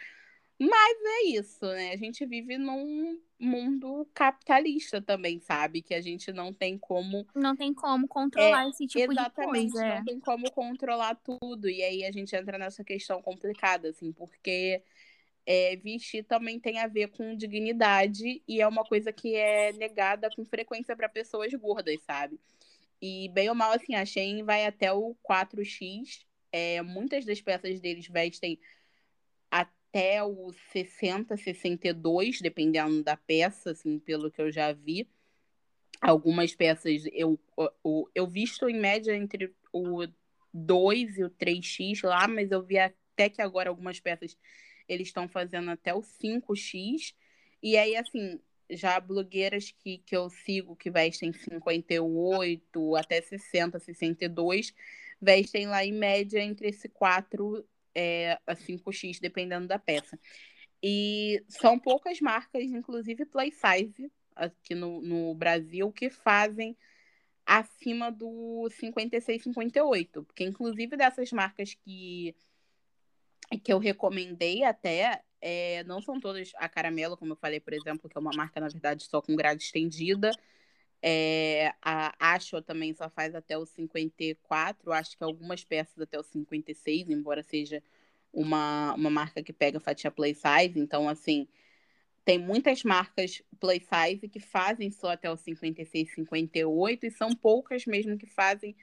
Mas 0.70 0.98
é 1.04 1.24
isso, 1.38 1.66
né? 1.66 1.92
A 1.92 1.98
gente 1.98 2.26
vive 2.26 2.58
num 2.58 3.20
mundo 3.40 4.08
capitalista 4.14 5.02
também, 5.02 5.40
sabe? 5.40 5.82
Que 5.82 5.94
a 5.94 6.02
gente 6.02 6.32
não 6.32 6.54
tem 6.54 6.78
como 6.78 7.28
Não 7.36 7.56
tem 7.56 7.74
como 7.74 8.08
controlar 8.08 8.70
esse 8.70 8.88
tipo 8.88 9.12
É, 9.12 9.16
Exatamente, 9.16 9.68
de 9.68 9.72
coisa. 9.74 9.86
é. 9.86 9.98
não 9.98 10.06
tem 10.06 10.20
como 10.20 10.50
controlar 10.52 11.16
tudo. 11.16 11.70
E 11.70 11.84
aí 11.84 12.06
a 12.06 12.12
gente 12.12 12.36
entra 12.36 12.58
nessa 12.58 12.84
questão 12.84 13.22
complicada, 13.22 13.90
assim, 13.90 14.12
porque 14.14 14.82
é, 15.46 15.76
vestir 15.78 16.24
também 16.24 16.60
tem 16.60 16.80
a 16.80 16.88
ver 16.88 17.10
com 17.10 17.36
dignidade 17.36 18.42
e 18.48 18.62
é 18.62 18.68
uma 18.68 18.86
coisa 18.86 19.12
que 19.12 19.36
é 19.36 19.74
negada 19.74 20.30
com 20.34 20.46
frequência 20.46 20.96
para 20.96 21.10
pessoas 21.10 21.54
gordas, 21.54 22.02
sabe? 22.04 22.40
E 23.02 23.28
bem 23.34 23.50
ou 23.50 23.56
mal, 23.56 23.74
assim, 23.74 23.96
a 23.96 24.06
Shein 24.06 24.44
vai 24.44 24.66
até 24.66 24.94
o 24.94 25.16
4X. 25.22 26.26
É, 26.52 26.82
muitas 26.82 27.26
das 27.26 27.42
peças 27.42 27.82
deles 27.82 28.08
vestem 28.08 28.58
até 29.94 30.24
o 30.24 30.52
60, 30.72 31.38
62, 31.38 32.42
dependendo 32.42 33.04
da 33.04 33.16
peça, 33.16 33.72
assim, 33.72 34.00
pelo 34.00 34.32
que 34.32 34.42
eu 34.42 34.52
já 34.52 34.74
vi. 34.74 35.08
Algumas 36.02 36.56
peças 36.56 37.04
eu, 37.14 37.40
eu, 37.86 38.10
eu 38.16 38.28
visto 38.28 38.68
em 38.68 38.80
média 38.80 39.16
entre 39.16 39.54
o 39.72 40.08
2 40.52 41.20
e 41.20 41.24
o 41.24 41.30
3x 41.30 42.04
lá, 42.04 42.28
mas 42.28 42.50
eu 42.50 42.64
vi 42.64 42.80
até 42.80 43.30
que 43.30 43.40
agora 43.40 43.70
algumas 43.70 44.00
peças 44.00 44.36
eles 44.90 45.10
estão 45.10 45.30
fazendo 45.30 45.70
até 45.70 45.94
o 45.94 46.02
5x. 46.02 47.14
E 47.62 47.78
aí, 47.78 47.96
assim, 47.96 48.42
já 48.72 49.00
blogueiras 49.00 49.72
que, 49.72 50.00
que 50.00 50.18
eu 50.18 50.28
sigo 50.28 50.76
que 50.76 50.90
vestem 50.90 51.32
58 51.32 52.96
até 52.96 53.22
60, 53.22 53.80
62, 53.80 54.74
vestem 55.22 55.68
lá 55.68 55.86
em 55.86 55.94
média 55.94 56.40
entre 56.40 56.70
esse 56.70 56.90
4 56.90 57.64
é, 57.96 58.40
a 58.46 58.56
5x, 58.56 59.20
dependendo 59.20 59.68
da 59.68 59.80
peça. 59.80 60.20
E 60.82 61.44
são 61.48 61.80
poucas 61.80 62.20
marcas, 62.20 62.64
inclusive 62.64 63.26
plus 63.26 63.56
size, 63.56 64.12
aqui 64.36 64.76
no, 64.76 65.02
no 65.02 65.34
Brasil, 65.34 65.92
que 65.92 66.10
fazem 66.10 66.78
acima 67.46 68.12
do 68.12 68.70
56, 68.70 69.44
58. 69.44 70.24
Porque, 70.24 70.44
inclusive, 70.44 70.98
dessas 70.98 71.32
marcas 71.32 71.74
que, 71.74 72.36
que 73.64 73.72
eu 73.72 73.80
recomendei 73.80 74.64
até, 74.64 75.24
é, 75.40 75.84
não 75.86 76.02
são 76.02 76.20
todas 76.20 76.52
a 76.56 76.68
caramelo, 76.68 77.18
como 77.18 77.34
eu 77.34 77.38
falei, 77.38 77.60
por 77.60 77.74
exemplo, 77.74 78.10
que 78.10 78.18
é 78.18 78.22
uma 78.22 78.36
marca, 78.36 78.60
na 78.60 78.68
verdade, 78.68 79.06
só 79.06 79.22
com 79.22 79.36
grade 79.36 79.64
estendida. 79.64 80.32
É, 81.06 81.74
a 81.82 82.16
Asho 82.18 82.62
também 82.62 82.94
só 82.94 83.10
faz 83.10 83.36
até 83.36 83.58
o 83.58 83.66
54, 83.66 84.94
acho 84.94 85.18
que 85.18 85.24
algumas 85.24 85.62
peças 85.62 86.00
até 86.00 86.18
o 86.18 86.24
56, 86.24 87.10
embora 87.10 87.44
seja 87.44 87.84
uma, 88.32 88.94
uma 88.94 89.10
marca 89.10 89.44
que 89.44 89.52
pega 89.52 89.82
fatia 89.82 90.10
play 90.10 90.34
size. 90.34 90.80
Então, 90.80 91.10
assim, 91.10 91.46
tem 92.24 92.40
muitas 92.40 92.84
marcas 92.84 93.44
play 93.60 93.82
size 93.82 94.30
que 94.30 94.40
fazem 94.40 94.90
só 94.92 95.12
até 95.12 95.30
o 95.30 95.36
56, 95.36 96.14
58, 96.14 97.06
e 97.06 97.12
são 97.12 97.36
poucas 97.36 97.86
mesmo 97.86 98.18
que 98.18 98.26
fazem 98.26 98.74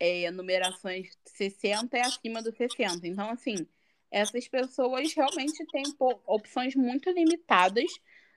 é, 0.00 0.30
numerações 0.32 1.16
60 1.24 1.96
e 1.96 2.00
acima 2.00 2.42
do 2.42 2.50
60. 2.50 3.06
Então, 3.06 3.30
assim, 3.30 3.64
essas 4.10 4.48
pessoas 4.48 5.14
realmente 5.14 5.64
têm 5.66 5.84
opções 6.26 6.74
muito 6.74 7.08
limitadas 7.10 7.92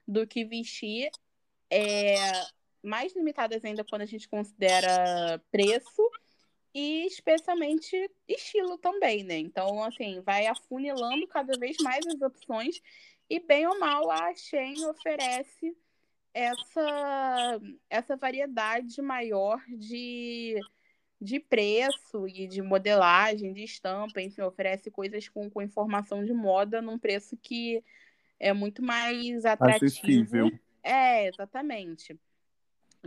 do 0.07 0.27
que 0.27 0.45
vestir. 0.45 1.09
É, 1.67 2.15
mais 2.83 3.15
limitadas 3.15 3.63
ainda 3.63 3.83
quando 3.83 4.01
a 4.01 4.05
gente 4.05 4.27
considera 4.27 5.41
preço 5.51 6.09
e 6.73 7.05
especialmente 7.05 8.09
estilo 8.27 8.77
também, 8.77 9.23
né? 9.23 9.37
Então, 9.37 9.83
assim, 9.83 10.21
vai 10.21 10.47
afunilando 10.47 11.27
cada 11.27 11.57
vez 11.57 11.77
mais 11.81 12.05
as 12.07 12.21
opções 12.21 12.81
e 13.29 13.39
bem 13.39 13.67
ou 13.67 13.79
mal 13.79 14.09
a 14.09 14.33
Shein 14.33 14.85
oferece 14.85 15.75
essa, 16.33 17.59
essa 17.89 18.15
variedade 18.15 19.01
maior 19.01 19.61
de, 19.67 20.55
de 21.19 21.39
preço 21.39 22.25
e 22.27 22.47
de 22.47 22.61
modelagem, 22.61 23.53
de 23.53 23.63
estampa, 23.63 24.21
enfim, 24.21 24.41
oferece 24.41 24.89
coisas 24.89 25.27
com, 25.27 25.49
com 25.49 25.61
informação 25.61 26.23
de 26.23 26.33
moda 26.33 26.81
num 26.81 26.97
preço 26.97 27.37
que 27.37 27.83
é 28.39 28.53
muito 28.53 28.81
mais 28.81 29.45
atrativo. 29.45 29.85
Acessível. 29.85 30.51
É, 30.83 31.27
exatamente 31.27 32.17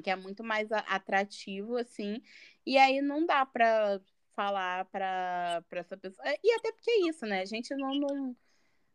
que 0.02 0.10
é 0.10 0.16
muito 0.16 0.42
mais 0.42 0.70
atrativo, 0.72 1.76
assim, 1.76 2.20
e 2.66 2.76
aí 2.76 3.00
não 3.00 3.24
dá 3.24 3.44
pra 3.46 4.00
falar 4.34 4.84
pra, 4.86 5.62
pra 5.68 5.80
essa 5.80 5.96
pessoa. 5.96 6.26
E 6.42 6.52
até 6.54 6.72
porque 6.72 6.90
é 6.90 7.08
isso, 7.08 7.24
né? 7.24 7.40
A 7.40 7.44
gente 7.44 7.72
não, 7.76 7.94
não, 7.94 8.36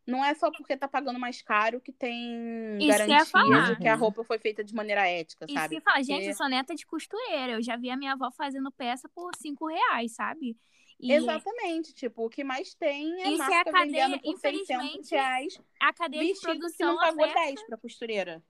não 0.06 0.26
é 0.26 0.34
só 0.34 0.52
porque 0.52 0.76
tá 0.76 0.88
pagando 0.88 1.18
mais 1.20 1.42
caro 1.42 1.80
que 1.80 1.94
tem 1.94 2.78
garantia 2.86 3.26
falar. 3.26 3.74
de 3.74 3.80
que 3.82 3.88
a 3.88 3.96
roupa 3.96 4.24
foi 4.24 4.38
feita 4.38 4.64
de 4.64 4.76
maneira 4.76 5.08
ética, 5.08 5.46
E 5.48 5.54
sabe? 5.54 5.76
se 5.76 5.82
fala, 5.82 5.98
gente, 6.04 6.16
Porque- 6.18 6.30
eu 6.30 6.36
sou 6.36 6.50
neta 6.50 6.76
de 6.76 6.86
costureira. 6.86 7.54
Eu 7.54 7.62
já 7.62 7.78
vi 7.78 7.90
a 7.90 7.96
minha 7.96 8.14
avó 8.14 8.30
fazendo 8.32 8.70
peça 8.72 9.08
por 9.10 9.34
cinco 9.38 9.68
reais, 9.68 10.14
sabe? 10.14 10.58
E 11.00 11.14
Exatamente, 11.14 11.94
tipo, 11.94 12.26
o 12.26 12.30
que 12.30 12.44
mais 12.44 12.74
tem 12.74 13.22
é 13.22 13.30
Isso 13.32 13.42
é 13.42 13.46
a 13.46 13.50
marca 13.50 13.72
cadeia, 13.72 14.08
vendendo 14.10 14.22
por 14.22 14.38
600 14.38 14.70
infelizmente, 14.70 15.12
reais 15.16 15.62
a 15.80 15.94
cadeia 15.94 16.22
de 16.24 16.28
vestido 16.28 16.52
que 16.52 16.60
produção 16.60 16.88
não 16.90 16.98
pagou 16.98 17.24
oferta... 17.24 17.40
10 17.40 17.64
pra 17.68 17.78
costureira. 17.78 18.44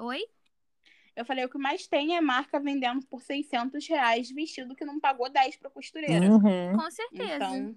Oi? 0.00 0.20
Eu 1.16 1.24
falei, 1.24 1.44
o 1.44 1.48
que 1.48 1.58
mais 1.58 1.86
tem 1.86 2.14
é 2.16 2.20
marca 2.20 2.60
vendendo 2.60 3.04
por 3.06 3.22
600 3.22 3.88
reais 3.88 4.30
vestido 4.30 4.76
que 4.76 4.84
não 4.84 5.00
pagou 5.00 5.30
10 5.30 5.56
pra 5.56 5.70
costureira. 5.70 6.26
Uhum. 6.26 6.76
Com 6.76 6.90
certeza. 6.90 7.34
Então, 7.36 7.76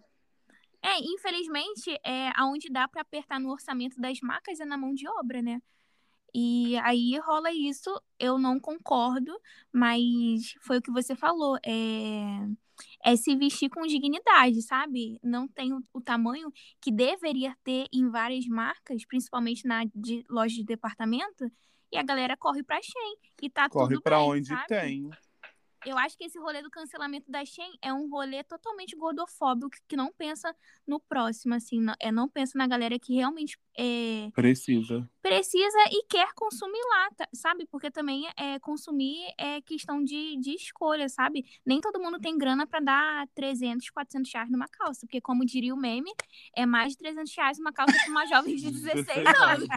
É, 0.82 0.98
infelizmente, 1.00 1.92
é, 2.06 2.32
aonde 2.36 2.70
dá 2.70 2.88
pra 2.88 3.02
apertar 3.02 3.40
no 3.40 3.50
orçamento 3.52 4.00
das 4.00 4.20
marcas 4.22 4.60
é 4.60 4.66
na 4.66 4.78
mão 4.78 4.94
de 4.94 5.08
obra, 5.08 5.42
né? 5.42 5.62
E 6.34 6.78
aí 6.80 7.18
rola 7.20 7.52
isso, 7.52 7.90
eu 8.20 8.38
não 8.38 8.60
concordo, 8.60 9.34
mas 9.74 10.54
foi 10.62 10.78
o 10.78 10.82
que 10.82 10.92
você 10.92 11.16
falou, 11.16 11.58
é, 11.66 12.48
é 13.04 13.16
se 13.16 13.36
vestir 13.36 13.70
com 13.70 13.82
dignidade, 13.88 14.62
sabe? 14.62 15.20
Não 15.24 15.48
tem 15.48 15.74
o, 15.74 15.84
o 15.94 16.02
tamanho 16.02 16.52
que 16.80 16.92
deveria 16.92 17.56
ter 17.64 17.88
em 17.94 18.10
várias 18.10 18.46
marcas, 18.48 19.06
principalmente 19.06 19.68
na 19.68 19.86
de, 19.96 20.24
loja 20.30 20.56
de 20.56 20.64
departamento, 20.64 21.52
e 21.92 21.98
a 21.98 22.04
galera 22.04 22.36
corre 22.38 22.64
pra 22.64 22.82
Shein, 22.82 23.18
e 23.42 23.50
tá 23.50 23.70
Corre 23.70 23.96
tudo 23.96 24.04
pra 24.04 24.18
bem, 24.20 24.30
onde 24.30 24.48
sabe? 24.48 24.68
tem. 24.68 25.10
Eu 25.86 25.98
acho 25.98 26.18
que 26.18 26.26
esse 26.26 26.38
rolê 26.38 26.62
do 26.62 26.70
cancelamento 26.70 27.32
da 27.32 27.46
Shein 27.46 27.72
é 27.82 27.94
um 27.94 28.10
rolê 28.10 28.44
totalmente 28.44 28.98
gordofóbico 28.98 29.72
que 29.88 29.96
não 29.96 30.12
pensa 30.12 30.54
no 30.86 31.00
próximo, 31.00 31.54
assim, 31.56 31.80
não, 31.80 31.94
é, 32.02 32.12
não 32.12 32.28
pensa 32.28 32.58
na 32.58 32.68
galera 32.68 33.00
que 33.00 33.14
realmente 33.16 33.58
é, 33.78 34.30
Precisa. 34.36 35.10
precisa 35.22 35.78
e 35.90 36.04
quer 36.10 36.34
consumir 36.36 36.82
lá, 36.90 37.10
tá- 37.16 37.30
sabe? 37.34 37.66
Porque 37.66 37.90
também 37.90 38.28
é 38.36 38.60
consumir 38.60 39.20
é 39.38 39.62
questão 39.62 40.04
de, 40.04 40.36
de 40.42 40.52
escolha, 40.54 41.08
sabe? 41.08 41.46
Nem 41.66 41.80
todo 41.80 41.98
mundo 42.02 42.20
tem 42.20 42.38
grana 42.38 42.68
pra 42.68 42.82
dar 42.82 43.26
300, 43.34 43.90
400 43.90 44.34
reais 44.34 44.52
numa 44.52 44.68
calça, 44.68 45.08
porque 45.08 45.22
como 45.22 45.46
diria 45.46 45.74
o 45.74 45.78
meme, 45.78 46.12
é 46.54 46.66
mais 46.66 46.92
de 46.92 46.98
300 46.98 47.34
reais 47.38 47.58
uma 47.58 47.72
calça 47.72 47.96
pra 48.04 48.12
uma 48.12 48.26
jovem 48.26 48.54
de 48.58 48.66
16 48.84 49.26
anos. 49.26 49.68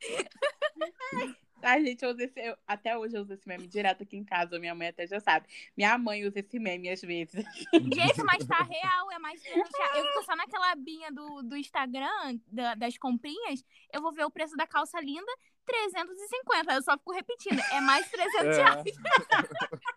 Ai, 1.62 1.82
gente, 1.84 2.04
eu 2.04 2.10
uso 2.10 2.20
esse, 2.20 2.38
eu- 2.38 2.56
até 2.66 2.96
hoje 2.96 3.16
eu 3.16 3.22
uso 3.22 3.32
esse 3.32 3.48
meme 3.48 3.66
direto 3.66 4.02
aqui 4.02 4.16
em 4.16 4.22
casa. 4.24 4.58
Minha 4.58 4.74
mãe 4.74 4.88
até 4.88 5.06
já 5.06 5.18
sabe. 5.18 5.46
Minha 5.76 5.96
mãe 5.98 6.24
usa 6.24 6.38
esse 6.38 6.58
meme 6.60 6.88
às 6.90 7.00
vezes. 7.00 7.32
Gente, 7.72 8.22
mas 8.24 8.46
tá 8.46 8.62
real, 8.62 9.10
é 9.10 9.18
mais 9.18 9.42
de 9.42 9.48
300 9.50 9.70
reais. 9.78 10.04
Eu 10.04 10.12
tô 10.12 10.22
só 10.22 10.36
naquela 10.36 10.70
abinha 10.70 11.10
do, 11.10 11.42
do 11.42 11.56
Instagram, 11.56 12.38
da- 12.46 12.74
das 12.74 12.96
comprinhas, 12.98 13.64
eu 13.92 14.00
vou 14.02 14.12
ver 14.12 14.24
o 14.24 14.30
preço 14.30 14.54
da 14.54 14.66
calça 14.66 15.00
linda, 15.00 15.32
350. 15.64 16.74
Eu 16.74 16.82
só 16.82 16.92
fico 16.98 17.12
repetindo, 17.12 17.58
é 17.72 17.80
mais 17.80 18.04
de 18.04 18.12
300 18.12 18.56
reais. 18.58 18.84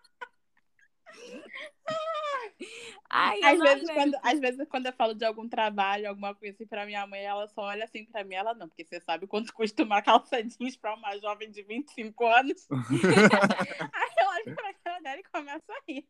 Ai, 3.12 3.42
Às 3.42 3.58
vezes, 3.58 3.90
quando, 3.90 4.16
às 4.22 4.38
vezes, 4.38 4.68
quando 4.68 4.86
eu 4.86 4.92
falo 4.92 5.14
de 5.14 5.24
algum 5.24 5.48
trabalho, 5.48 6.08
alguma 6.08 6.32
coisa 6.32 6.54
assim 6.54 6.64
pra 6.64 6.86
minha 6.86 7.04
mãe, 7.08 7.24
ela 7.24 7.48
só 7.48 7.62
olha 7.62 7.84
assim 7.84 8.04
pra 8.04 8.22
mim, 8.22 8.36
ela 8.36 8.54
não, 8.54 8.68
porque 8.68 8.84
você 8.84 9.00
sabe 9.00 9.26
quanto 9.26 9.52
custa 9.52 9.82
uma 9.82 10.00
calça 10.00 10.40
jeans 10.44 10.76
pra 10.76 10.94
uma 10.94 11.18
jovem 11.18 11.50
de 11.50 11.62
25 11.64 12.24
anos. 12.24 12.68
Aí 12.70 14.24
eu 14.24 14.28
olho 14.28 14.54
pra 14.54 14.74
cara 14.74 15.00
dela 15.00 15.18
e 15.18 15.24
começo 15.24 15.72
a 15.72 15.80
rir. 15.88 16.06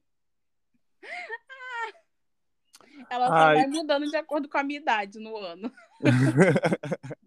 Ah. 1.02 1.92
Ela 3.08 3.28
só 3.28 3.34
Ai. 3.34 3.54
vai 3.56 3.66
mudando 3.68 4.06
de 4.06 4.16
acordo 4.16 4.46
com 4.48 4.58
a 4.58 4.62
minha 4.62 4.78
idade 4.78 5.18
no 5.18 5.36
ano. 5.38 5.72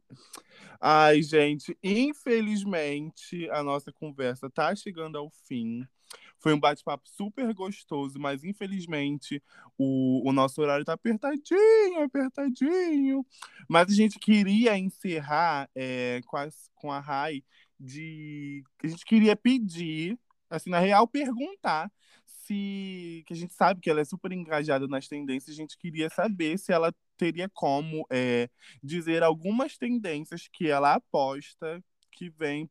Ai, 0.79 1.21
gente, 1.23 1.75
infelizmente 1.81 3.49
a 3.49 3.63
nossa 3.63 3.91
conversa 3.91 4.49
tá 4.49 4.75
chegando 4.75 5.17
ao 5.17 5.31
fim. 5.47 5.87
Foi 6.43 6.53
um 6.53 6.59
bate-papo 6.59 7.07
super 7.09 7.53
gostoso, 7.53 8.19
mas 8.19 8.43
infelizmente 8.43 9.41
o, 9.77 10.29
o 10.29 10.33
nosso 10.33 10.61
horário 10.61 10.85
tá 10.85 10.93
apertadinho, 10.93 12.03
apertadinho. 12.03 13.25
Mas 13.69 13.89
a 13.89 13.95
gente 13.95 14.19
queria 14.19 14.77
encerrar 14.77 15.69
é, 15.75 16.21
com, 16.27 16.37
as- 16.37 16.69
com 16.75 16.91
a 16.91 16.99
Rai 16.99 17.41
de. 17.79 18.63
A 18.83 18.87
gente 18.87 19.05
queria 19.05 19.35
pedir, 19.35 20.19
assim, 20.49 20.69
na 20.69 20.79
real, 20.79 21.07
perguntar 21.07 21.91
se. 22.27 23.23
Que 23.25 23.33
a 23.33 23.37
gente 23.37 23.53
sabe 23.53 23.79
que 23.81 23.89
ela 23.89 24.01
é 24.01 24.05
super 24.05 24.31
engajada 24.31 24.87
nas 24.87 25.07
tendências, 25.07 25.55
a 25.55 25.57
gente 25.57 25.77
queria 25.77 26.09
saber 26.09 26.57
se 26.59 26.71
ela 26.73 26.93
teria 27.17 27.49
como. 27.53 28.05
é, 28.11 28.49
dizer 28.83 29.23
algumas 29.23 29.77
tendências 29.77 30.47
que 30.51 30.67
ela 30.69 30.95
aposta 30.95 31.81
que 32.13 32.29
vem 32.29 32.69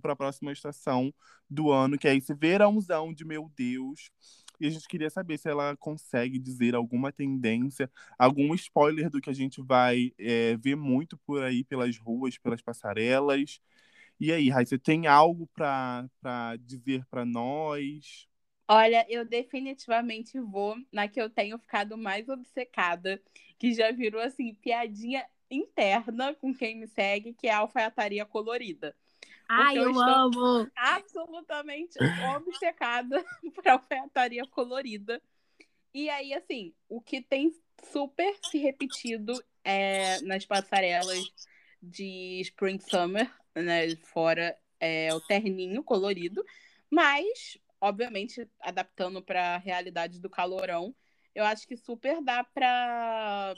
para 0.00 0.12
a 0.12 0.16
próxima 0.16 0.52
estação 0.52 1.12
do 1.48 1.70
ano, 1.70 1.98
que 1.98 2.08
é 2.08 2.14
esse 2.14 2.34
verãozão 2.34 3.12
de 3.12 3.24
meu 3.24 3.50
Deus. 3.56 4.10
E 4.58 4.66
a 4.66 4.70
gente 4.70 4.88
queria 4.88 5.10
saber 5.10 5.38
se 5.38 5.48
ela 5.48 5.76
consegue 5.76 6.38
dizer 6.38 6.74
alguma 6.74 7.12
tendência, 7.12 7.90
algum 8.18 8.54
spoiler 8.54 9.10
do 9.10 9.20
que 9.20 9.28
a 9.28 9.34
gente 9.34 9.60
vai 9.60 10.12
é, 10.18 10.56
ver 10.56 10.76
muito 10.76 11.18
por 11.18 11.42
aí 11.42 11.62
pelas 11.62 11.98
ruas, 11.98 12.38
pelas 12.38 12.62
passarelas. 12.62 13.60
E 14.18 14.32
aí, 14.32 14.50
você 14.50 14.78
tem 14.78 15.06
algo 15.06 15.46
para 15.48 16.08
dizer 16.60 17.04
para 17.10 17.24
nós? 17.26 18.26
Olha, 18.68 19.06
eu 19.08 19.24
definitivamente 19.24 20.40
vou 20.40 20.76
na 20.90 21.06
que 21.06 21.20
eu 21.20 21.30
tenho 21.30 21.58
ficado 21.58 21.96
mais 21.96 22.28
obcecada, 22.28 23.20
que 23.58 23.72
já 23.74 23.92
virou 23.92 24.20
assim, 24.20 24.54
piadinha 24.54 25.24
interna 25.50 26.34
com 26.34 26.54
quem 26.54 26.76
me 26.76 26.86
segue, 26.86 27.34
que 27.34 27.46
é 27.46 27.52
a 27.52 27.58
alfaiataria 27.58 28.24
colorida. 28.24 28.94
Ai, 29.48 29.78
eu 29.78 29.84
eu 29.84 30.00
amo. 30.00 30.70
Absolutamente 30.74 31.98
obcecada 32.36 33.24
por 33.54 33.66
alfaiataria 33.68 34.46
colorida. 34.46 35.22
E 35.94 36.10
aí, 36.10 36.34
assim, 36.34 36.74
o 36.88 37.00
que 37.00 37.22
tem 37.22 37.54
super 37.90 38.36
se 38.50 38.58
repetido 38.58 39.32
é, 39.64 40.20
nas 40.22 40.44
passarelas 40.44 41.32
de 41.80 42.40
Spring 42.40 42.80
Summer, 42.80 43.32
né? 43.54 43.94
Fora 43.96 44.56
é, 44.80 45.14
o 45.14 45.20
terninho 45.20 45.82
colorido, 45.82 46.44
mas, 46.90 47.58
obviamente, 47.80 48.48
adaptando 48.60 49.22
para 49.22 49.54
a 49.54 49.58
realidade 49.58 50.20
do 50.20 50.28
calorão, 50.28 50.94
eu 51.34 51.44
acho 51.44 51.66
que 51.66 51.76
super 51.76 52.22
dá 52.22 52.44
para 52.44 53.54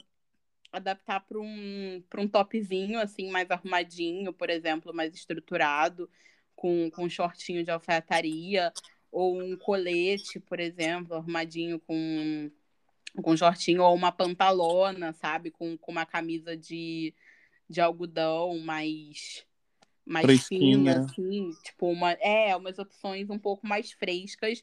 adaptar 0.72 1.20
para 1.20 1.38
um, 1.38 2.02
para 2.08 2.20
um 2.20 2.28
topzinho, 2.28 3.00
assim, 3.00 3.30
mais 3.30 3.50
arrumadinho, 3.50 4.32
por 4.32 4.50
exemplo, 4.50 4.94
mais 4.94 5.14
estruturado, 5.14 6.08
com, 6.54 6.90
com 6.90 7.04
um 7.04 7.10
shortinho 7.10 7.64
de 7.64 7.70
alfaiataria, 7.70 8.72
ou 9.10 9.40
um 9.40 9.56
colete, 9.56 10.38
por 10.38 10.60
exemplo, 10.60 11.14
arrumadinho 11.14 11.80
com, 11.80 12.50
com 13.22 13.36
shortinho, 13.36 13.82
ou 13.82 13.94
uma 13.94 14.12
pantalona, 14.12 15.12
sabe? 15.12 15.50
Com, 15.50 15.76
com 15.78 15.92
uma 15.92 16.04
camisa 16.04 16.56
de, 16.56 17.14
de 17.68 17.80
algodão 17.80 18.58
mais, 18.58 19.46
mais 20.04 20.26
Fresquinha. 20.26 20.76
fina, 20.76 21.04
assim, 21.04 21.50
tipo, 21.62 21.90
uma, 21.90 22.12
é, 22.12 22.54
umas 22.54 22.78
opções 22.78 23.30
um 23.30 23.38
pouco 23.38 23.66
mais 23.66 23.92
frescas, 23.92 24.62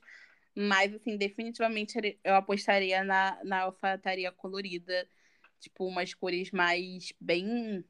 mas, 0.53 0.93
assim, 0.93 1.17
definitivamente 1.17 2.19
eu 2.23 2.35
apostaria 2.35 3.03
na, 3.03 3.37
na 3.43 3.61
alfaiataria 3.61 4.31
colorida, 4.31 5.07
tipo, 5.65 5.85
umas 5.85 6.13
cores 6.13 6.51
mais 6.51 7.11
bem, 7.19 7.83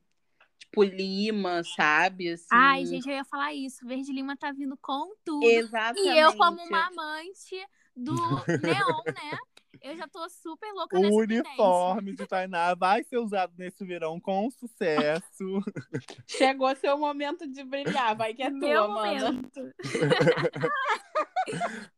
tipo, 0.57 0.83
lima, 0.83 1.61
sabe? 1.75 2.31
Assim, 2.31 2.47
Ai, 2.51 2.85
gente, 2.85 3.07
eu 3.07 3.15
ia 3.15 3.25
falar 3.25 3.53
isso. 3.53 3.85
Verde 3.85 4.11
Lima 4.11 4.37
tá 4.37 4.51
vindo 4.51 4.77
com 4.81 5.13
tudo. 5.23 5.45
Exatamente. 5.45 6.07
E 6.07 6.19
eu, 6.19 6.35
como 6.35 6.63
uma 6.63 6.87
amante 6.87 7.67
do 7.95 8.13
neon, 8.13 9.03
né? 9.07 9.37
Eu 9.81 9.95
já 9.95 10.07
tô 10.07 10.27
super 10.29 10.71
louca 10.73 10.97
O 10.97 11.01
nessa 11.01 11.15
uniforme 11.15 12.15
de 12.15 12.25
Tainá 12.25 12.73
vai 12.73 13.03
ser 13.03 13.17
usado 13.17 13.53
nesse 13.57 13.85
verão 13.85 14.19
com 14.19 14.49
sucesso. 14.49 15.61
Chegou 16.25 16.75
seu 16.77 16.97
momento 16.97 17.47
de 17.47 17.63
brilhar, 17.63 18.15
vai 18.15 18.33
que 18.33 18.41
é 18.41 18.49
tendência. 18.49 18.67
Meu 18.67 18.85
tua, 18.85 18.95
mana. 18.95 19.31
momento. 19.31 19.61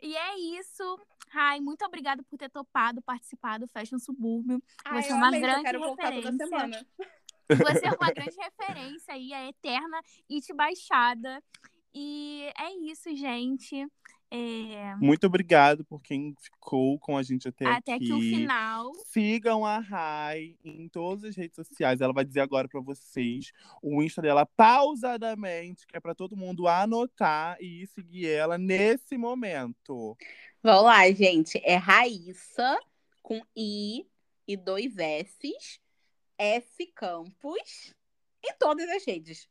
e 0.00 0.16
é 0.16 0.38
isso. 0.58 0.98
Ai, 1.34 1.60
muito 1.60 1.84
obrigada 1.84 2.22
por 2.22 2.38
ter 2.38 2.50
topado 2.50 3.02
participar 3.02 3.58
do 3.58 3.68
Fashion 3.68 3.98
Subúrbio. 3.98 4.62
Ai, 4.84 5.02
Você 5.02 5.08
é 5.08 5.12
eu 5.12 5.16
uma 5.16 5.28
amei, 5.28 5.40
eu 5.40 5.44
grande 5.44 5.62
quero 5.64 5.78
voltar 5.80 6.12
toda 6.12 6.30
referência. 6.30 6.46
semana. 6.46 6.86
Você 7.48 7.86
é 7.86 7.90
uma 7.92 8.10
grande 8.12 8.36
referência 8.36 9.14
aí, 9.14 9.32
a 9.32 9.48
eterna 9.48 10.00
It 10.30 10.52
Baixada. 10.54 11.42
E 11.94 12.50
é 12.58 12.70
isso, 12.90 13.14
gente. 13.16 13.86
É, 14.28 14.96
Muito 14.96 15.24
obrigado 15.28 15.84
por 15.84 16.02
quem 16.02 16.34
ficou 16.40 16.98
com 16.98 17.16
a 17.16 17.22
gente 17.22 17.46
até, 17.48 17.64
Até 17.64 17.92
aqui. 17.94 18.06
que 18.06 18.12
o 18.12 18.18
final. 18.20 18.92
Sigam 19.06 19.64
a 19.64 19.78
Rai 19.78 20.56
em 20.64 20.88
todas 20.88 21.22
as 21.22 21.36
redes 21.36 21.54
sociais. 21.54 22.00
Ela 22.00 22.12
vai 22.12 22.24
dizer 22.24 22.40
agora 22.40 22.68
pra 22.68 22.80
vocês 22.80 23.52
o 23.80 24.02
Insta 24.02 24.20
dela 24.20 24.44
pausadamente, 24.44 25.86
que 25.86 25.96
é 25.96 26.00
pra 26.00 26.14
todo 26.14 26.36
mundo 26.36 26.66
anotar 26.66 27.56
e 27.60 27.82
ir 27.82 27.86
seguir 27.86 28.26
ela 28.28 28.58
nesse 28.58 29.16
momento. 29.16 30.16
Vamos 30.66 30.82
lá, 30.82 31.08
gente. 31.12 31.60
É 31.62 31.76
Raíssa 31.76 32.76
com 33.22 33.40
I 33.56 34.04
e 34.48 34.56
dois 34.56 34.98
S's. 34.98 35.78
F 36.36 36.86
Campos 36.92 37.94
em 38.44 38.52
todas 38.58 38.88
as 38.88 39.06
redes. 39.06 39.48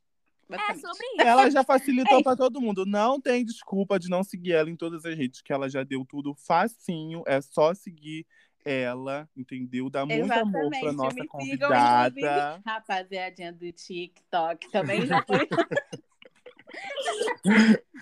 É 0.51 0.73
sobre 0.73 1.05
isso. 1.15 1.21
Ela 1.21 1.49
já 1.49 1.63
facilitou 1.63 2.19
É 2.19 2.21
pra 2.21 2.35
todo 2.35 2.59
mundo. 2.59 2.85
Não 2.85 3.21
tem 3.21 3.45
desculpa 3.45 3.97
de 3.97 4.09
não 4.09 4.25
seguir 4.25 4.51
ela 4.51 4.69
em 4.69 4.75
todas 4.75 5.05
as 5.05 5.17
redes, 5.17 5.41
que 5.41 5.53
ela 5.53 5.69
já 5.69 5.85
deu 5.85 6.03
tudo 6.03 6.35
facinho. 6.35 7.23
É 7.25 7.39
só 7.39 7.73
seguir 7.73 8.27
ela, 8.65 9.29
entendeu? 9.37 9.89
Dá 9.89 10.05
muito 10.05 10.21
amor 10.33 10.65
Exatamente, 10.65 10.81
pra 10.81 10.91
nossa 10.91 11.11
sigam, 11.11 11.27
convidada. 11.29 12.61
Rapaziadinha 12.65 13.53
do 13.53 13.71
TikTok 13.71 14.69
também 14.69 15.05
já 15.05 15.23
foi. 15.23 15.47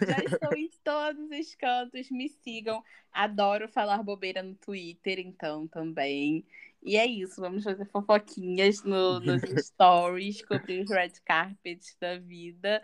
já 0.05 0.23
estou 0.23 0.53
em 0.55 0.69
todos 0.83 1.29
os 1.31 1.55
cantos, 1.55 2.09
me 2.09 2.29
sigam. 2.29 2.83
Adoro 3.11 3.67
falar 3.67 4.03
bobeira 4.03 4.41
no 4.43 4.55
Twitter, 4.55 5.19
então 5.19 5.67
também. 5.67 6.45
E 6.85 6.97
é 6.97 7.05
isso, 7.05 7.39
vamos 7.39 7.63
fazer 7.63 7.85
fofoquinhas 7.85 8.83
no, 8.83 9.19
nos 9.21 9.41
stories, 9.67 10.43
cobrir 10.45 10.83
os 10.83 10.89
red 10.89 11.11
carpets 11.23 11.95
da 11.99 12.17
vida. 12.19 12.81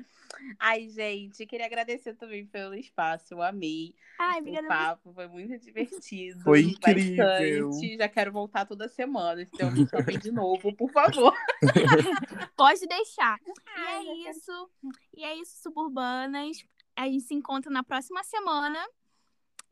Ai, 0.57 0.87
gente, 0.87 1.45
queria 1.45 1.65
agradecer 1.65 2.13
também 2.13 2.45
pelo 2.45 2.73
espaço, 2.75 3.33
eu 3.33 3.41
amei. 3.41 3.93
Ai, 4.17 4.37
O 4.37 4.41
obrigada. 4.41 4.67
papo 4.67 5.13
foi 5.13 5.27
muito 5.27 5.57
divertido. 5.59 6.39
Foi 6.43 6.61
incrível. 6.61 7.25
Bastante. 7.69 7.97
Já 7.97 8.07
quero 8.07 8.31
voltar 8.31 8.65
toda 8.65 8.87
semana. 8.87 9.41
Então, 9.41 9.69
me 9.71 9.85
chamem 9.87 10.17
de 10.17 10.31
novo, 10.31 10.73
por 10.75 10.89
favor. 10.91 11.33
Pode 12.55 12.85
deixar. 12.87 13.37
E 13.45 13.51
Ai, 13.75 14.07
é 14.07 14.29
isso. 14.29 14.69
E 15.15 15.23
é 15.25 15.35
isso, 15.35 15.61
suburbanas. 15.61 16.57
A 16.95 17.05
gente 17.05 17.21
se 17.23 17.33
encontra 17.33 17.69
na 17.71 17.83
próxima 17.83 18.23
semana. 18.23 18.79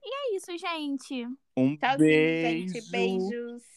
E 0.04 0.14
é 0.34 0.36
isso, 0.36 0.58
gente. 0.58 1.26
Um 1.56 1.78
Tchauzinho, 1.78 1.98
beijo. 2.10 2.74
gente. 2.74 2.92
Beijos. 2.92 3.77